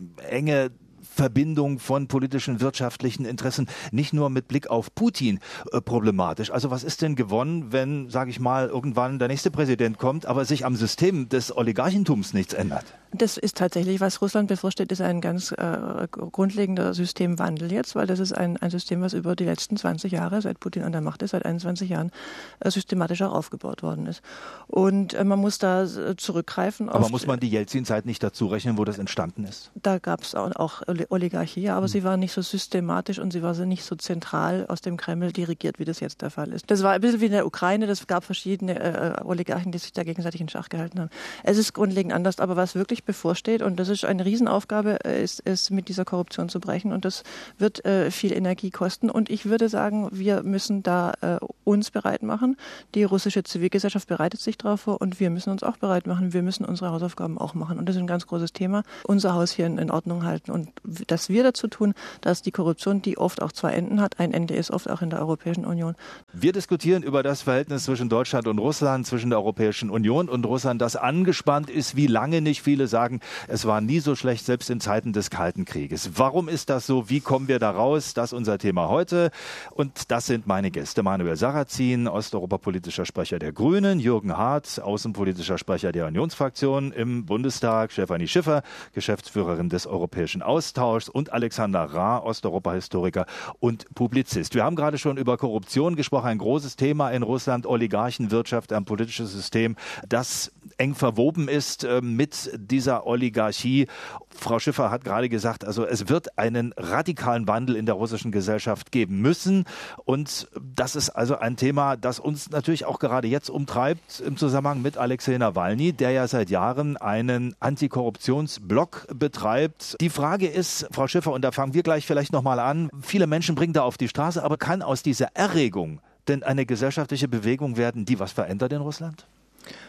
enge 0.45 0.69
Verbindung 1.01 1.79
von 1.79 2.07
politischen, 2.07 2.59
wirtschaftlichen 2.59 3.25
Interessen 3.25 3.67
nicht 3.91 4.13
nur 4.13 4.29
mit 4.29 4.47
Blick 4.47 4.69
auf 4.69 4.93
Putin 4.93 5.39
äh, 5.71 5.79
problematisch. 5.79 6.51
Also 6.51 6.71
was 6.71 6.83
ist 6.83 7.01
denn 7.01 7.15
gewonnen, 7.15 7.71
wenn, 7.71 8.09
sage 8.09 8.29
ich 8.31 8.39
mal, 8.39 8.67
irgendwann 8.67 9.17
der 9.17 9.29
nächste 9.29 9.49
Präsident 9.49 9.97
kommt, 9.97 10.25
aber 10.25 10.45
sich 10.45 10.65
am 10.65 10.75
System 10.75 11.29
des 11.29 11.55
Oligarchentums 11.55 12.33
nichts 12.33 12.53
ändert? 12.53 12.85
Das 13.17 13.37
ist 13.37 13.57
tatsächlich, 13.57 13.99
was 14.01 14.21
Russland 14.21 14.47
bevorsteht, 14.47 14.91
ist 14.91 15.01
ein 15.01 15.21
ganz 15.21 15.51
äh, 15.51 16.07
grundlegender 16.09 16.93
Systemwandel 16.93 17.71
jetzt, 17.71 17.95
weil 17.95 18.07
das 18.07 18.19
ist 18.19 18.33
ein, 18.33 18.57
ein 18.57 18.69
System, 18.69 19.01
was 19.01 19.13
über 19.13 19.35
die 19.35 19.45
letzten 19.45 19.77
20 19.77 20.11
Jahre, 20.11 20.41
seit 20.41 20.59
Putin 20.59 20.83
an 20.83 20.91
der 20.91 21.01
Macht 21.01 21.21
ist, 21.21 21.31
seit 21.31 21.45
21 21.45 21.89
Jahren, 21.89 22.11
äh, 22.59 22.69
systematisch 22.71 23.21
auch 23.21 23.33
aufgebaut 23.33 23.83
worden 23.83 24.07
ist. 24.07 24.21
Und 24.67 25.13
äh, 25.13 25.23
man 25.23 25.39
muss 25.39 25.59
da 25.59 25.83
äh, 25.83 26.15
zurückgreifen. 26.17 26.89
Aber 26.89 27.09
muss 27.09 27.27
man 27.27 27.39
die 27.39 27.49
Jelzin-Zeit 27.49 28.05
nicht 28.05 28.21
dazu 28.21 28.47
rechnen, 28.47 28.77
wo 28.77 28.85
das 28.85 28.97
entstanden 28.97 29.45
ist? 29.45 29.71
Da 29.75 29.99
gab 29.99 30.21
es 30.21 30.35
auch, 30.35 30.55
auch 30.55 30.81
Oligarchie, 31.09 31.69
aber 31.69 31.87
mhm. 31.87 31.91
sie 31.91 32.03
war 32.03 32.17
nicht 32.17 32.33
so 32.33 32.41
systematisch 32.41 33.19
und 33.19 33.31
sie 33.31 33.41
war 33.41 33.53
nicht 33.65 33.85
so 33.85 33.95
zentral 33.95 34.65
aus 34.67 34.81
dem 34.81 34.97
Kreml 34.97 35.31
dirigiert, 35.31 35.79
wie 35.79 35.85
das 35.85 35.99
jetzt 35.99 36.21
der 36.21 36.29
Fall 36.29 36.51
ist. 36.51 36.69
Das 36.69 36.83
war 36.83 36.91
ein 36.91 37.01
bisschen 37.01 37.21
wie 37.21 37.27
in 37.27 37.31
der 37.31 37.45
Ukraine, 37.45 37.87
das 37.87 38.07
gab 38.07 38.23
verschiedene 38.23 38.79
äh, 38.79 39.23
Oligarchen, 39.23 39.71
die 39.71 39.77
sich 39.77 39.93
da 39.93 40.03
gegenseitig 40.03 40.41
in 40.41 40.49
Schach 40.49 40.69
gehalten 40.69 40.99
haben. 40.99 41.09
Es 41.43 41.57
ist 41.57 41.73
grundlegend 41.73 42.13
anders, 42.13 42.39
aber 42.39 42.55
was 42.55 42.75
wirklich 42.75 43.04
bevorsteht, 43.05 43.61
und 43.61 43.79
das 43.79 43.89
ist 43.89 44.05
eine 44.05 44.25
Riesenaufgabe, 44.25 45.05
äh, 45.05 45.23
ist, 45.23 45.39
ist 45.41 45.71
mit 45.71 45.87
dieser 45.87 46.05
Korruption 46.05 46.49
zu 46.49 46.59
brechen 46.59 46.91
und 46.91 47.05
das 47.05 47.23
wird 47.57 47.85
äh, 47.85 48.11
viel 48.11 48.33
Energie 48.33 48.71
kosten 48.71 49.09
und 49.09 49.29
ich 49.29 49.45
würde 49.45 49.69
sagen, 49.69 50.09
wir 50.11 50.43
müssen 50.43 50.83
da 50.83 51.13
äh, 51.21 51.37
uns 51.63 51.91
bereit 51.91 52.23
machen. 52.23 52.57
Die 52.93 53.03
russische 53.03 53.43
Zivilgesellschaft 53.43 54.07
bereitet 54.07 54.41
sich 54.41 54.57
darauf 54.57 54.81
vor 54.81 55.01
und 55.01 55.19
wir 55.19 55.29
müssen 55.29 55.49
uns 55.49 55.63
auch 55.63 55.77
bereit 55.77 56.07
machen. 56.07 56.33
Wir 56.33 56.43
müssen 56.43 56.65
unsere 56.65 56.91
Hausaufgaben 56.91 57.37
auch 57.37 57.53
machen 57.53 57.79
und 57.79 57.87
das 57.87 57.95
ist 57.95 58.01
ein 58.01 58.07
ganz 58.07 58.27
großes 58.27 58.53
Thema. 58.53 58.83
Unser 59.03 59.33
Haus 59.33 59.51
hier 59.51 59.65
in, 59.65 59.77
in 59.77 59.91
Ordnung 59.91 60.23
halten 60.23 60.51
und 60.51 60.69
dass 61.07 61.29
wir 61.29 61.43
dazu 61.43 61.67
tun, 61.67 61.93
dass 62.21 62.41
die 62.41 62.51
Korruption, 62.51 63.01
die 63.01 63.17
oft 63.17 63.41
auch 63.41 63.51
zwei 63.51 63.73
Enden 63.73 64.01
hat, 64.01 64.19
ein 64.19 64.33
Ende 64.33 64.55
ist, 64.55 64.71
oft 64.71 64.89
auch 64.89 65.01
in 65.01 65.09
der 65.09 65.19
Europäischen 65.19 65.65
Union. 65.65 65.95
Wir 66.33 66.53
diskutieren 66.53 67.03
über 67.03 67.23
das 67.23 67.41
Verhältnis 67.41 67.85
zwischen 67.85 68.09
Deutschland 68.09 68.47
und 68.47 68.59
Russland, 68.59 69.07
zwischen 69.07 69.29
der 69.29 69.39
Europäischen 69.39 69.89
Union 69.89 70.29
und 70.29 70.45
Russland, 70.45 70.81
das 70.81 70.95
angespannt 70.95 71.69
ist, 71.69 71.95
wie 71.95 72.07
lange 72.07 72.41
nicht. 72.41 72.61
Viele 72.61 72.87
sagen, 72.95 73.19
es 73.47 73.65
war 73.65 73.81
nie 73.81 73.99
so 73.99 74.15
schlecht, 74.15 74.45
selbst 74.45 74.69
in 74.69 74.79
Zeiten 74.79 75.13
des 75.13 75.29
Kalten 75.29 75.65
Krieges. 75.65 76.11
Warum 76.15 76.49
ist 76.49 76.69
das 76.69 76.87
so? 76.87 77.09
Wie 77.09 77.19
kommen 77.19 77.47
wir 77.47 77.59
da 77.59 77.71
raus? 77.71 78.13
Das 78.13 78.31
ist 78.31 78.33
unser 78.33 78.57
Thema 78.57 78.87
heute. 78.89 79.31
Und 79.71 80.11
das 80.11 80.25
sind 80.25 80.47
meine 80.47 80.71
Gäste. 80.71 81.03
Manuel 81.03 81.35
Sarrazin, 81.35 82.07
osteuropapolitischer 82.07 83.05
Sprecher 83.05 83.39
der 83.39 83.51
Grünen, 83.51 83.99
Jürgen 83.99 84.37
Hart, 84.37 84.81
außenpolitischer 84.81 85.57
Sprecher 85.57 85.91
der 85.91 86.07
Unionsfraktion 86.07 86.91
im 86.91 87.25
Bundestag, 87.25 87.91
Stefanie 87.91 88.27
Schiffer, 88.27 88.63
Geschäftsführerin 88.93 89.69
des 89.69 89.87
Europäischen 89.87 90.41
Austauschs 90.41 90.65
Austauschs 90.75 91.09
und 91.09 91.33
Alexander 91.33 91.83
Ra, 91.83 92.19
Osteuropa-Historiker 92.19 93.25
und 93.59 93.93
Publizist. 93.93 94.55
Wir 94.55 94.63
haben 94.63 94.75
gerade 94.75 94.97
schon 94.97 95.17
über 95.17 95.37
Korruption 95.37 95.95
gesprochen, 95.95 96.27
ein 96.27 96.37
großes 96.37 96.75
Thema 96.75 97.11
in 97.11 97.23
Russland, 97.23 97.65
Oligarchenwirtschaft, 97.65 98.73
ein 98.73 98.85
politisches 98.85 99.31
System, 99.31 99.75
das 100.07 100.51
eng 100.77 100.95
verwoben 100.95 101.47
ist 101.47 101.83
äh, 101.83 102.01
mit 102.01 102.51
dieser 102.55 103.05
Oligarchie. 103.05 103.87
Frau 104.29 104.59
Schiffer 104.59 104.91
hat 104.91 105.03
gerade 105.03 105.29
gesagt, 105.29 105.65
also 105.65 105.85
es 105.85 106.09
wird 106.09 106.37
einen 106.37 106.73
radikalen 106.77 107.47
Wandel 107.47 107.75
in 107.75 107.85
der 107.85 107.95
russischen 107.95 108.31
Gesellschaft 108.31 108.91
geben 108.91 109.21
müssen. 109.21 109.65
Und 110.03 110.47
das 110.59 110.95
ist 110.95 111.09
also 111.09 111.37
ein 111.37 111.55
Thema, 111.55 111.95
das 111.95 112.19
uns 112.19 112.49
natürlich 112.49 112.85
auch 112.85 112.99
gerade 112.99 113.27
jetzt 113.27 113.49
umtreibt 113.49 114.19
im 114.19 114.37
Zusammenhang 114.37 114.81
mit 114.81 114.97
Alexei 114.97 115.37
Nawalny, 115.37 115.93
der 115.93 116.11
ja 116.11 116.27
seit 116.27 116.49
Jahren 116.49 116.97
einen 116.97 117.55
Antikorruptionsblock 117.59 119.07
betreibt. 119.13 119.95
Die 120.01 120.09
Frage 120.09 120.47
ist, 120.47 120.87
Frau 120.91 121.07
Schiffer, 121.07 121.31
und 121.31 121.41
da 121.43 121.51
fangen 121.51 121.73
wir 121.73 121.83
gleich 121.83 122.05
vielleicht 122.05 122.33
nochmal 122.33 122.59
an. 122.59 122.89
Viele 123.01 123.27
Menschen 123.27 123.55
bringen 123.55 123.73
da 123.73 123.83
auf 123.83 123.97
die 123.97 124.07
Straße, 124.07 124.43
aber 124.43 124.57
kann 124.57 124.81
aus 124.81 125.03
dieser 125.03 125.27
Erregung 125.35 126.01
denn 126.27 126.43
eine 126.43 126.65
gesellschaftliche 126.65 127.27
Bewegung 127.27 127.77
werden, 127.77 128.05
die 128.05 128.19
was 128.19 128.31
verändert 128.31 128.73
in 128.73 128.81
Russland? 128.81 129.27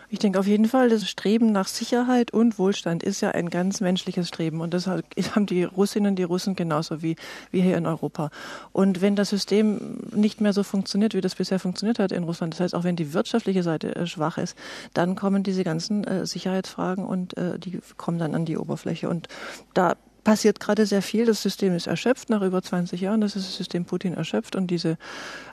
Ich 0.09 0.21
denke 0.21 0.39
auf 0.39 0.47
jeden 0.47 0.67
Fall, 0.67 0.89
das 0.89 1.09
Streben 1.09 1.51
nach 1.51 1.67
Sicherheit 1.67 2.33
und 2.33 2.59
Wohlstand 2.59 3.03
ist 3.03 3.21
ja 3.21 3.31
ein 3.33 3.51
ganz 3.51 3.81
menschliches 3.81 4.29
Streben. 4.29 4.61
Und 4.61 4.73
das 4.73 4.87
haben 5.35 5.47
die 5.47 5.65
Russinnen 5.65 6.11
und 6.11 6.17
die 6.17 6.23
Russen 6.23 6.55
genauso 6.55 7.03
wie, 7.03 7.17
wie 7.51 7.61
hier 7.61 7.77
in 7.77 7.87
Europa. 7.87 8.31
Und 8.73 9.01
wenn 9.01 9.17
das 9.17 9.31
System 9.31 9.99
nicht 10.15 10.41
mehr 10.41 10.53
so 10.53 10.63
funktioniert, 10.63 11.15
wie 11.15 11.21
das 11.21 11.35
bisher 11.35 11.59
funktioniert 11.59 11.99
hat 11.99 12.13
in 12.13 12.23
Russland, 12.23 12.55
das 12.55 12.61
heißt 12.61 12.75
auch 12.75 12.85
wenn 12.85 12.97
die 12.97 13.13
wirtschaftliche 13.13 13.63
Seite 13.63 13.97
äh, 13.97 14.07
schwach 14.07 14.39
ist, 14.39 14.57
dann 14.95 15.17
kommen 15.17 15.43
diese 15.43 15.65
ganzen 15.65 16.05
äh, 16.05 16.27
Sicherheitsfragen 16.27 17.05
und 17.05 17.37
äh, 17.37 17.59
die 17.59 17.81
kommen 17.97 18.19
dann 18.19 18.35
an 18.35 18.45
die 18.45 18.59
Oberfläche. 18.59 19.09
Und 19.09 19.29
da 19.75 19.97
passiert 20.27 20.59
gerade 20.59 20.87
sehr 20.87 21.03
viel. 21.03 21.25
Das 21.25 21.41
System 21.41 21.73
ist 21.73 21.87
erschöpft 21.87 22.31
nach 22.31 22.43
über 22.43 22.61
20 22.61 23.01
Jahren. 23.01 23.21
Das 23.21 23.37
ist 23.37 23.47
das 23.47 23.57
System 23.57 23.85
Putin 23.85 24.13
erschöpft 24.13 24.57
und 24.57 24.67
diese 24.67 24.99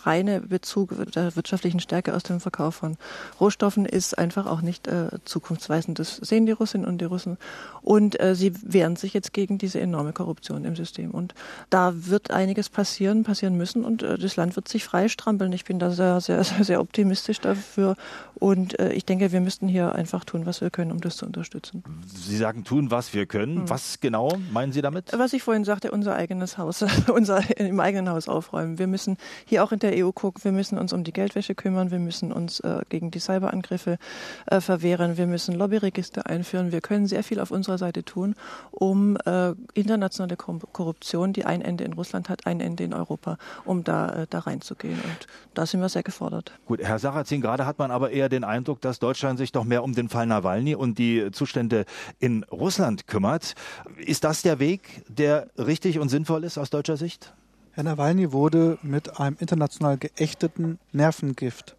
reine 0.01 0.41
Bezug 0.41 1.11
der 1.11 1.35
wirtschaftlichen 1.35 1.79
Stärke 1.79 2.15
aus 2.15 2.23
dem 2.23 2.39
Verkauf 2.39 2.73
von 2.73 2.97
Rohstoffen 3.39 3.85
ist 3.85 4.17
einfach 4.17 4.47
auch 4.47 4.61
nicht 4.61 4.87
äh, 4.87 5.09
zukunftsweisend. 5.25 5.99
Das 5.99 6.15
sehen 6.15 6.47
die 6.47 6.53
Russinnen 6.53 6.87
und 6.87 6.99
die 6.99 7.05
Russen. 7.05 7.37
Und 7.83 8.19
äh, 8.19 8.33
sie 8.33 8.51
wehren 8.63 8.95
sich 8.95 9.13
jetzt 9.13 9.31
gegen 9.31 9.59
diese 9.59 9.79
enorme 9.79 10.11
Korruption 10.11 10.65
im 10.65 10.75
System. 10.75 11.11
Und 11.11 11.35
da 11.69 11.93
wird 11.95 12.31
einiges 12.31 12.69
passieren, 12.69 13.23
passieren 13.23 13.55
müssen 13.55 13.85
und 13.85 14.01
äh, 14.01 14.17
das 14.17 14.37
Land 14.37 14.55
wird 14.55 14.67
sich 14.67 14.83
frei 14.83 15.07
strampeln. 15.07 15.53
Ich 15.53 15.65
bin 15.65 15.77
da 15.77 15.91
sehr, 15.91 16.19
sehr, 16.21 16.43
sehr 16.43 16.81
optimistisch 16.81 17.39
dafür. 17.39 17.95
Und 18.33 18.79
äh, 18.79 18.91
ich 18.93 19.05
denke, 19.05 19.31
wir 19.31 19.39
müssten 19.39 19.67
hier 19.67 19.93
einfach 19.93 20.25
tun, 20.25 20.47
was 20.47 20.61
wir 20.61 20.71
können, 20.71 20.91
um 20.91 20.99
das 20.99 21.17
zu 21.17 21.27
unterstützen. 21.27 21.83
Sie 22.07 22.37
sagen 22.37 22.63
tun, 22.63 22.89
was 22.89 23.13
wir 23.13 23.27
können. 23.27 23.57
Hm. 23.57 23.69
Was 23.69 23.99
genau 23.99 24.31
meinen 24.63 24.71
Sie 24.71 24.81
damit? 24.81 25.11
Was 25.17 25.33
ich 25.33 25.43
vorhin 25.43 25.65
sagte, 25.65 25.91
unser 25.91 26.15
eigenes 26.15 26.57
Haus, 26.57 26.85
unser 27.13 27.41
im 27.59 27.79
eigenen 27.81 28.09
Haus 28.09 28.29
aufräumen. 28.29 28.79
Wir 28.79 28.87
müssen 28.87 29.17
hier 29.45 29.63
auch 29.63 29.73
in 29.73 29.79
der 29.79 29.93
EU 29.93 30.11
gucken, 30.11 30.43
wir 30.45 30.53
müssen 30.53 30.77
uns 30.77 30.93
um 30.93 31.03
die 31.03 31.11
Geldwäsche 31.11 31.53
kümmern, 31.53 31.91
wir 31.91 31.99
müssen 31.99 32.31
uns 32.31 32.61
äh, 32.61 32.81
gegen 32.87 33.11
die 33.11 33.19
Cyberangriffe 33.19 33.97
äh, 34.45 34.61
verwehren, 34.61 35.17
wir 35.17 35.27
müssen 35.27 35.55
Lobbyregister 35.55 36.27
einführen. 36.27 36.71
Wir 36.71 36.79
können 36.79 37.07
sehr 37.07 37.23
viel 37.23 37.41
auf 37.41 37.51
unserer 37.51 37.77
Seite 37.77 38.03
tun, 38.03 38.35
um 38.71 39.17
äh, 39.25 39.53
internationale 39.73 40.37
Korruption, 40.37 41.33
die 41.33 41.43
ein 41.43 41.61
Ende 41.61 41.83
in 41.83 41.93
Russland 41.93 42.29
hat, 42.29 42.47
ein 42.47 42.61
Ende 42.61 42.85
in 42.85 42.93
Europa, 42.93 43.37
um 43.65 43.83
da, 43.83 44.09
äh, 44.09 44.27
da 44.29 44.39
reinzugehen. 44.39 44.95
Und 44.95 45.27
da 45.53 45.65
sind 45.65 45.81
wir 45.81 45.89
sehr 45.89 46.03
gefordert. 46.03 46.53
Gut, 46.67 46.81
Herr 46.81 46.99
Sarrazin, 46.99 47.41
gerade 47.41 47.65
hat 47.65 47.79
man 47.79 47.91
aber 47.91 48.11
eher 48.11 48.29
den 48.29 48.45
Eindruck, 48.45 48.79
dass 48.79 48.99
Deutschland 48.99 49.39
sich 49.39 49.51
doch 49.51 49.65
mehr 49.65 49.83
um 49.83 49.93
den 49.93 50.07
Fall 50.07 50.25
Nawalny 50.25 50.75
und 50.75 50.97
die 50.97 51.31
Zustände 51.31 51.83
in 52.19 52.43
Russland 52.45 53.07
kümmert. 53.07 53.55
Ist 53.97 54.23
das 54.23 54.41
der 54.41 54.52
Weg, 54.59 55.03
der 55.07 55.47
richtig 55.57 55.99
und 55.99 56.09
sinnvoll 56.09 56.43
ist 56.43 56.57
aus 56.57 56.69
deutscher 56.69 56.97
Sicht? 56.97 57.33
Herr 57.71 57.83
Nawalny 57.83 58.31
wurde 58.31 58.77
mit 58.81 59.19
einem 59.19 59.35
international 59.39 59.97
geächteten 59.97 60.79
Nervengift 60.91 61.75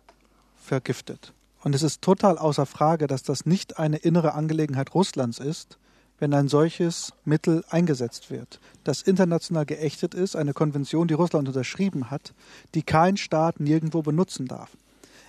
vergiftet. 0.56 1.32
Und 1.62 1.74
es 1.74 1.82
ist 1.82 2.02
total 2.02 2.36
außer 2.36 2.66
Frage, 2.66 3.06
dass 3.06 3.22
das 3.22 3.46
nicht 3.46 3.78
eine 3.78 3.96
innere 3.96 4.34
Angelegenheit 4.34 4.94
Russlands 4.94 5.38
ist, 5.38 5.78
wenn 6.18 6.34
ein 6.34 6.48
solches 6.48 7.12
Mittel 7.24 7.64
eingesetzt 7.70 8.30
wird, 8.30 8.60
das 8.84 9.02
international 9.02 9.66
geächtet 9.66 10.14
ist, 10.14 10.36
eine 10.36 10.52
Konvention, 10.52 11.08
die 11.08 11.14
Russland 11.14 11.48
unterschrieben 11.48 12.10
hat, 12.10 12.34
die 12.74 12.82
kein 12.82 13.16
Staat 13.16 13.60
nirgendwo 13.60 14.02
benutzen 14.02 14.46
darf. 14.46 14.76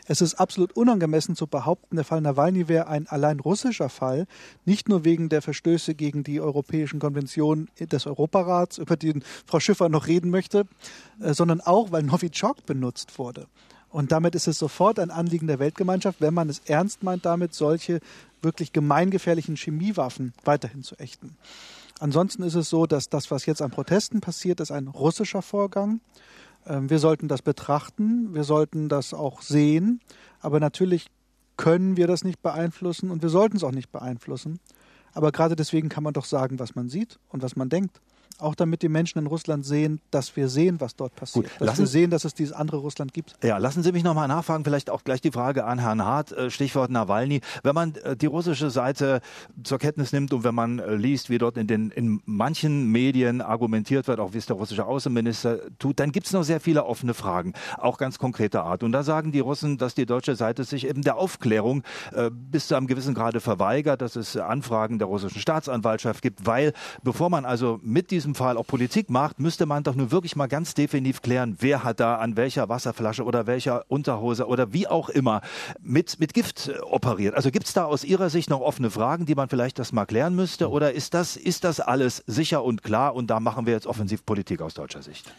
Es 0.07 0.21
ist 0.21 0.35
absolut 0.35 0.73
unangemessen 0.73 1.35
zu 1.35 1.47
behaupten, 1.47 1.95
der 1.95 2.05
Fall 2.05 2.21
Nawalny 2.21 2.67
wäre 2.67 2.87
ein 2.87 3.07
allein 3.07 3.39
russischer 3.39 3.89
Fall, 3.89 4.27
nicht 4.63 4.87
nur 4.87 5.03
wegen 5.03 5.29
der 5.29 5.41
Verstöße 5.41 5.95
gegen 5.95 6.23
die 6.23 6.39
europäischen 6.39 6.99
Konventionen 6.99 7.69
des 7.79 8.05
Europarats, 8.05 8.77
über 8.77 8.97
die 8.97 9.21
Frau 9.45 9.59
Schiffer 9.59 9.89
noch 9.89 10.07
reden 10.07 10.29
möchte, 10.29 10.67
äh, 11.19 11.33
sondern 11.33 11.61
auch, 11.61 11.91
weil 11.91 12.03
Novichok 12.03 12.65
benutzt 12.65 13.17
wurde. 13.17 13.47
Und 13.89 14.11
damit 14.11 14.35
ist 14.35 14.47
es 14.47 14.59
sofort 14.59 14.99
ein 14.99 15.09
Anliegen 15.09 15.47
der 15.47 15.59
Weltgemeinschaft, 15.59 16.19
wenn 16.21 16.33
man 16.33 16.49
es 16.49 16.59
ernst 16.65 17.01
meint, 17.01 17.25
damit 17.25 17.53
solche 17.53 18.01
wirklich 18.41 18.73
gemeingefährlichen 18.73 19.55
Chemiewaffen 19.55 20.33
weiterhin 20.43 20.83
zu 20.83 20.95
ächten. 20.97 21.37
Ansonsten 21.99 22.43
ist 22.43 22.55
es 22.55 22.69
so, 22.69 22.85
dass 22.85 23.07
das, 23.07 23.31
was 23.31 23.45
jetzt 23.45 23.61
an 23.61 23.71
Protesten 23.71 24.19
passiert, 24.19 24.59
ist 24.59 24.71
ein 24.71 24.87
russischer 24.87 25.41
Vorgang. 25.41 26.01
Ähm, 26.65 26.89
wir 26.89 26.99
sollten 26.99 27.27
das 27.27 27.41
betrachten, 27.41 28.33
wir 28.33 28.43
sollten 28.43 28.89
das 28.89 29.13
auch 29.13 29.41
sehen, 29.41 30.01
aber 30.39 30.59
natürlich 30.59 31.07
können 31.57 31.97
wir 31.97 32.07
das 32.07 32.23
nicht 32.23 32.41
beeinflussen 32.41 33.11
und 33.11 33.21
wir 33.21 33.29
sollten 33.29 33.57
es 33.57 33.63
auch 33.63 33.71
nicht 33.71 33.91
beeinflussen. 33.91 34.59
Aber 35.13 35.31
gerade 35.31 35.55
deswegen 35.55 35.87
kann 35.87 36.03
man 36.03 36.13
doch 36.13 36.25
sagen, 36.25 36.59
was 36.59 36.75
man 36.75 36.89
sieht 36.89 37.19
und 37.29 37.41
was 37.41 37.55
man 37.55 37.69
denkt 37.69 38.01
auch 38.39 38.55
damit 38.55 38.81
die 38.81 38.89
Menschen 38.89 39.19
in 39.19 39.27
Russland 39.27 39.65
sehen, 39.65 40.01
dass 40.11 40.35
wir 40.35 40.49
sehen, 40.49 40.81
was 40.81 40.95
dort 40.95 41.15
passiert. 41.15 41.45
Gut, 41.45 41.53
dass 41.59 41.67
lassen, 41.67 41.79
wir 41.79 41.87
sehen, 41.87 42.09
dass 42.09 42.25
es 42.25 42.33
dieses 42.33 42.53
andere 42.53 42.77
Russland 42.77 43.13
gibt. 43.13 43.33
Ja, 43.43 43.57
lassen 43.57 43.83
Sie 43.83 43.91
mich 43.91 44.03
nochmal 44.03 44.27
nachfragen, 44.27 44.63
vielleicht 44.63 44.89
auch 44.89 45.03
gleich 45.03 45.21
die 45.21 45.31
Frage 45.31 45.65
an 45.65 45.79
Herrn 45.79 46.03
Hart, 46.03 46.31
äh, 46.31 46.49
Stichwort 46.49 46.91
Nawalny. 46.91 47.41
Wenn 47.63 47.75
man 47.75 47.95
äh, 47.95 48.15
die 48.15 48.25
russische 48.25 48.69
Seite 48.69 49.21
zur 49.63 49.79
Kenntnis 49.79 50.11
nimmt 50.11 50.33
und 50.33 50.43
wenn 50.43 50.55
man 50.55 50.79
äh, 50.79 50.95
liest, 50.95 51.29
wie 51.29 51.37
dort 51.37 51.57
in, 51.57 51.67
den, 51.67 51.91
in 51.91 52.21
manchen 52.25 52.91
Medien 52.91 53.41
argumentiert 53.41 54.07
wird, 54.07 54.19
auch 54.19 54.33
wie 54.33 54.37
es 54.37 54.45
der 54.45 54.55
russische 54.55 54.85
Außenminister 54.85 55.59
tut, 55.79 55.99
dann 55.99 56.11
gibt 56.11 56.27
es 56.27 56.33
noch 56.33 56.43
sehr 56.43 56.59
viele 56.59 56.85
offene 56.85 57.13
Fragen, 57.13 57.53
auch 57.77 57.97
ganz 57.97 58.19
konkreter 58.19 58.63
Art. 58.63 58.83
Und 58.83 58.91
da 58.91 59.03
sagen 59.03 59.31
die 59.31 59.39
Russen, 59.39 59.77
dass 59.77 59.95
die 59.95 60.05
deutsche 60.05 60.35
Seite 60.35 60.63
sich 60.63 60.87
eben 60.87 61.01
der 61.01 61.17
Aufklärung 61.17 61.83
äh, 62.13 62.29
bis 62.31 62.67
zu 62.67 62.75
einem 62.75 62.87
gewissen 62.87 63.13
Grade 63.13 63.39
verweigert, 63.39 64.01
dass 64.01 64.15
es 64.15 64.35
Anfragen 64.37 64.99
der 64.99 65.07
russischen 65.07 65.39
Staatsanwaltschaft 65.39 66.21
gibt, 66.21 66.45
weil 66.45 66.73
bevor 67.03 67.29
man 67.29 67.45
also 67.45 67.79
mit 67.81 68.11
diesem 68.11 68.24
diesem 68.25 68.33
Fall 68.35 68.57
auch 68.57 68.65
Politik 68.65 69.11
macht, 69.11 69.39
müsste 69.39 69.67
man 69.67 69.83
doch 69.83 69.93
nur 69.93 70.11
wirklich 70.11 70.35
mal 70.35 70.47
ganz 70.47 70.73
definitiv 70.73 71.21
klären, 71.21 71.57
wer 71.59 71.83
hat 71.83 71.99
da 71.99 72.15
an 72.15 72.35
welcher 72.35 72.67
Wasserflasche 72.69 73.23
oder 73.23 73.45
welcher 73.45 73.85
Unterhose 73.87 74.47
oder 74.47 74.73
wie 74.73 74.87
auch 74.87 75.09
immer 75.09 75.41
mit, 75.79 76.19
mit 76.19 76.33
Gift 76.33 76.69
äh, 76.69 76.79
operiert. 76.79 77.35
Also 77.35 77.51
gibt 77.51 77.67
es 77.67 77.73
da 77.73 77.85
aus 77.85 78.03
Ihrer 78.03 78.31
Sicht 78.31 78.49
noch 78.49 78.61
offene 78.61 78.89
Fragen, 78.89 79.27
die 79.27 79.35
man 79.35 79.47
vielleicht 79.47 79.77
das 79.77 79.91
mal 79.91 80.05
klären 80.05 80.35
müsste? 80.35 80.71
Oder 80.71 80.93
ist 80.93 81.13
das, 81.13 81.37
ist 81.37 81.63
das 81.63 81.79
alles 81.79 82.23
sicher 82.25 82.63
und 82.63 82.81
klar 82.81 83.13
und 83.13 83.27
da 83.27 83.39
machen 83.39 83.67
wir 83.67 83.73
jetzt 83.73 83.85
Offensivpolitik 83.85 84.61
aus 84.61 84.73
deutscher 84.73 85.03
Sicht? 85.03 85.31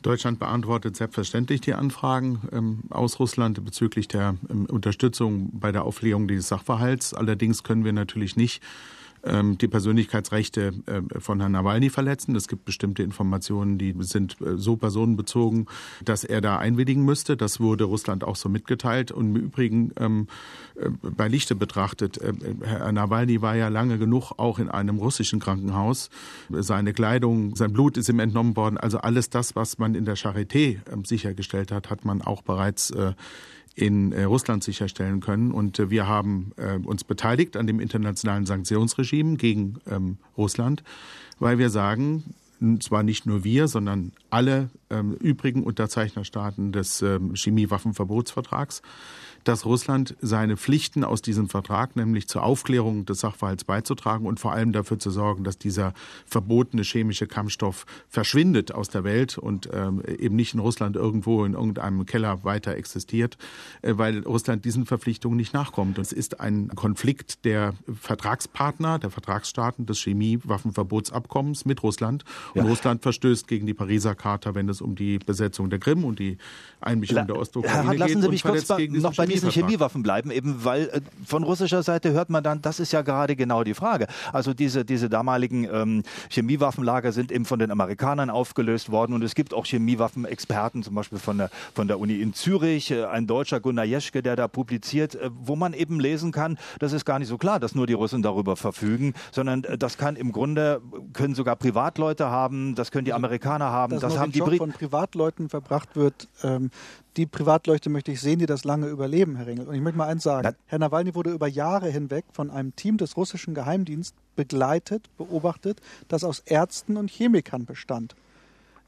Deutschland 0.00 0.38
beantwortet 0.38 0.96
selbstverständlich 0.96 1.60
die 1.60 1.74
Anfragen 1.74 2.40
ähm, 2.52 2.84
aus 2.90 3.18
Russland 3.18 3.62
bezüglich 3.64 4.08
der 4.08 4.36
ähm, 4.48 4.66
Unterstützung 4.66 5.50
bei 5.52 5.72
der 5.72 5.84
Aufklärung 5.84 6.26
dieses 6.26 6.48
Sachverhalts. 6.48 7.12
Allerdings 7.12 7.62
können 7.62 7.84
wir 7.84 7.92
natürlich 7.92 8.36
nicht 8.36 8.62
die 9.24 9.68
Persönlichkeitsrechte 9.68 10.72
äh, 10.86 11.20
von 11.20 11.40
Herrn 11.40 11.52
Nawalny 11.52 11.88
verletzen. 11.88 12.36
Es 12.36 12.46
gibt 12.46 12.64
bestimmte 12.64 13.02
Informationen, 13.02 13.78
die 13.78 13.94
sind 14.00 14.36
äh, 14.40 14.56
so 14.56 14.76
personenbezogen, 14.76 15.66
dass 16.04 16.24
er 16.24 16.40
da 16.40 16.58
einwilligen 16.58 17.04
müsste. 17.04 17.36
Das 17.36 17.58
wurde 17.58 17.84
Russland 17.84 18.22
auch 18.24 18.36
so 18.36 18.48
mitgeteilt. 18.48 19.12
Und 19.12 19.34
im 19.34 19.42
Übrigen 19.42 19.92
ähm, 19.98 20.28
äh, 20.74 20.90
bei 20.90 21.28
Lichte 21.28 21.54
betrachtet, 21.54 22.20
Herr 22.62 22.92
Nawalny 22.92 23.40
war 23.40 23.56
ja 23.56 23.68
lange 23.68 23.98
genug 23.98 24.32
auch 24.36 24.58
in 24.58 24.68
einem 24.68 24.98
russischen 24.98 25.40
Krankenhaus. 25.40 26.10
Seine 26.50 26.92
Kleidung, 26.92 27.56
sein 27.56 27.72
Blut 27.72 27.96
ist 27.96 28.08
ihm 28.08 28.20
entnommen 28.20 28.56
worden. 28.56 28.76
Also 28.76 28.98
alles 28.98 29.30
das, 29.30 29.56
was 29.56 29.78
man 29.78 29.94
in 29.94 30.04
der 30.04 30.16
Charité 30.16 30.78
ähm, 30.92 31.04
sichergestellt 31.04 31.72
hat, 31.72 31.90
hat 31.90 32.04
man 32.04 32.20
auch 32.20 32.42
bereits 32.42 32.92
in 33.74 34.12
äh, 34.12 34.24
Russland 34.24 34.62
sicherstellen 34.62 35.20
können. 35.20 35.50
Und 35.50 35.78
äh, 35.78 35.90
wir 35.90 36.06
haben 36.06 36.52
äh, 36.56 36.78
uns 36.78 37.04
beteiligt 37.04 37.56
an 37.56 37.66
dem 37.66 37.80
internationalen 37.80 38.46
Sanktionsregime 38.46 39.36
gegen 39.36 39.78
ähm, 39.90 40.18
Russland, 40.36 40.82
weil 41.38 41.58
wir 41.58 41.70
sagen, 41.70 42.34
zwar 42.80 43.02
nicht 43.02 43.26
nur 43.26 43.44
wir, 43.44 43.68
sondern 43.68 44.12
alle 44.30 44.70
ähm, 44.94 45.14
übrigen 45.14 45.62
Unterzeichnerstaaten 45.62 46.72
des 46.72 47.02
ähm, 47.02 47.34
Chemiewaffenverbotsvertrags, 47.34 48.82
dass 49.44 49.66
Russland 49.66 50.16
seine 50.20 50.56
Pflichten 50.56 51.04
aus 51.04 51.22
diesem 51.22 51.48
Vertrag, 51.48 51.96
nämlich 51.96 52.28
zur 52.28 52.42
Aufklärung 52.42 53.04
des 53.04 53.20
Sachverhalts 53.20 53.64
beizutragen 53.64 54.26
und 54.26 54.40
vor 54.40 54.52
allem 54.52 54.72
dafür 54.72 54.98
zu 54.98 55.10
sorgen, 55.10 55.44
dass 55.44 55.58
dieser 55.58 55.92
verbotene 56.26 56.82
chemische 56.82 57.26
Kampfstoff 57.26 57.86
verschwindet 58.08 58.72
aus 58.72 58.88
der 58.88 59.04
Welt 59.04 59.38
und 59.38 59.68
ähm, 59.72 60.02
eben 60.18 60.34
nicht 60.34 60.54
in 60.54 60.60
Russland 60.60 60.96
irgendwo 60.96 61.44
in 61.44 61.52
irgendeinem 61.52 62.06
Keller 62.06 62.42
weiter 62.44 62.74
existiert, 62.74 63.36
äh, 63.82 63.92
weil 63.96 64.20
Russland 64.20 64.64
diesen 64.64 64.86
Verpflichtungen 64.86 65.36
nicht 65.36 65.52
nachkommt. 65.52 65.98
Und 65.98 66.02
es 66.02 66.12
ist 66.12 66.40
ein 66.40 66.68
Konflikt 66.68 67.44
der 67.44 67.74
Vertragspartner, 68.00 68.98
der 68.98 69.10
Vertragsstaaten 69.10 69.86
des 69.86 69.98
Chemiewaffenverbotsabkommens 69.98 71.66
mit 71.66 71.82
Russland. 71.82 72.24
Und 72.54 72.62
ja. 72.62 72.68
Russland 72.68 73.02
verstößt 73.02 73.46
gegen 73.46 73.66
die 73.66 73.74
Pariser 73.74 74.14
Charta, 74.14 74.54
wenn 74.54 74.68
es 74.68 74.80
um 74.84 74.94
die 74.94 75.18
Besetzung 75.18 75.70
der 75.70 75.78
Krim 75.78 76.04
und 76.04 76.18
die 76.18 76.38
Einmischung 76.80 77.16
La 77.16 77.24
der 77.24 77.36
Ostukraine 77.36 77.90
geht. 77.90 77.98
Lassen 77.98 78.22
Sie 78.22 78.28
mich 78.28 78.42
kurz 78.42 78.68
noch 78.68 79.14
bei 79.14 79.26
diesen 79.26 79.50
Chemiewaffen 79.50 80.02
bleiben, 80.02 80.30
eben 80.30 80.64
weil 80.64 80.88
äh, 80.88 81.00
von 81.24 81.42
russischer 81.42 81.82
Seite 81.82 82.12
hört 82.12 82.30
man 82.30 82.44
dann, 82.44 82.62
das 82.62 82.80
ist 82.80 82.92
ja 82.92 83.02
gerade 83.02 83.36
genau 83.36 83.64
die 83.64 83.74
Frage. 83.74 84.06
Also 84.32 84.54
diese, 84.54 84.84
diese 84.84 85.08
damaligen 85.08 85.64
ähm, 85.64 86.02
Chemiewaffenlager 86.30 87.12
sind 87.12 87.32
eben 87.32 87.44
von 87.44 87.58
den 87.58 87.70
Amerikanern 87.70 88.30
aufgelöst 88.30 88.90
worden 88.90 89.14
und 89.14 89.24
es 89.24 89.34
gibt 89.34 89.54
auch 89.54 89.66
Chemiewaffenexperten, 89.66 90.82
zum 90.82 90.94
Beispiel 90.94 91.18
von 91.18 91.38
der, 91.38 91.50
von 91.74 91.88
der 91.88 91.98
Uni 91.98 92.20
in 92.20 92.34
Zürich, 92.34 92.90
äh, 92.90 93.04
ein 93.04 93.26
Deutscher 93.26 93.60
Gunnar 93.60 93.84
Jeschke, 93.84 94.22
der 94.22 94.36
da 94.36 94.48
publiziert, 94.48 95.14
äh, 95.14 95.30
wo 95.34 95.56
man 95.56 95.72
eben 95.72 96.00
lesen 96.00 96.32
kann, 96.32 96.58
das 96.78 96.92
ist 96.92 97.04
gar 97.04 97.18
nicht 97.18 97.28
so 97.28 97.38
klar, 97.38 97.58
dass 97.60 97.74
nur 97.74 97.86
die 97.86 97.94
Russen 97.94 98.22
darüber 98.22 98.56
verfügen, 98.56 99.14
sondern 99.32 99.64
äh, 99.64 99.78
das 99.78 99.96
kann 99.96 100.16
im 100.16 100.32
Grunde, 100.32 100.80
können 101.12 101.34
sogar 101.34 101.56
Privatleute 101.56 102.26
haben, 102.26 102.74
das 102.74 102.90
können 102.90 103.04
die 103.04 103.12
also, 103.12 103.24
Amerikaner 103.24 103.70
haben, 103.70 103.92
das, 103.94 104.02
das 104.02 104.18
haben 104.18 104.32
die 104.32 104.40
Briten. 104.40 104.73
Privatleuten 104.74 105.48
verbracht 105.48 105.96
wird, 105.96 106.28
ähm, 106.42 106.70
die 107.16 107.26
Privatleuchte 107.26 107.90
möchte 107.90 108.12
ich 108.12 108.20
sehen, 108.20 108.38
die 108.40 108.46
das 108.46 108.64
lange 108.64 108.88
überleben, 108.88 109.36
Herr 109.36 109.46
Ringel. 109.46 109.68
Und 109.68 109.74
ich 109.74 109.80
möchte 109.80 109.96
mal 109.96 110.08
eins 110.08 110.24
sagen. 110.24 110.48
Na, 110.50 110.54
Herr 110.66 110.78
Nawalny 110.78 111.14
wurde 111.14 111.30
über 111.30 111.46
Jahre 111.46 111.88
hinweg 111.88 112.24
von 112.32 112.50
einem 112.50 112.74
Team 112.76 112.98
des 112.98 113.16
russischen 113.16 113.54
Geheimdienstes 113.54 114.18
begleitet, 114.36 115.08
beobachtet, 115.16 115.80
das 116.08 116.24
aus 116.24 116.40
Ärzten 116.40 116.96
und 116.96 117.10
Chemikern 117.10 117.64
bestand. 117.64 118.16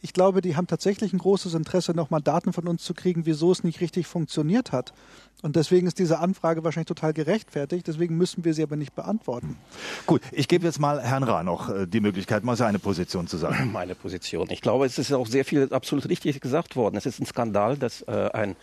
Ich 0.03 0.13
glaube, 0.13 0.41
die 0.41 0.57
haben 0.57 0.67
tatsächlich 0.67 1.13
ein 1.13 1.19
großes 1.19 1.55
Interesse, 1.55 1.93
nochmal 1.93 2.21
Daten 2.21 2.53
von 2.53 2.69
uns 2.69 2.85
zu 2.85 2.95
kriegen, 2.95 3.27
wieso 3.27 3.51
es 3.51 3.65
nicht 3.65 3.81
richtig 3.81 4.07
funktioniert 4.07 4.73
hat. 4.73 4.93
Und 5.43 5.57
deswegen 5.57 5.87
ist 5.87 5.99
diese 5.99 6.19
Anfrage 6.19 6.65
wahrscheinlich 6.65 6.89
total 6.89 7.13
gerechtfertigt. 7.13 7.87
Deswegen 7.87 8.17
müssen 8.17 8.45
wir 8.45 8.55
sie 8.55 8.63
aber 8.63 8.77
nicht 8.77 8.95
beantworten. 8.95 9.57
Gut, 10.07 10.23
ich 10.33 10.49
gebe 10.49 10.65
jetzt 10.65 10.81
mal 10.81 11.01
Herrn 11.01 11.23
Rah 11.23 11.43
noch 11.43 11.69
äh, 11.69 11.87
die 11.87 12.01
Möglichkeit, 12.01 12.45
mal 12.45 12.57
seine 12.57 12.79
Position 12.79 13.27
zu 13.27 13.37
sagen. 13.37 13.73
Meine 13.73 13.95
Position. 13.95 14.49
Ich 14.51 14.61
glaube, 14.61 14.87
es 14.87 14.99
ist 14.99 15.13
auch 15.13 15.27
sehr 15.27 15.45
viel 15.45 15.73
absolut 15.73 16.09
richtig 16.09 16.41
gesagt 16.41 16.77
worden. 16.77 16.97
Es 16.97 17.07
ist 17.07 17.21
ein 17.21 17.27
Skandal, 17.27 17.77
dass 17.77 18.03
äh, 18.03 18.31
ein 18.33 18.57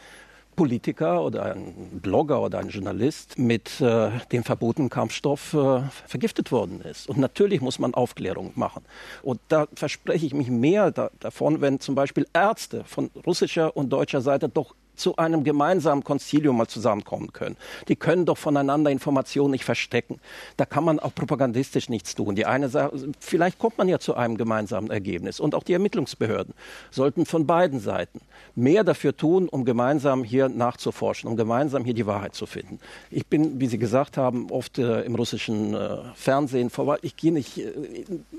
Politiker 0.55 1.23
oder 1.23 1.53
ein 1.53 1.99
Blogger 2.01 2.41
oder 2.41 2.59
ein 2.59 2.69
Journalist 2.69 3.37
mit 3.37 3.81
äh, 3.81 4.09
dem 4.31 4.43
verbotenen 4.43 4.89
Kampfstoff 4.89 5.53
äh, 5.53 5.81
vergiftet 6.07 6.51
worden 6.51 6.81
ist. 6.81 7.09
Und 7.09 7.17
natürlich 7.17 7.61
muss 7.61 7.79
man 7.79 7.93
Aufklärung 7.93 8.51
machen. 8.55 8.83
Und 9.21 9.39
da 9.47 9.67
verspreche 9.73 10.25
ich 10.25 10.33
mich 10.33 10.49
mehr 10.49 10.91
da, 10.91 11.09
davon, 11.19 11.61
wenn 11.61 11.79
zum 11.79 11.95
Beispiel 11.95 12.27
Ärzte 12.33 12.83
von 12.85 13.09
russischer 13.25 13.75
und 13.75 13.89
deutscher 13.89 14.21
Seite 14.21 14.49
doch 14.49 14.75
zu 14.95 15.15
einem 15.17 15.43
gemeinsamen 15.43 16.03
Konzilium 16.03 16.57
mal 16.57 16.67
zusammenkommen 16.67 17.33
können. 17.33 17.57
Die 17.87 17.95
können 17.95 18.25
doch 18.25 18.37
voneinander 18.37 18.91
Informationen 18.91 19.51
nicht 19.51 19.65
verstecken. 19.65 20.19
Da 20.57 20.65
kann 20.65 20.83
man 20.83 20.99
auch 20.99 21.13
propagandistisch 21.13 21.89
nichts 21.89 22.15
tun. 22.15 22.35
Die 22.35 22.45
eine 22.45 22.69
sagt, 22.69 22.95
vielleicht 23.19 23.59
kommt 23.59 23.77
man 23.77 23.87
ja 23.87 23.99
zu 23.99 24.15
einem 24.15 24.37
gemeinsamen 24.37 24.89
Ergebnis. 24.89 25.39
Und 25.39 25.55
auch 25.55 25.63
die 25.63 25.73
Ermittlungsbehörden 25.73 26.53
sollten 26.91 27.25
von 27.25 27.47
beiden 27.47 27.79
Seiten 27.79 28.21
mehr 28.55 28.83
dafür 28.83 29.15
tun, 29.15 29.49
um 29.49 29.65
gemeinsam 29.65 30.23
hier 30.23 30.49
nachzuforschen, 30.49 31.29
um 31.29 31.35
gemeinsam 31.35 31.85
hier 31.85 31.93
die 31.93 32.05
Wahrheit 32.05 32.35
zu 32.35 32.45
finden. 32.45 32.79
Ich 33.09 33.25
bin, 33.25 33.59
wie 33.59 33.67
Sie 33.67 33.77
gesagt 33.77 34.17
haben, 34.17 34.51
oft 34.51 34.77
äh, 34.77 35.01
im 35.01 35.15
russischen 35.15 35.73
äh, 35.73 35.97
Fernsehen 36.15 36.69
vorbei. 36.69 36.97
Ich 37.01 37.15
gehe 37.15 37.31
nicht 37.31 37.57
äh, 37.57 37.71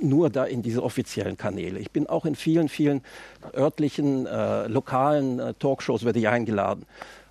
nur 0.01 0.31
da 0.31 0.45
in 0.45 0.63
diese 0.63 0.83
offiziellen 0.83 1.37
Kanäle. 1.37 1.79
Ich 1.79 1.91
bin 1.91 2.07
auch 2.07 2.25
in 2.25 2.37
vielen, 2.37 2.69
vielen 2.69 3.03
örtlichen, 3.55 4.27
äh, 4.27 4.67
lokalen 4.69 5.39
äh, 5.39 5.55
Talkshows 5.55 6.05
werde 6.05 6.19
ich 6.19 6.29
eingeladen. 6.29 6.54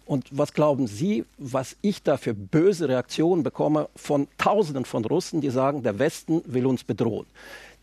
Und 0.05 0.27
was 0.31 0.53
glauben 0.53 0.87
Sie, 0.87 1.25
was 1.37 1.77
ich 1.81 2.03
da 2.03 2.17
für 2.17 2.33
böse 2.33 2.89
Reaktionen 2.89 3.43
bekomme 3.43 3.89
von 3.95 4.27
Tausenden 4.37 4.85
von 4.85 5.05
Russen, 5.05 5.39
die 5.39 5.49
sagen, 5.49 5.83
der 5.83 5.97
Westen 5.97 6.41
will 6.45 6.65
uns 6.65 6.83
bedrohen? 6.83 7.25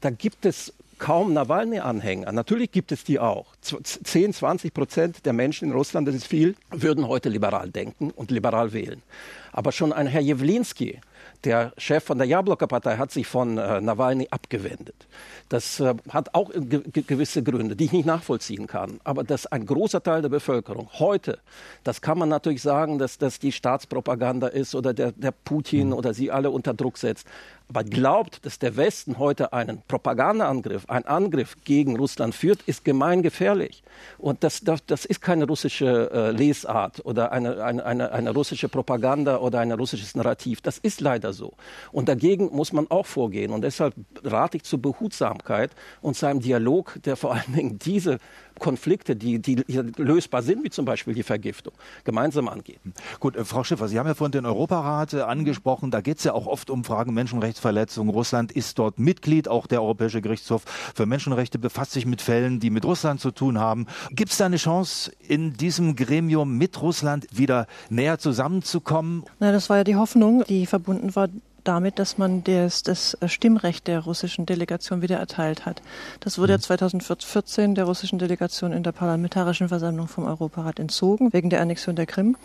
Da 0.00 0.10
gibt 0.10 0.44
es 0.44 0.72
kaum 0.98 1.32
Nawalny-Anhänger. 1.32 2.30
Natürlich 2.30 2.70
gibt 2.70 2.92
es 2.92 3.04
die 3.04 3.18
auch. 3.18 3.46
10, 3.62 4.34
20 4.34 4.72
Prozent 4.72 5.26
der 5.26 5.32
Menschen 5.32 5.68
in 5.68 5.74
Russland, 5.74 6.06
das 6.06 6.14
ist 6.14 6.26
viel, 6.26 6.54
würden 6.70 7.08
heute 7.08 7.30
liberal 7.30 7.70
denken 7.70 8.10
und 8.10 8.30
liberal 8.30 8.72
wählen. 8.72 9.02
Aber 9.50 9.72
schon 9.72 9.92
ein 9.92 10.06
Herr 10.06 10.20
Jewlinski, 10.20 11.00
der 11.44 11.72
Chef 11.78 12.04
von 12.04 12.18
der 12.18 12.26
Jablocka-Partei, 12.26 12.96
hat 12.96 13.10
sich 13.10 13.26
von 13.26 13.58
äh, 13.58 13.80
Nawalny 13.80 14.28
abgewendet. 14.30 15.06
Das 15.48 15.80
äh, 15.80 15.94
hat 16.10 16.34
auch 16.34 16.50
ge 16.54 16.82
gewisse 16.92 17.42
Gründe, 17.42 17.76
die 17.76 17.86
ich 17.86 17.92
nicht 17.92 18.06
nachvollziehen 18.06 18.66
kann. 18.66 19.00
Aber 19.04 19.24
dass 19.24 19.46
ein 19.46 19.66
großer 19.66 20.02
Teil 20.02 20.22
der 20.22 20.28
Bevölkerung 20.28 20.88
heute, 20.98 21.38
das 21.84 22.00
kann 22.00 22.18
man 22.18 22.28
natürlich 22.28 22.62
sagen, 22.62 22.98
dass 22.98 23.18
das 23.18 23.38
die 23.38 23.52
Staatspropaganda 23.52 24.48
ist 24.48 24.74
oder 24.74 24.92
der, 24.92 25.12
der 25.12 25.32
Putin 25.32 25.88
mhm. 25.88 25.94
oder 25.94 26.14
sie 26.14 26.30
alle 26.30 26.50
unter 26.50 26.74
Druck 26.74 26.98
setzt 26.98 27.26
aber 27.70 27.84
glaubt, 27.84 28.44
dass 28.44 28.58
der 28.58 28.76
Westen 28.76 29.18
heute 29.18 29.52
einen 29.52 29.80
Propagandaangriff, 29.86 30.90
einen 30.90 31.04
Angriff 31.06 31.56
gegen 31.62 31.96
Russland 31.96 32.34
führt, 32.34 32.62
ist 32.62 32.84
gemeingefährlich. 32.84 33.84
Und 34.18 34.42
das, 34.42 34.62
das, 34.62 34.84
das 34.86 35.04
ist 35.04 35.20
keine 35.20 35.46
russische 35.46 36.10
äh, 36.12 36.30
Lesart 36.32 37.04
oder 37.06 37.30
eine, 37.30 37.62
eine, 37.62 37.84
eine, 37.84 38.10
eine 38.10 38.30
russische 38.32 38.68
Propaganda 38.68 39.36
oder 39.36 39.60
ein 39.60 39.70
russisches 39.70 40.16
Narrativ. 40.16 40.60
Das 40.60 40.78
ist 40.78 41.00
leider 41.00 41.32
so. 41.32 41.52
Und 41.92 42.08
dagegen 42.08 42.46
muss 42.52 42.72
man 42.72 42.90
auch 42.90 43.06
vorgehen. 43.06 43.52
Und 43.52 43.62
deshalb 43.62 43.94
rate 44.24 44.56
ich 44.56 44.64
zur 44.64 44.82
Behutsamkeit 44.82 45.70
und 46.00 46.16
zu 46.16 46.26
einem 46.26 46.40
Dialog, 46.40 46.98
der 47.04 47.14
vor 47.14 47.34
allen 47.34 47.54
Dingen 47.54 47.78
diese 47.78 48.18
Konflikte, 48.60 49.16
die, 49.16 49.40
die 49.40 49.64
lösbar 49.96 50.42
sind, 50.42 50.62
wie 50.62 50.70
zum 50.70 50.84
Beispiel 50.84 51.14
die 51.14 51.24
Vergiftung, 51.24 51.72
gemeinsam 52.04 52.46
angehen. 52.48 52.94
Gut, 53.18 53.34
äh, 53.34 53.44
Frau 53.44 53.64
Schiffer, 53.64 53.88
Sie 53.88 53.98
haben 53.98 54.06
ja 54.06 54.14
vorhin 54.14 54.32
den 54.32 54.46
Europarat 54.46 55.14
äh, 55.14 55.22
angesprochen. 55.22 55.90
Da 55.90 56.00
geht 56.00 56.18
es 56.18 56.24
ja 56.24 56.32
auch 56.32 56.46
oft 56.46 56.70
um 56.70 56.84
Fragen 56.84 57.12
Menschenrechtsverletzungen. 57.14 58.14
Russland 58.14 58.52
ist 58.52 58.78
dort 58.78 59.00
Mitglied, 59.00 59.48
auch 59.48 59.66
der 59.66 59.82
Europäische 59.82 60.22
Gerichtshof 60.22 60.62
für 60.94 61.06
Menschenrechte 61.06 61.58
befasst 61.58 61.92
sich 61.92 62.06
mit 62.06 62.22
Fällen, 62.22 62.60
die 62.60 62.70
mit 62.70 62.84
Russland 62.84 63.20
zu 63.20 63.30
tun 63.32 63.58
haben. 63.58 63.86
Gibt 64.10 64.30
es 64.30 64.38
da 64.38 64.46
eine 64.46 64.56
Chance, 64.56 65.10
in 65.18 65.54
diesem 65.54 65.96
Gremium 65.96 66.56
mit 66.56 66.80
Russland 66.80 67.26
wieder 67.32 67.66
näher 67.88 68.18
zusammenzukommen? 68.18 69.24
Na, 69.38 69.52
das 69.52 69.70
war 69.70 69.78
ja 69.78 69.84
die 69.84 69.96
Hoffnung, 69.96 70.44
die 70.48 70.66
verbunden 70.66 71.14
war 71.16 71.28
damit, 71.64 71.98
dass 71.98 72.18
man 72.18 72.44
das, 72.44 72.82
das 72.82 73.16
Stimmrecht 73.26 73.86
der 73.86 74.00
russischen 74.00 74.46
Delegation 74.46 75.02
wieder 75.02 75.18
erteilt 75.18 75.66
hat. 75.66 75.82
Das 76.20 76.38
wurde 76.38 76.54
mhm. 76.54 76.60
2014 76.60 77.74
der 77.74 77.84
russischen 77.84 78.18
Delegation 78.18 78.72
in 78.72 78.82
der 78.82 78.92
Parlamentarischen 78.92 79.68
Versammlung 79.68 80.08
vom 80.08 80.24
Europarat 80.24 80.78
entzogen, 80.78 81.32
wegen 81.32 81.50
der 81.50 81.60
Annexion 81.60 81.96
der 81.96 82.06
Krim. 82.06 82.36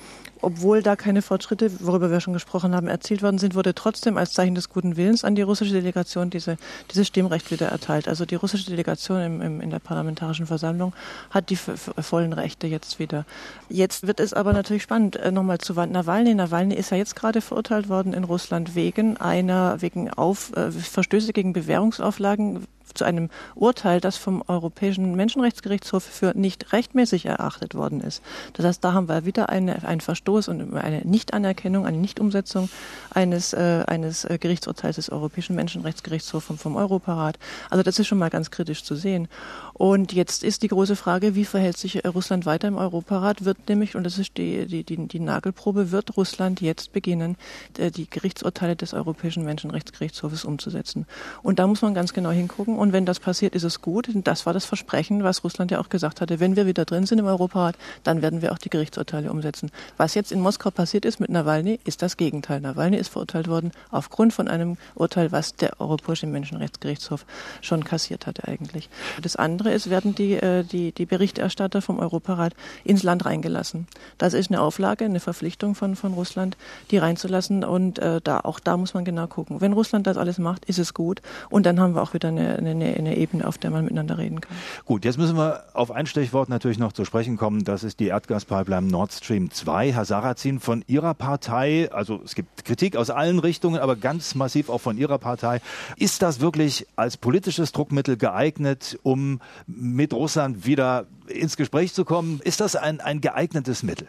Obwohl 0.42 0.84
da 0.84 0.96
keine 0.96 1.22
Fortschritte, 1.22 1.72
worüber 1.80 2.12
wir 2.12 2.20
schon 2.20 2.34
gesprochen 2.34 2.76
haben, 2.76 2.88
erzielt 2.88 3.24
worden 3.24 3.38
sind, 3.38 3.56
wurde 3.56 3.74
trotzdem 3.74 4.18
als 4.18 4.34
Zeichen 4.34 4.56
des 4.56 4.70
guten 4.70 4.98
Willens 4.98 5.24
an 5.24 5.36
die 5.36 5.42
russische 5.42 5.74
Delegation 5.74 6.30
diese, 6.30 6.58
dieses 6.92 7.08
Stimmrecht 7.08 7.50
wieder 7.52 7.68
erteilt. 7.68 8.08
Also 8.08 8.26
die 8.26 8.36
russische 8.36 8.70
Delegation 8.70 9.22
im, 9.22 9.42
im, 9.42 9.62
in 9.62 9.70
der 9.70 9.80
Parlamentarischen 9.80 10.46
Versammlung 10.46 10.94
hat 11.30 11.50
die 11.50 11.56
vollen 11.56 12.34
Rechte 12.34 12.68
jetzt 12.68 13.00
wieder. 13.00 13.26
Jetzt 13.70 14.08
wird 14.08 14.20
es 14.20 14.34
aber 14.34 14.54
natürlich 14.54 14.84
spannend, 14.84 15.16
äh, 15.16 15.32
nochmal 15.32 15.58
zu 15.60 15.74
Nawalny. 15.74 16.36
Nawalny 16.36 16.76
ist 16.76 16.92
ja 16.92 16.98
jetzt 16.98 17.16
gerade 17.16 17.42
verurteilt 17.42 17.90
worden 17.90 18.14
in 18.14 18.24
Russland 18.24 18.76
wegen 18.76 19.05
wegen 19.06 19.18
einer, 19.18 19.82
wegen 19.82 20.10
Auf, 20.10 20.52
äh, 20.56 20.72
Verstöße 20.72 21.34
gegen 21.34 21.54
Bewährungsauflagen 21.54 22.66
zu 22.96 23.06
einem 23.06 23.30
Urteil, 23.56 24.02
das 24.02 24.18
vom 24.18 24.44
Europäischen 24.48 25.16
Menschenrechtsgerichtshof 25.16 26.04
für 26.04 26.34
nicht 26.36 26.74
rechtmäßig 26.74 27.26
erachtet 27.26 27.76
worden 27.76 28.02
ist. 28.02 28.22
Das 28.54 28.66
heißt, 28.66 28.84
da 28.84 28.94
haben 28.94 29.08
wir 29.08 29.26
wieder 29.26 29.50
eine, 29.50 29.84
einen 29.84 30.02
Verstoß 30.02 30.48
und 30.48 30.76
eine 30.76 31.02
Nichtanerkennung, 31.02 31.86
eine 31.86 31.98
Nichtumsetzung 31.98 32.70
eines, 33.12 33.54
äh, 33.54 33.84
eines 33.88 34.26
äh, 34.26 34.38
Gerichtsurteils 34.40 34.96
des 34.96 35.10
Europäischen 35.10 35.56
Menschenrechtsgerichtshofs 35.56 36.46
vom, 36.46 36.58
vom 36.58 36.76
Europarat. 36.76 37.38
Also 37.70 37.84
das 37.84 38.00
ist 38.00 38.08
schon 38.08 38.18
mal 38.18 38.30
ganz 38.30 38.52
kritisch 38.52 38.84
zu 38.84 38.96
sehen. 38.96 39.28
Und 39.74 40.14
jetzt 40.14 40.44
ist 40.44 40.64
die 40.64 40.70
große 40.70 40.96
Frage, 40.96 41.36
wie 41.36 41.44
verhält 41.44 41.78
sich 41.78 42.06
Russland 42.06 42.46
weiter 42.46 42.68
im 42.68 42.78
Europarat? 42.78 43.44
Wird 43.44 43.68
nämlich, 43.68 43.96
und 43.96 44.06
das 44.06 44.18
ist 44.18 44.38
die, 44.38 44.66
die, 44.68 44.84
die, 44.84 45.08
die 45.08 45.20
Nagelprobe, 45.20 45.92
wird 45.92 46.16
Russland 46.16 46.62
jetzt 46.62 46.94
beginnen, 46.94 47.36
äh, 47.78 47.92
die 47.92 48.10
Gerichtsurteile 48.10 48.76
des 48.76 48.94
Europäischen 48.94 49.44
Menschenrechtsgerichtshofes 49.44 50.46
umzusetzen. 50.46 51.06
Und 51.44 51.60
da 51.60 51.68
muss 51.68 51.82
man 51.82 51.94
ganz 51.94 52.14
genau 52.14 52.32
hingucken. 52.32 52.78
Und 52.86 52.94
wenn 52.94 53.08
das 53.08 53.20
passiert, 53.20 53.56
ist 53.56 53.64
es 53.64 53.82
gut. 53.82 54.10
Und 54.10 54.28
das 54.28 54.46
war 54.46 54.54
das 54.54 54.64
Versprechen, 54.64 55.24
was 55.24 55.44
Russland 55.44 55.72
ja 55.72 55.80
auch 55.80 55.90
gesagt 55.90 56.22
hatte. 56.22 56.40
Wenn 56.40 56.56
wir 56.56 56.68
wieder 56.68 56.86
drin 56.86 57.08
sind 57.08 57.18
im 57.18 57.26
Europarat, 57.26 57.76
dann 58.04 58.22
werden 58.22 58.44
wir 58.44 58.52
auch 58.52 58.60
die 58.60 58.70
Gerichtsurteile 58.70 59.32
umsetzen. 59.32 59.72
Was 59.98 60.14
jetzt 60.14 60.32
in 60.32 60.40
Moskau 60.40 60.70
passiert 60.70 61.04
ist 61.04 61.20
mit 61.20 61.32
Nawalny, 61.32 61.80
ist 61.84 62.04
das 62.04 62.16
Gegenteil. 62.16 62.62
Nawalny 62.62 62.98
ist 62.98 63.08
verurteilt 63.08 63.48
worden 63.48 63.72
aufgrund 63.90 64.34
von 64.34 64.48
einem 64.48 64.78
Urteil, 64.94 65.32
was 65.32 65.56
der 65.56 65.82
Europäische 65.82 66.28
Menschenrechtsgerichtshof 66.28 67.26
schon 67.60 67.84
kassiert 67.84 68.28
hatte 68.28 68.48
eigentlich. 68.48 68.88
Das 69.20 69.36
andere 69.36 69.72
ist, 69.72 69.90
werden 69.90 70.14
die, 70.14 70.34
äh, 70.34 70.64
die, 70.64 70.92
die 70.92 71.08
Berichterstatter 71.08 71.82
vom 71.82 71.98
Europarat 71.98 72.54
ins 72.84 73.02
Land 73.02 73.26
reingelassen. 73.26 73.88
Das 74.20 74.36
ist 74.36 74.52
eine 74.52 74.62
Auflage, 74.62 75.06
eine 75.06 75.20
Verpflichtung 75.20 75.74
von, 75.74 75.96
von 75.96 76.14
Russland, 76.14 76.56
die 76.92 77.00
reinzulassen. 77.00 77.64
Und 77.64 77.98
äh, 77.98 78.22
da, 78.24 78.42
auch 78.42 78.60
da 78.60 78.78
muss 78.78 78.94
man 78.94 79.06
genau 79.06 79.26
gucken. 79.26 79.60
Wenn 79.60 79.74
Russland 79.74 80.06
das 80.06 80.18
alles 80.18 80.38
macht, 80.38 80.66
ist 80.66 80.78
es 80.78 80.94
gut. 80.94 81.24
Und 81.50 81.66
dann 81.66 81.80
haben 81.80 81.96
wir 81.96 82.04
auch 82.04 82.14
wieder 82.14 82.28
eine, 82.28 82.58
eine, 82.58 82.75
eine 82.84 83.18
Ebene, 83.18 83.48
auf 83.48 83.58
der 83.58 83.72
man 83.72 83.84
miteinander 83.84 84.18
reden 84.18 84.42
kann. 84.42 84.56
Gut, 84.86 85.06
jetzt 85.06 85.18
müssen 85.18 85.38
wir 85.38 85.64
auf 85.74 85.92
ein 85.92 86.06
Stichwort 86.06 86.50
natürlich 86.50 86.80
noch 86.80 86.94
zu 86.94 87.06
sprechen 87.06 87.38
kommen. 87.38 87.64
Das 87.64 87.84
ist 87.84 88.00
die 88.00 88.08
Erdgaspipeline 88.08 88.88
Nord 88.88 89.12
Stream 89.12 89.52
2. 89.52 89.94
Herr 89.94 90.06
Sarrazin, 90.06 90.60
von 90.60 90.84
Ihrer 90.88 91.14
Partei, 91.14 91.90
also 91.92 92.22
es 92.24 92.36
gibt 92.36 92.66
Kritik 92.66 92.96
aus 92.96 93.10
allen 93.10 93.40
Richtungen, 93.40 93.80
aber 93.80 93.96
ganz 93.96 94.36
massiv 94.36 94.70
auch 94.70 94.82
von 94.82 94.98
Ihrer 94.98 95.18
Partei. 95.18 95.62
Ist 95.98 96.22
das 96.22 96.40
wirklich 96.40 96.88
als 96.96 97.18
politisches 97.18 97.72
Druckmittel 97.72 98.18
geeignet, 98.18 99.00
um 99.04 99.40
mit 99.68 100.14
Russland 100.14 100.66
wieder 100.66 101.06
ins 101.28 101.58
Gespräch 101.58 101.94
zu 101.94 102.06
kommen. 102.06 102.40
Ist 102.44 102.60
das 102.60 102.76
ein, 102.76 103.02
ein 103.02 103.22
geeignetes 103.22 103.84
Mittel? 103.84 104.08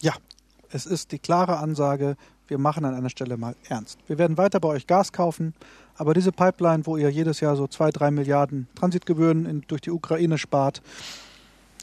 Ja, 0.00 0.12
es 0.70 0.86
ist 0.86 1.12
die 1.12 1.18
klare 1.18 1.58
Ansage, 1.58 2.16
wir 2.48 2.58
machen 2.58 2.84
an 2.84 2.94
einer 2.94 3.10
Stelle 3.10 3.36
mal 3.36 3.56
ernst. 3.68 3.98
Wir 4.06 4.18
werden 4.18 4.36
weiter 4.36 4.60
bei 4.60 4.68
euch 4.68 4.86
Gas 4.86 5.12
kaufen, 5.12 5.54
aber 5.98 6.14
diese 6.14 6.32
Pipeline, 6.32 6.86
wo 6.86 6.96
ihr 6.96 7.10
jedes 7.10 7.40
Jahr 7.40 7.56
so 7.56 7.66
zwei, 7.66 7.90
drei 7.90 8.10
Milliarden 8.10 8.68
Transitgebühren 8.74 9.46
in, 9.46 9.62
durch 9.68 9.80
die 9.80 9.90
Ukraine 9.90 10.38
spart, 10.38 10.82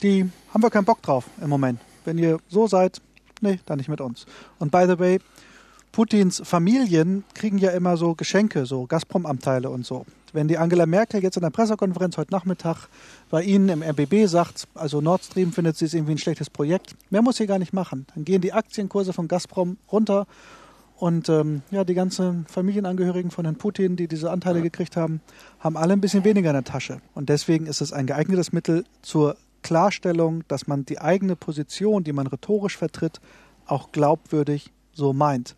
die 0.01 0.30
haben 0.53 0.64
wir 0.64 0.70
keinen 0.70 0.86
Bock 0.86 1.01
drauf 1.01 1.26
im 1.41 1.49
Moment. 1.49 1.80
Wenn 2.05 2.18
ihr 2.18 2.39
so 2.49 2.68
seid, 2.68 3.01
nee, 3.41 3.59
dann 3.66 3.78
nicht 3.78 3.89
mit 3.89 4.01
uns. 4.01 4.26
Und 4.59 4.72
by 4.72 4.86
the 4.88 4.99
way, 4.99 5.20
Putins 5.91 6.41
Familien 6.43 7.24
kriegen 7.36 7.59
ja 7.59 7.72
immer 7.72 7.97
so 7.97 8.16
Geschenke, 8.16 8.66
so 8.66 8.88
Gazprom-Anteile 8.88 9.70
und 9.70 9.86
so. 9.86 10.05
Wenn 10.34 10.47
die 10.47 10.57
Angela 10.57 10.88
Merkel 10.88 11.22
jetzt 11.22 11.38
in 11.38 11.43
der 11.43 11.51
Pressekonferenz 11.51 12.18
heute 12.18 12.32
Nachmittag 12.32 12.88
bei 13.30 13.43
Ihnen 13.43 13.70
im 13.70 13.84
RBB 13.84 14.26
sagt, 14.26 14.68
also 14.74 14.99
Nord 14.99 15.24
Stream 15.24 15.53
findet 15.53 15.78
sie 15.78 15.86
es 15.86 15.93
irgendwie 15.93 16.14
ein 16.14 16.18
schlechtes 16.18 16.49
Projekt, 16.49 16.95
mehr 17.11 17.22
muss 17.22 17.38
sie 17.38 17.45
gar 17.45 17.59
nicht 17.59 17.74
machen. 17.74 18.07
Dann 18.16 18.26
gehen 18.26 18.41
die 18.41 18.53
Aktienkurse 18.53 19.14
von 19.14 19.28
Gazprom 19.28 19.78
runter 19.91 20.26
Und 20.98 21.28
ähm, 21.28 21.64
ja, 21.72 21.84
die 21.84 21.96
ganzen 21.96 22.46
Familienangehörigen 22.46 23.32
von 23.32 23.46
Herrn 23.46 23.58
Putin, 23.58 23.96
die 23.96 24.08
diese 24.08 24.32
Anteile 24.32 24.62
gekriegt 24.62 24.96
haben, 24.96 25.22
haben 25.60 25.76
alle 25.76 25.94
ein 25.94 26.02
bisschen 26.02 26.24
weniger 26.24 26.50
in 26.50 26.56
der 26.56 26.64
Tasche. 26.64 27.02
Und 27.14 27.30
deswegen 27.30 27.66
ist 27.66 27.82
es 27.82 27.91
ein 27.91 28.06
geeignetes 28.06 28.54
Mittel 28.54 28.86
zur 29.02 29.36
Klarstellung, 29.64 30.44
dass 30.48 30.68
man 30.68 30.86
die 30.86 31.00
eigene 31.00 31.36
Position, 31.36 32.04
die 32.04 32.14
man 32.14 32.28
rhetorisch 32.28 32.78
vertritt, 32.78 33.20
auch 33.66 33.91
glaubwürdig 33.91 34.72
so 34.94 35.12
meint. 35.12 35.56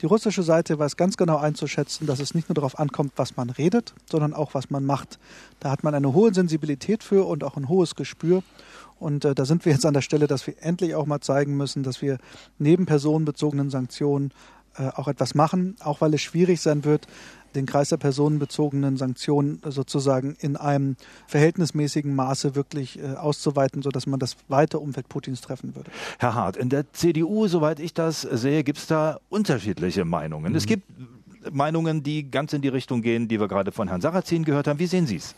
Die 0.00 0.06
russische 0.06 0.42
Seite 0.42 0.78
weiß 0.78 0.96
ganz 0.96 1.16
genau 1.16 1.38
einzuschätzen, 1.38 2.06
dass 2.06 2.20
es 2.20 2.34
nicht 2.34 2.48
nur 2.48 2.54
darauf 2.54 2.78
ankommt, 2.78 3.12
was 3.16 3.36
man 3.36 3.50
redet, 3.50 3.94
sondern 4.08 4.32
auch, 4.32 4.54
was 4.54 4.70
man 4.70 4.84
macht. 4.84 5.18
Da 5.58 5.70
hat 5.70 5.82
man 5.82 5.94
eine 5.94 6.12
hohe 6.12 6.32
Sensibilität 6.32 7.02
für 7.02 7.26
und 7.26 7.42
auch 7.42 7.56
ein 7.56 7.68
hohes 7.68 7.96
Gespür. 7.96 8.42
Und 8.98 9.24
äh, 9.24 9.34
da 9.34 9.44
sind 9.44 9.64
wir 9.64 9.72
jetzt 9.72 9.84
an 9.84 9.94
der 9.94 10.00
Stelle, 10.00 10.26
dass 10.26 10.46
wir 10.46 10.54
endlich 10.60 10.94
auch 10.94 11.06
mal 11.06 11.20
zeigen 11.20 11.56
müssen, 11.56 11.82
dass 11.82 12.00
wir 12.00 12.18
neben 12.58 12.86
personenbezogenen 12.86 13.70
Sanktionen 13.70 14.32
äh, 14.78 14.88
auch 14.94 15.08
etwas 15.08 15.34
machen, 15.34 15.76
auch 15.80 16.00
weil 16.00 16.14
es 16.14 16.22
schwierig 16.22 16.60
sein 16.60 16.84
wird, 16.84 17.06
den 17.54 17.66
Kreis 17.66 17.88
der 17.88 17.96
personenbezogenen 17.96 18.96
Sanktionen 18.96 19.60
sozusagen 19.64 20.36
in 20.40 20.56
einem 20.56 20.96
verhältnismäßigen 21.26 22.14
Maße 22.14 22.54
wirklich 22.54 22.98
äh, 22.98 23.14
auszuweiten, 23.14 23.82
sodass 23.82 24.06
man 24.06 24.20
das 24.20 24.36
weite 24.48 24.78
Umfeld 24.78 25.08
Putins 25.08 25.40
treffen 25.40 25.74
würde. 25.74 25.90
Herr 26.18 26.34
Hart, 26.34 26.56
in 26.56 26.68
der 26.68 26.92
CDU, 26.92 27.48
soweit 27.48 27.80
ich 27.80 27.94
das 27.94 28.20
sehe, 28.20 28.62
gibt 28.62 28.78
es 28.78 28.86
da 28.86 29.18
unterschiedliche 29.28 30.04
Meinungen. 30.04 30.52
Mhm. 30.52 30.56
Es 30.56 30.66
gibt 30.66 30.84
Meinungen, 31.50 32.02
die 32.02 32.30
ganz 32.30 32.52
in 32.52 32.62
die 32.62 32.68
Richtung 32.68 33.02
gehen, 33.02 33.28
die 33.28 33.40
wir 33.40 33.48
gerade 33.48 33.72
von 33.72 33.88
Herrn 33.88 34.00
Sarrazin 34.00 34.44
gehört 34.44 34.66
haben. 34.66 34.78
Wie 34.78 34.86
sehen 34.86 35.06
Sie 35.06 35.16
es? 35.16 35.34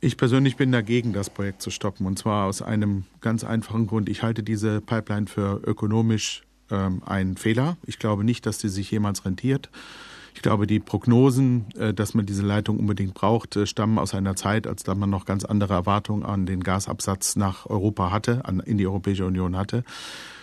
Ich 0.00 0.16
persönlich 0.16 0.56
bin 0.56 0.70
dagegen, 0.70 1.12
das 1.12 1.28
Projekt 1.28 1.60
zu 1.60 1.70
stoppen. 1.70 2.06
Und 2.06 2.18
zwar 2.18 2.46
aus 2.46 2.62
einem 2.62 3.04
ganz 3.20 3.42
einfachen 3.42 3.88
Grund. 3.88 4.08
Ich 4.08 4.22
halte 4.22 4.44
diese 4.44 4.80
Pipeline 4.80 5.26
für 5.26 5.60
ökonomisch 5.66 6.44
ähm, 6.70 7.02
ein 7.04 7.36
Fehler. 7.36 7.76
Ich 7.86 7.98
glaube 7.98 8.24
nicht, 8.24 8.46
dass 8.46 8.58
die 8.58 8.68
sich 8.68 8.90
jemals 8.90 9.24
rentiert. 9.24 9.70
Ich 10.34 10.42
glaube, 10.42 10.68
die 10.68 10.78
Prognosen, 10.78 11.66
äh, 11.76 11.92
dass 11.92 12.14
man 12.14 12.24
diese 12.24 12.42
Leitung 12.42 12.78
unbedingt 12.78 13.14
braucht, 13.14 13.56
äh, 13.56 13.66
stammen 13.66 13.98
aus 13.98 14.14
einer 14.14 14.36
Zeit, 14.36 14.66
als 14.66 14.84
da 14.84 14.94
man 14.94 15.10
noch 15.10 15.24
ganz 15.24 15.44
andere 15.44 15.74
Erwartungen 15.74 16.24
an 16.24 16.46
den 16.46 16.62
Gasabsatz 16.62 17.36
nach 17.36 17.66
Europa 17.66 18.10
hatte, 18.10 18.44
an, 18.44 18.60
in 18.60 18.78
die 18.78 18.86
Europäische 18.86 19.26
Union 19.26 19.56
hatte. 19.56 19.82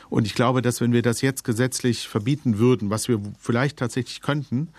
Und 0.09 0.27
ich 0.27 0.35
glaube, 0.35 0.61
dass 0.61 0.81
wenn 0.81 0.93
wir 0.93 1.01
das 1.01 1.21
jetzt 1.21 1.43
gesetzlich 1.43 2.07
verbieten 2.07 2.57
würden, 2.57 2.89
was 2.89 3.07
wir 3.07 3.21
vielleicht 3.39 3.77
tatsächlich 3.77 4.21
könnten, 4.21 4.69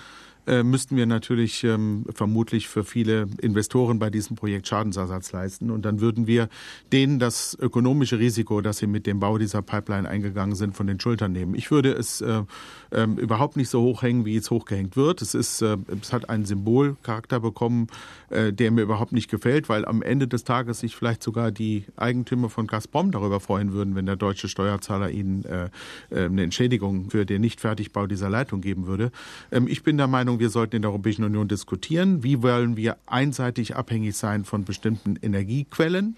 äh, 0.47 0.63
müssten 0.63 0.97
wir 0.97 1.07
natürlich 1.07 1.65
ähm, 1.65 2.05
vermutlich 2.15 2.69
für 2.69 2.85
viele 2.85 3.29
Investoren 3.41 3.99
bei 3.99 4.11
diesem 4.11 4.37
Projekt 4.37 4.69
Schadensersatz 4.69 5.33
leisten. 5.33 5.71
Und 5.71 5.85
dann 5.85 6.01
würden 6.01 6.27
wir 6.27 6.49
denen 6.93 7.19
das 7.19 7.57
ökonomische 7.61 8.19
Risiko, 8.19 8.61
dass 8.61 8.79
sie 8.79 8.87
mit 8.87 9.07
dem 9.07 9.21
Bau 9.21 9.39
dieser 9.39 9.63
Pipeline 9.63 10.09
eingegangen 10.09 10.55
sind, 10.55 10.77
von 10.77 10.87
den 10.87 11.01
Schultern 11.01 11.33
nehmen. 11.33 11.55
Ich 11.55 11.71
würde 11.71 11.93
es 11.93 12.21
äh, 12.21 12.43
äh, 12.91 13.05
überhaupt 13.05 13.57
nicht 13.57 13.69
so 13.69 13.83
hochhängen, 13.83 14.25
wie 14.25 14.37
es 14.37 14.51
hochgehängt 14.51 14.97
wird. 14.97 15.23
Es, 15.23 15.35
ist, 15.35 15.63
äh, 15.63 15.77
es 16.01 16.13
hat 16.13 16.31
einen 16.31 16.45
Symbolcharakter 16.45 17.41
bekommen, 17.41 17.89
äh, 18.31 18.53
der 18.53 18.71
mir 18.71 18.83
überhaupt 18.83 19.13
nicht 19.13 19.31
gefällt, 19.31 19.69
weil 19.69 19.85
am 19.85 20.03
Ende 20.03 20.29
des 20.29 20.45
Tages 20.45 20.81
sich 20.81 20.97
vielleicht 20.97 21.23
sogar 21.23 21.51
die 21.51 21.85
Eigentümer 21.97 22.51
von 22.51 22.67
Gazprom 22.67 23.11
darüber 23.11 23.41
freuen 23.41 23.73
würden, 23.73 23.95
wenn 23.95 24.07
der 24.07 24.17
deutsche 24.17 24.49
Steuerzahler 24.49 25.11
ihnen 25.11 25.45
eine 26.11 26.43
Entschädigung 26.43 27.11
für 27.11 27.27
den 27.27 27.41
Nichtfertigbau 27.41 28.07
dieser 28.07 28.31
Leitung 28.31 28.61
geben 28.61 28.87
würde. 28.87 29.11
Ähm, 29.51 29.67
ich 29.69 29.83
bin 29.83 29.97
der 29.97 30.07
Meinung, 30.07 30.36
Meinung, 30.37 30.41
wir 30.41 30.51
sollten 30.51 30.77
in 30.77 30.83
der 30.83 30.91
Europäischen 30.91 31.25
Union 31.25 31.49
diskutieren, 31.49 32.23
wie 32.23 32.43
wollen 32.43 32.77
wir 32.77 32.99
einseitig 33.07 33.75
abhängig 33.75 34.17
sein 34.17 34.45
von 34.45 34.65
bestimmten 34.65 35.17
Energiequellen 35.23 36.17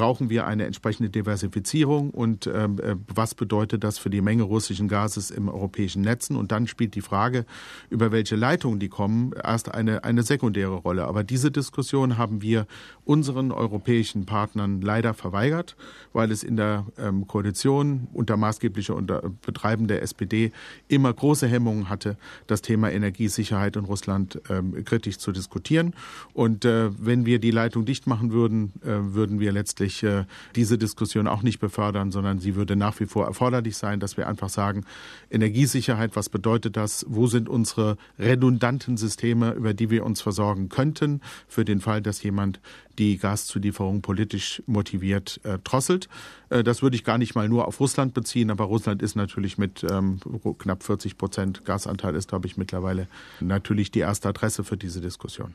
brauchen 0.00 0.30
wir 0.30 0.46
eine 0.46 0.64
entsprechende 0.64 1.10
Diversifizierung 1.10 2.08
und 2.08 2.46
ähm, 2.46 2.78
äh, 2.78 2.96
was 3.14 3.34
bedeutet 3.34 3.84
das 3.84 3.98
für 3.98 4.08
die 4.08 4.22
Menge 4.22 4.44
russischen 4.44 4.88
Gases 4.88 5.30
im 5.30 5.50
europäischen 5.50 6.00
Netzen? 6.00 6.36
Und 6.36 6.52
dann 6.52 6.66
spielt 6.66 6.94
die 6.94 7.02
Frage, 7.02 7.44
über 7.90 8.10
welche 8.10 8.34
Leitungen 8.34 8.80
die 8.80 8.88
kommen, 8.88 9.34
erst 9.44 9.74
eine, 9.74 10.02
eine 10.02 10.22
sekundäre 10.22 10.76
Rolle. 10.76 11.04
Aber 11.04 11.22
diese 11.22 11.50
Diskussion 11.50 12.16
haben 12.16 12.40
wir 12.40 12.66
unseren 13.04 13.52
europäischen 13.52 14.24
Partnern 14.24 14.80
leider 14.80 15.12
verweigert, 15.12 15.76
weil 16.14 16.30
es 16.30 16.44
in 16.44 16.56
der 16.56 16.86
ähm, 16.96 17.26
Koalition 17.26 18.08
unter 18.14 18.38
maßgeblicher 18.38 18.94
unter 18.94 19.20
Betreiben 19.44 19.86
der 19.86 20.00
SPD 20.00 20.50
immer 20.88 21.12
große 21.12 21.46
Hemmungen 21.46 21.90
hatte, 21.90 22.16
das 22.46 22.62
Thema 22.62 22.90
Energiesicherheit 22.90 23.76
in 23.76 23.84
Russland 23.84 24.40
ähm, 24.48 24.82
kritisch 24.82 25.18
zu 25.18 25.30
diskutieren. 25.30 25.92
Und 26.32 26.64
äh, 26.64 26.88
wenn 26.98 27.26
wir 27.26 27.38
die 27.38 27.50
Leitung 27.50 27.84
dicht 27.84 28.06
machen 28.06 28.32
würden, 28.32 28.72
äh, 28.82 29.12
würden 29.12 29.40
wir 29.40 29.52
letztlich 29.52 29.89
letztlich 29.90 30.02
äh, 30.02 30.24
diese 30.54 30.78
Diskussion 30.78 31.26
auch 31.26 31.42
nicht 31.42 31.58
befördern, 31.58 32.10
sondern 32.10 32.38
sie 32.38 32.54
würde 32.54 32.76
nach 32.76 32.98
wie 33.00 33.06
vor 33.06 33.26
erforderlich 33.26 33.76
sein, 33.76 34.00
dass 34.00 34.16
wir 34.16 34.28
einfach 34.28 34.48
sagen, 34.48 34.84
Energiesicherheit, 35.30 36.16
was 36.16 36.28
bedeutet 36.28 36.76
das? 36.76 37.04
Wo 37.08 37.26
sind 37.26 37.48
unsere 37.48 37.96
redundanten 38.18 38.96
Systeme, 38.96 39.52
über 39.52 39.74
die 39.74 39.90
wir 39.90 40.04
uns 40.04 40.20
versorgen 40.20 40.68
könnten, 40.68 41.20
für 41.48 41.64
den 41.64 41.80
Fall, 41.80 42.02
dass 42.02 42.22
jemand 42.22 42.60
die 43.00 43.16
Gaszulieferung 43.16 44.02
politisch 44.02 44.62
motiviert 44.66 45.40
äh, 45.44 45.58
drosselt. 45.58 46.08
Äh, 46.50 46.62
das 46.62 46.82
würde 46.82 46.96
ich 46.96 47.02
gar 47.02 47.16
nicht 47.16 47.34
mal 47.34 47.48
nur 47.48 47.66
auf 47.66 47.80
Russland 47.80 48.12
beziehen, 48.12 48.50
aber 48.50 48.64
Russland 48.64 49.00
ist 49.02 49.16
natürlich 49.16 49.56
mit 49.56 49.84
ähm, 49.90 50.20
knapp 50.58 50.82
40 50.82 51.16
Prozent 51.16 51.64
Gasanteil 51.64 52.14
ist, 52.14 52.28
glaube 52.28 52.46
ich, 52.46 52.58
mittlerweile 52.58 53.08
natürlich 53.40 53.90
die 53.90 54.00
erste 54.00 54.28
Adresse 54.28 54.64
für 54.64 54.76
diese 54.76 55.00
Diskussion. 55.00 55.54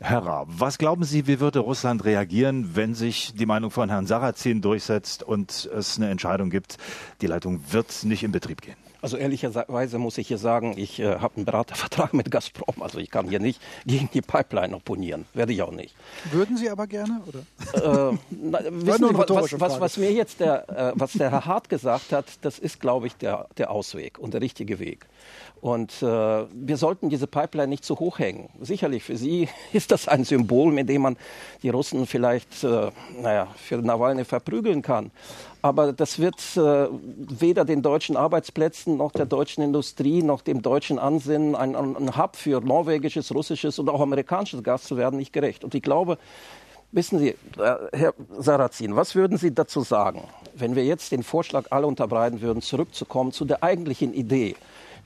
Herr 0.00 0.24
Raab, 0.24 0.48
was 0.56 0.78
glauben 0.78 1.04
Sie, 1.04 1.26
wie 1.26 1.38
würde 1.38 1.58
Russland 1.58 2.04
reagieren, 2.04 2.74
wenn 2.74 2.94
sich 2.94 3.34
die 3.34 3.46
Meinung 3.46 3.70
von 3.70 3.90
Herrn 3.90 4.06
Sarrazin 4.06 4.62
durchsetzt 4.62 5.22
und 5.22 5.68
es 5.76 5.98
eine 5.98 6.08
Entscheidung 6.08 6.48
gibt, 6.48 6.78
die 7.20 7.26
Leitung 7.26 7.60
wird 7.70 8.04
nicht 8.04 8.22
in 8.22 8.32
Betrieb 8.32 8.62
gehen? 8.62 8.85
Also 9.02 9.16
ehrlicherweise 9.16 9.98
muss 9.98 10.18
ich 10.18 10.28
hier 10.28 10.38
sagen, 10.38 10.74
ich 10.76 10.98
äh, 10.98 11.16
habe 11.18 11.36
einen 11.36 11.44
Beratervertrag 11.44 12.14
mit 12.14 12.30
Gazprom. 12.30 12.82
Also 12.82 12.98
ich 12.98 13.10
kann 13.10 13.28
hier 13.28 13.40
nicht 13.40 13.60
gegen 13.84 14.08
die 14.12 14.22
Pipeline 14.22 14.74
opponieren. 14.74 15.26
Werde 15.34 15.52
ich 15.52 15.62
auch 15.62 15.72
nicht. 15.72 15.94
Würden 16.32 16.56
Sie 16.56 16.68
aber 16.70 16.86
gerne? 16.86 17.20
Oder? 17.26 18.10
Äh, 18.10 18.18
na, 18.30 18.58
wissen 18.70 19.08
Sie, 19.08 19.18
was, 19.18 19.60
was, 19.60 19.80
was, 19.80 19.96
mir 19.96 20.12
jetzt 20.12 20.40
der, 20.40 20.68
äh, 20.68 20.92
was 20.94 21.12
der 21.12 21.30
Herr 21.30 21.46
Hart 21.46 21.68
gesagt 21.68 22.12
hat, 22.12 22.26
das 22.42 22.58
ist, 22.58 22.80
glaube 22.80 23.06
ich, 23.06 23.16
der, 23.16 23.48
der 23.58 23.70
Ausweg 23.70 24.18
und 24.18 24.34
der 24.34 24.40
richtige 24.40 24.78
Weg. 24.78 25.06
Und 25.60 26.02
äh, 26.02 26.06
wir 26.06 26.76
sollten 26.76 27.08
diese 27.08 27.26
Pipeline 27.26 27.68
nicht 27.68 27.84
zu 27.84 27.98
hoch 27.98 28.18
hängen. 28.18 28.50
Sicherlich 28.60 29.02
für 29.02 29.16
Sie 29.16 29.48
ist 29.72 29.90
das 29.90 30.06
ein 30.08 30.24
Symbol, 30.24 30.72
mit 30.72 30.88
dem 30.88 31.02
man 31.02 31.16
die 31.62 31.70
Russen 31.70 32.06
vielleicht, 32.06 32.62
äh, 32.62 32.90
naja, 33.20 33.48
für 33.56 33.78
Nawalny 33.78 34.24
verprügeln 34.24 34.82
kann. 34.82 35.10
Aber 35.66 35.92
das 35.92 36.20
wird 36.20 36.40
äh, 36.56 36.86
weder 36.92 37.64
den 37.64 37.82
deutschen 37.82 38.16
Arbeitsplätzen 38.16 38.96
noch 38.96 39.10
der 39.10 39.26
deutschen 39.26 39.64
Industrie 39.64 40.22
noch 40.22 40.42
dem 40.42 40.62
deutschen 40.62 41.00
Ansinnen, 41.00 41.56
ein, 41.56 41.74
ein 41.74 42.16
Hub 42.16 42.36
für 42.36 42.60
norwegisches, 42.60 43.34
russisches 43.34 43.80
und 43.80 43.88
auch 43.88 44.00
amerikanisches 44.00 44.62
Gas 44.62 44.84
zu 44.84 44.96
werden, 44.96 45.16
nicht 45.16 45.32
gerecht. 45.32 45.64
Und 45.64 45.74
ich 45.74 45.82
glaube, 45.82 46.18
Wissen 46.92 47.18
Sie, 47.18 47.30
äh, 47.30 47.36
Herr 47.92 48.14
Sarrazin, 48.38 48.94
was 48.94 49.16
würden 49.16 49.38
Sie 49.38 49.52
dazu 49.52 49.80
sagen, 49.80 50.22
wenn 50.54 50.76
wir 50.76 50.84
jetzt 50.84 51.10
den 51.10 51.24
Vorschlag 51.24 51.64
alle 51.70 51.86
unterbreiten 51.86 52.40
würden, 52.40 52.62
zurückzukommen 52.62 53.32
zu 53.32 53.44
der 53.44 53.64
eigentlichen 53.64 54.14
Idee, 54.14 54.54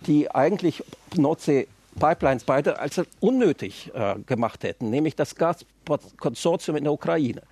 die 0.07 0.31
eigentlich 0.31 0.85
Nordsee 1.17 1.69
Pipelines 1.99 2.45
beide 2.45 2.79
als 2.79 3.01
unnötig 3.21 3.91
äh, 3.95 4.17
gemacht 4.27 4.63
hätten, 4.63 4.91
nämlich 4.91 5.17
das 5.17 5.35
Gaskonsortium 5.35 6.77
in 6.77 6.85
der 6.85 6.93
Ukraine. 6.93 7.43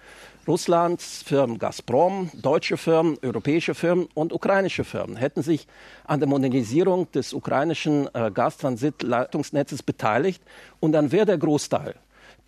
Russlands 0.48 1.22
Firmen 1.24 1.58
Gazprom, 1.58 2.30
deutsche 2.32 2.78
Firmen, 2.78 3.18
europäische 3.22 3.74
Firmen 3.74 4.08
und 4.14 4.32
ukrainische 4.32 4.82
Firmen 4.82 5.16
hätten 5.16 5.42
sich 5.42 5.66
an 6.04 6.20
der 6.20 6.28
Modernisierung 6.28 7.12
des 7.12 7.34
ukrainischen 7.34 8.08
äh, 8.14 8.30
Gastransitleitungsnetzes 8.32 9.82
beteiligt 9.82 10.42
und 10.80 10.92
dann 10.92 11.12
wäre 11.12 11.26
der 11.26 11.36
Großteil 11.36 11.96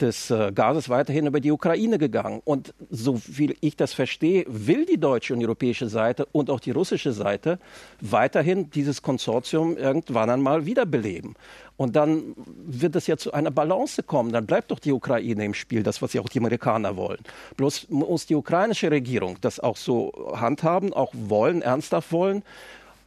des 0.01 0.31
äh, 0.31 0.53
Gases 0.53 0.89
weiterhin 0.89 1.27
über 1.27 1.41
die 1.41 1.51
Ukraine 1.51 1.99
gegangen. 1.99 2.41
Und 2.45 2.75
so 2.91 3.21
wie 3.27 3.57
ich 3.61 3.77
das 3.77 3.93
verstehe, 3.93 4.45
will 4.49 4.87
die 4.87 4.99
deutsche 4.99 5.35
und 5.35 5.43
europäische 5.43 5.89
Seite 5.89 6.27
und 6.33 6.51
auch 6.51 6.61
die 6.61 6.71
russische 6.71 7.13
Seite 7.13 7.59
weiterhin 8.01 8.71
dieses 8.71 9.03
Konsortium 9.03 9.77
irgendwann 9.77 10.31
einmal 10.31 10.67
wiederbeleben. 10.67 11.35
Und 11.77 11.97
dann 11.97 12.35
wird 12.37 12.95
es 12.97 13.07
ja 13.07 13.17
zu 13.17 13.33
einer 13.33 13.51
Balance 13.51 14.03
kommen. 14.03 14.33
Dann 14.33 14.47
bleibt 14.47 14.71
doch 14.71 14.79
die 14.79 14.93
Ukraine 14.93 15.45
im 15.45 15.55
Spiel, 15.55 15.83
das, 15.83 16.03
was 16.03 16.13
ja 16.13 16.21
auch 16.21 16.29
die 16.29 16.39
Amerikaner 16.39 16.97
wollen. 16.97 17.21
Bloß 17.57 17.89
muss 17.89 18.27
die 18.27 18.35
ukrainische 18.35 18.91
Regierung 18.91 19.39
das 19.41 19.61
auch 19.61 19.79
so 19.79 20.13
handhaben, 20.35 20.93
auch 20.93 21.13
wollen, 21.15 21.63
ernsthaft 21.63 22.13
wollen 22.13 22.43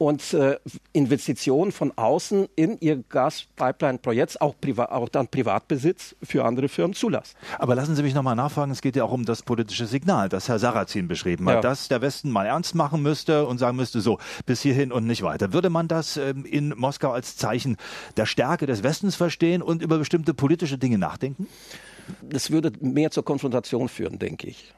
und 0.04 0.34
äh, 0.34 0.58
Investitionen 0.92 1.72
von 1.72 1.94
außen 1.96 2.50
in 2.58 2.78
ihr 2.82 2.98
Gaspipeline-Projekt, 3.08 4.42
auch, 4.42 4.54
auch 4.78 5.08
dann 5.08 5.30
Privatbesitz 5.30 6.16
für 6.22 6.44
andere 6.44 6.68
Firmen 6.68 6.94
zulassen. 6.94 7.38
Aber 7.58 7.74
lassen 7.74 7.96
Sie 7.96 8.04
mich 8.04 8.14
nochmal 8.14 8.36
nachfragen, 8.36 8.72
es 8.72 8.82
geht 8.82 8.98
ja 8.98 9.06
auch 9.06 9.14
um 9.14 9.24
das 9.24 9.44
politische 9.44 9.86
Signal, 9.86 10.28
das 10.28 10.50
Herr 10.50 10.60
Sarrazin 10.60 11.08
beschrieben 11.08 11.48
hat, 11.48 11.56
ja. 11.56 11.62
dass 11.62 11.88
der 11.88 12.02
Westen 12.02 12.32
mal 12.32 12.46
ernst 12.46 12.76
machen 12.76 13.02
müsste 13.02 13.46
und 13.46 13.60
sagen 13.60 13.78
müsste, 13.78 14.02
so, 14.02 14.20
bis 14.46 14.62
hierhin 14.62 14.92
und 14.92 15.08
nicht 15.08 15.24
weiter. 15.24 15.54
Würde 15.54 15.70
man 15.70 15.88
das 15.88 16.18
ähm, 16.18 16.44
in 16.44 16.74
Moskau 16.76 17.12
als 17.12 17.38
Zeichen 17.38 17.78
der 18.18 18.26
Stärke 18.26 18.66
des 18.66 18.84
Westens 18.84 19.16
verstehen 19.16 19.62
und 19.62 19.82
über 19.82 19.98
bestimmte 19.98 20.34
politische 20.34 20.78
Dinge 20.78 20.98
nachdenken? 20.98 21.48
Das 22.22 22.52
würde 22.52 22.74
mehr 22.82 23.12
zur 23.12 23.24
Konfrontation 23.24 23.88
führen, 23.88 24.20
denke 24.20 24.48
ich. 24.48 24.74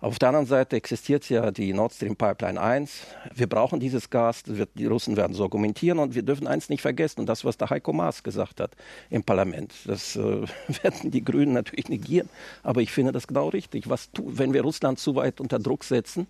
Auf 0.00 0.18
der 0.18 0.28
anderen 0.28 0.46
Seite 0.46 0.76
existiert 0.76 1.28
ja 1.28 1.50
die 1.50 1.72
Nord 1.72 1.92
Stream 1.92 2.16
Pipeline 2.16 2.60
1. 2.60 3.00
Wir 3.34 3.46
brauchen 3.46 3.80
dieses 3.80 4.10
Gas, 4.10 4.42
die 4.44 4.86
Russen 4.86 5.16
werden 5.16 5.34
so 5.34 5.44
argumentieren 5.44 5.98
und 5.98 6.14
wir 6.14 6.22
dürfen 6.22 6.46
eins 6.46 6.68
nicht 6.68 6.82
vergessen 6.82 7.20
und 7.20 7.26
das, 7.26 7.44
was 7.44 7.56
der 7.56 7.70
Heiko 7.70 7.92
Maas 7.92 8.22
gesagt 8.22 8.60
hat 8.60 8.72
im 9.10 9.22
Parlament. 9.22 9.72
Das 9.86 10.16
äh, 10.16 10.20
werden 10.82 11.10
die 11.10 11.24
Grünen 11.24 11.52
natürlich 11.52 11.88
negieren, 11.88 12.28
aber 12.62 12.80
ich 12.80 12.92
finde 12.92 13.12
das 13.12 13.26
genau 13.26 13.48
richtig. 13.48 13.88
Was 13.88 14.10
tu, 14.10 14.24
wenn 14.26 14.52
wir 14.52 14.62
Russland 14.62 14.98
zu 14.98 15.14
weit 15.16 15.40
unter 15.40 15.58
Druck 15.58 15.84
setzen, 15.84 16.26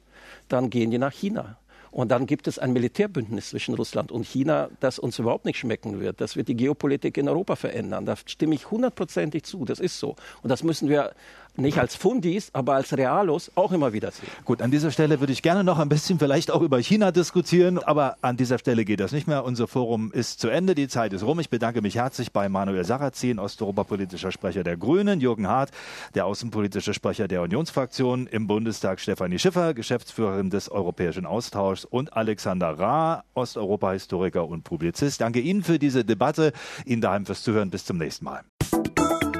dann 0.48 0.70
gehen 0.70 0.90
die 0.90 0.98
nach 0.98 1.12
China. 1.12 1.56
Und 1.94 2.08
dann 2.10 2.26
gibt 2.26 2.48
es 2.48 2.58
ein 2.58 2.72
Militärbündnis 2.72 3.50
zwischen 3.50 3.76
Russland 3.76 4.10
und 4.10 4.26
China, 4.26 4.68
das 4.80 4.98
uns 4.98 5.20
überhaupt 5.20 5.44
nicht 5.44 5.58
schmecken 5.58 6.00
wird. 6.00 6.20
Das 6.20 6.34
wird 6.34 6.48
die 6.48 6.56
Geopolitik 6.56 7.16
in 7.18 7.28
Europa 7.28 7.54
verändern. 7.54 8.04
Da 8.04 8.16
stimme 8.16 8.56
ich 8.56 8.68
hundertprozentig 8.68 9.44
zu. 9.44 9.64
Das 9.64 9.78
ist 9.78 10.00
so. 10.00 10.16
Und 10.42 10.48
das 10.50 10.64
müssen 10.64 10.88
wir 10.88 11.12
nicht 11.56 11.78
als 11.78 11.94
Fundis, 11.94 12.50
aber 12.52 12.74
als 12.74 12.96
Realos 12.96 13.50
auch 13.54 13.72
immer 13.72 13.92
wieder 13.92 14.10
sehen. 14.10 14.28
Gut, 14.44 14.62
an 14.62 14.70
dieser 14.70 14.90
Stelle 14.90 15.20
würde 15.20 15.32
ich 15.32 15.42
gerne 15.42 15.64
noch 15.64 15.78
ein 15.78 15.88
bisschen 15.88 16.18
vielleicht 16.18 16.50
auch 16.50 16.62
über 16.62 16.78
China 16.78 17.12
diskutieren, 17.12 17.78
aber 17.78 18.16
an 18.22 18.36
dieser 18.36 18.58
Stelle 18.58 18.84
geht 18.84 19.00
das 19.00 19.12
nicht 19.12 19.26
mehr. 19.26 19.44
Unser 19.44 19.68
Forum 19.68 20.12
ist 20.12 20.40
zu 20.40 20.48
Ende, 20.48 20.74
die 20.74 20.88
Zeit 20.88 21.12
ist 21.12 21.22
rum. 21.22 21.40
Ich 21.40 21.50
bedanke 21.50 21.82
mich 21.82 21.96
herzlich 21.96 22.32
bei 22.32 22.48
Manuel 22.48 22.84
Sarrazin, 22.84 23.38
osteuropapolitischer 23.38 24.32
Sprecher 24.32 24.64
der 24.64 24.76
Grünen, 24.76 25.20
Jürgen 25.20 25.48
Hart, 25.48 25.70
der 26.14 26.26
außenpolitische 26.26 26.94
Sprecher 26.94 27.28
der 27.28 27.42
Unionsfraktion 27.42 28.26
im 28.26 28.46
Bundestag, 28.46 29.00
Stefanie 29.00 29.38
Schiffer, 29.38 29.74
Geschäftsführerin 29.74 30.50
des 30.50 30.70
Europäischen 30.70 31.26
Austauschs 31.26 31.84
und 31.84 32.12
Alexander 32.14 32.78
Ra, 32.78 33.24
Osteuropa-Historiker 33.34 34.46
und 34.46 34.64
Publizist. 34.64 35.20
Danke 35.20 35.40
Ihnen 35.40 35.62
für 35.62 35.78
diese 35.78 36.04
Debatte, 36.04 36.52
Ihnen 36.84 37.00
daheim 37.00 37.26
fürs 37.26 37.42
Zuhören. 37.42 37.70
Bis 37.70 37.84
zum 37.84 37.98
nächsten 37.98 38.24
Mal. 38.24 38.42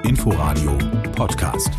Inforadio 0.05 0.76
Podcast. 1.16 1.72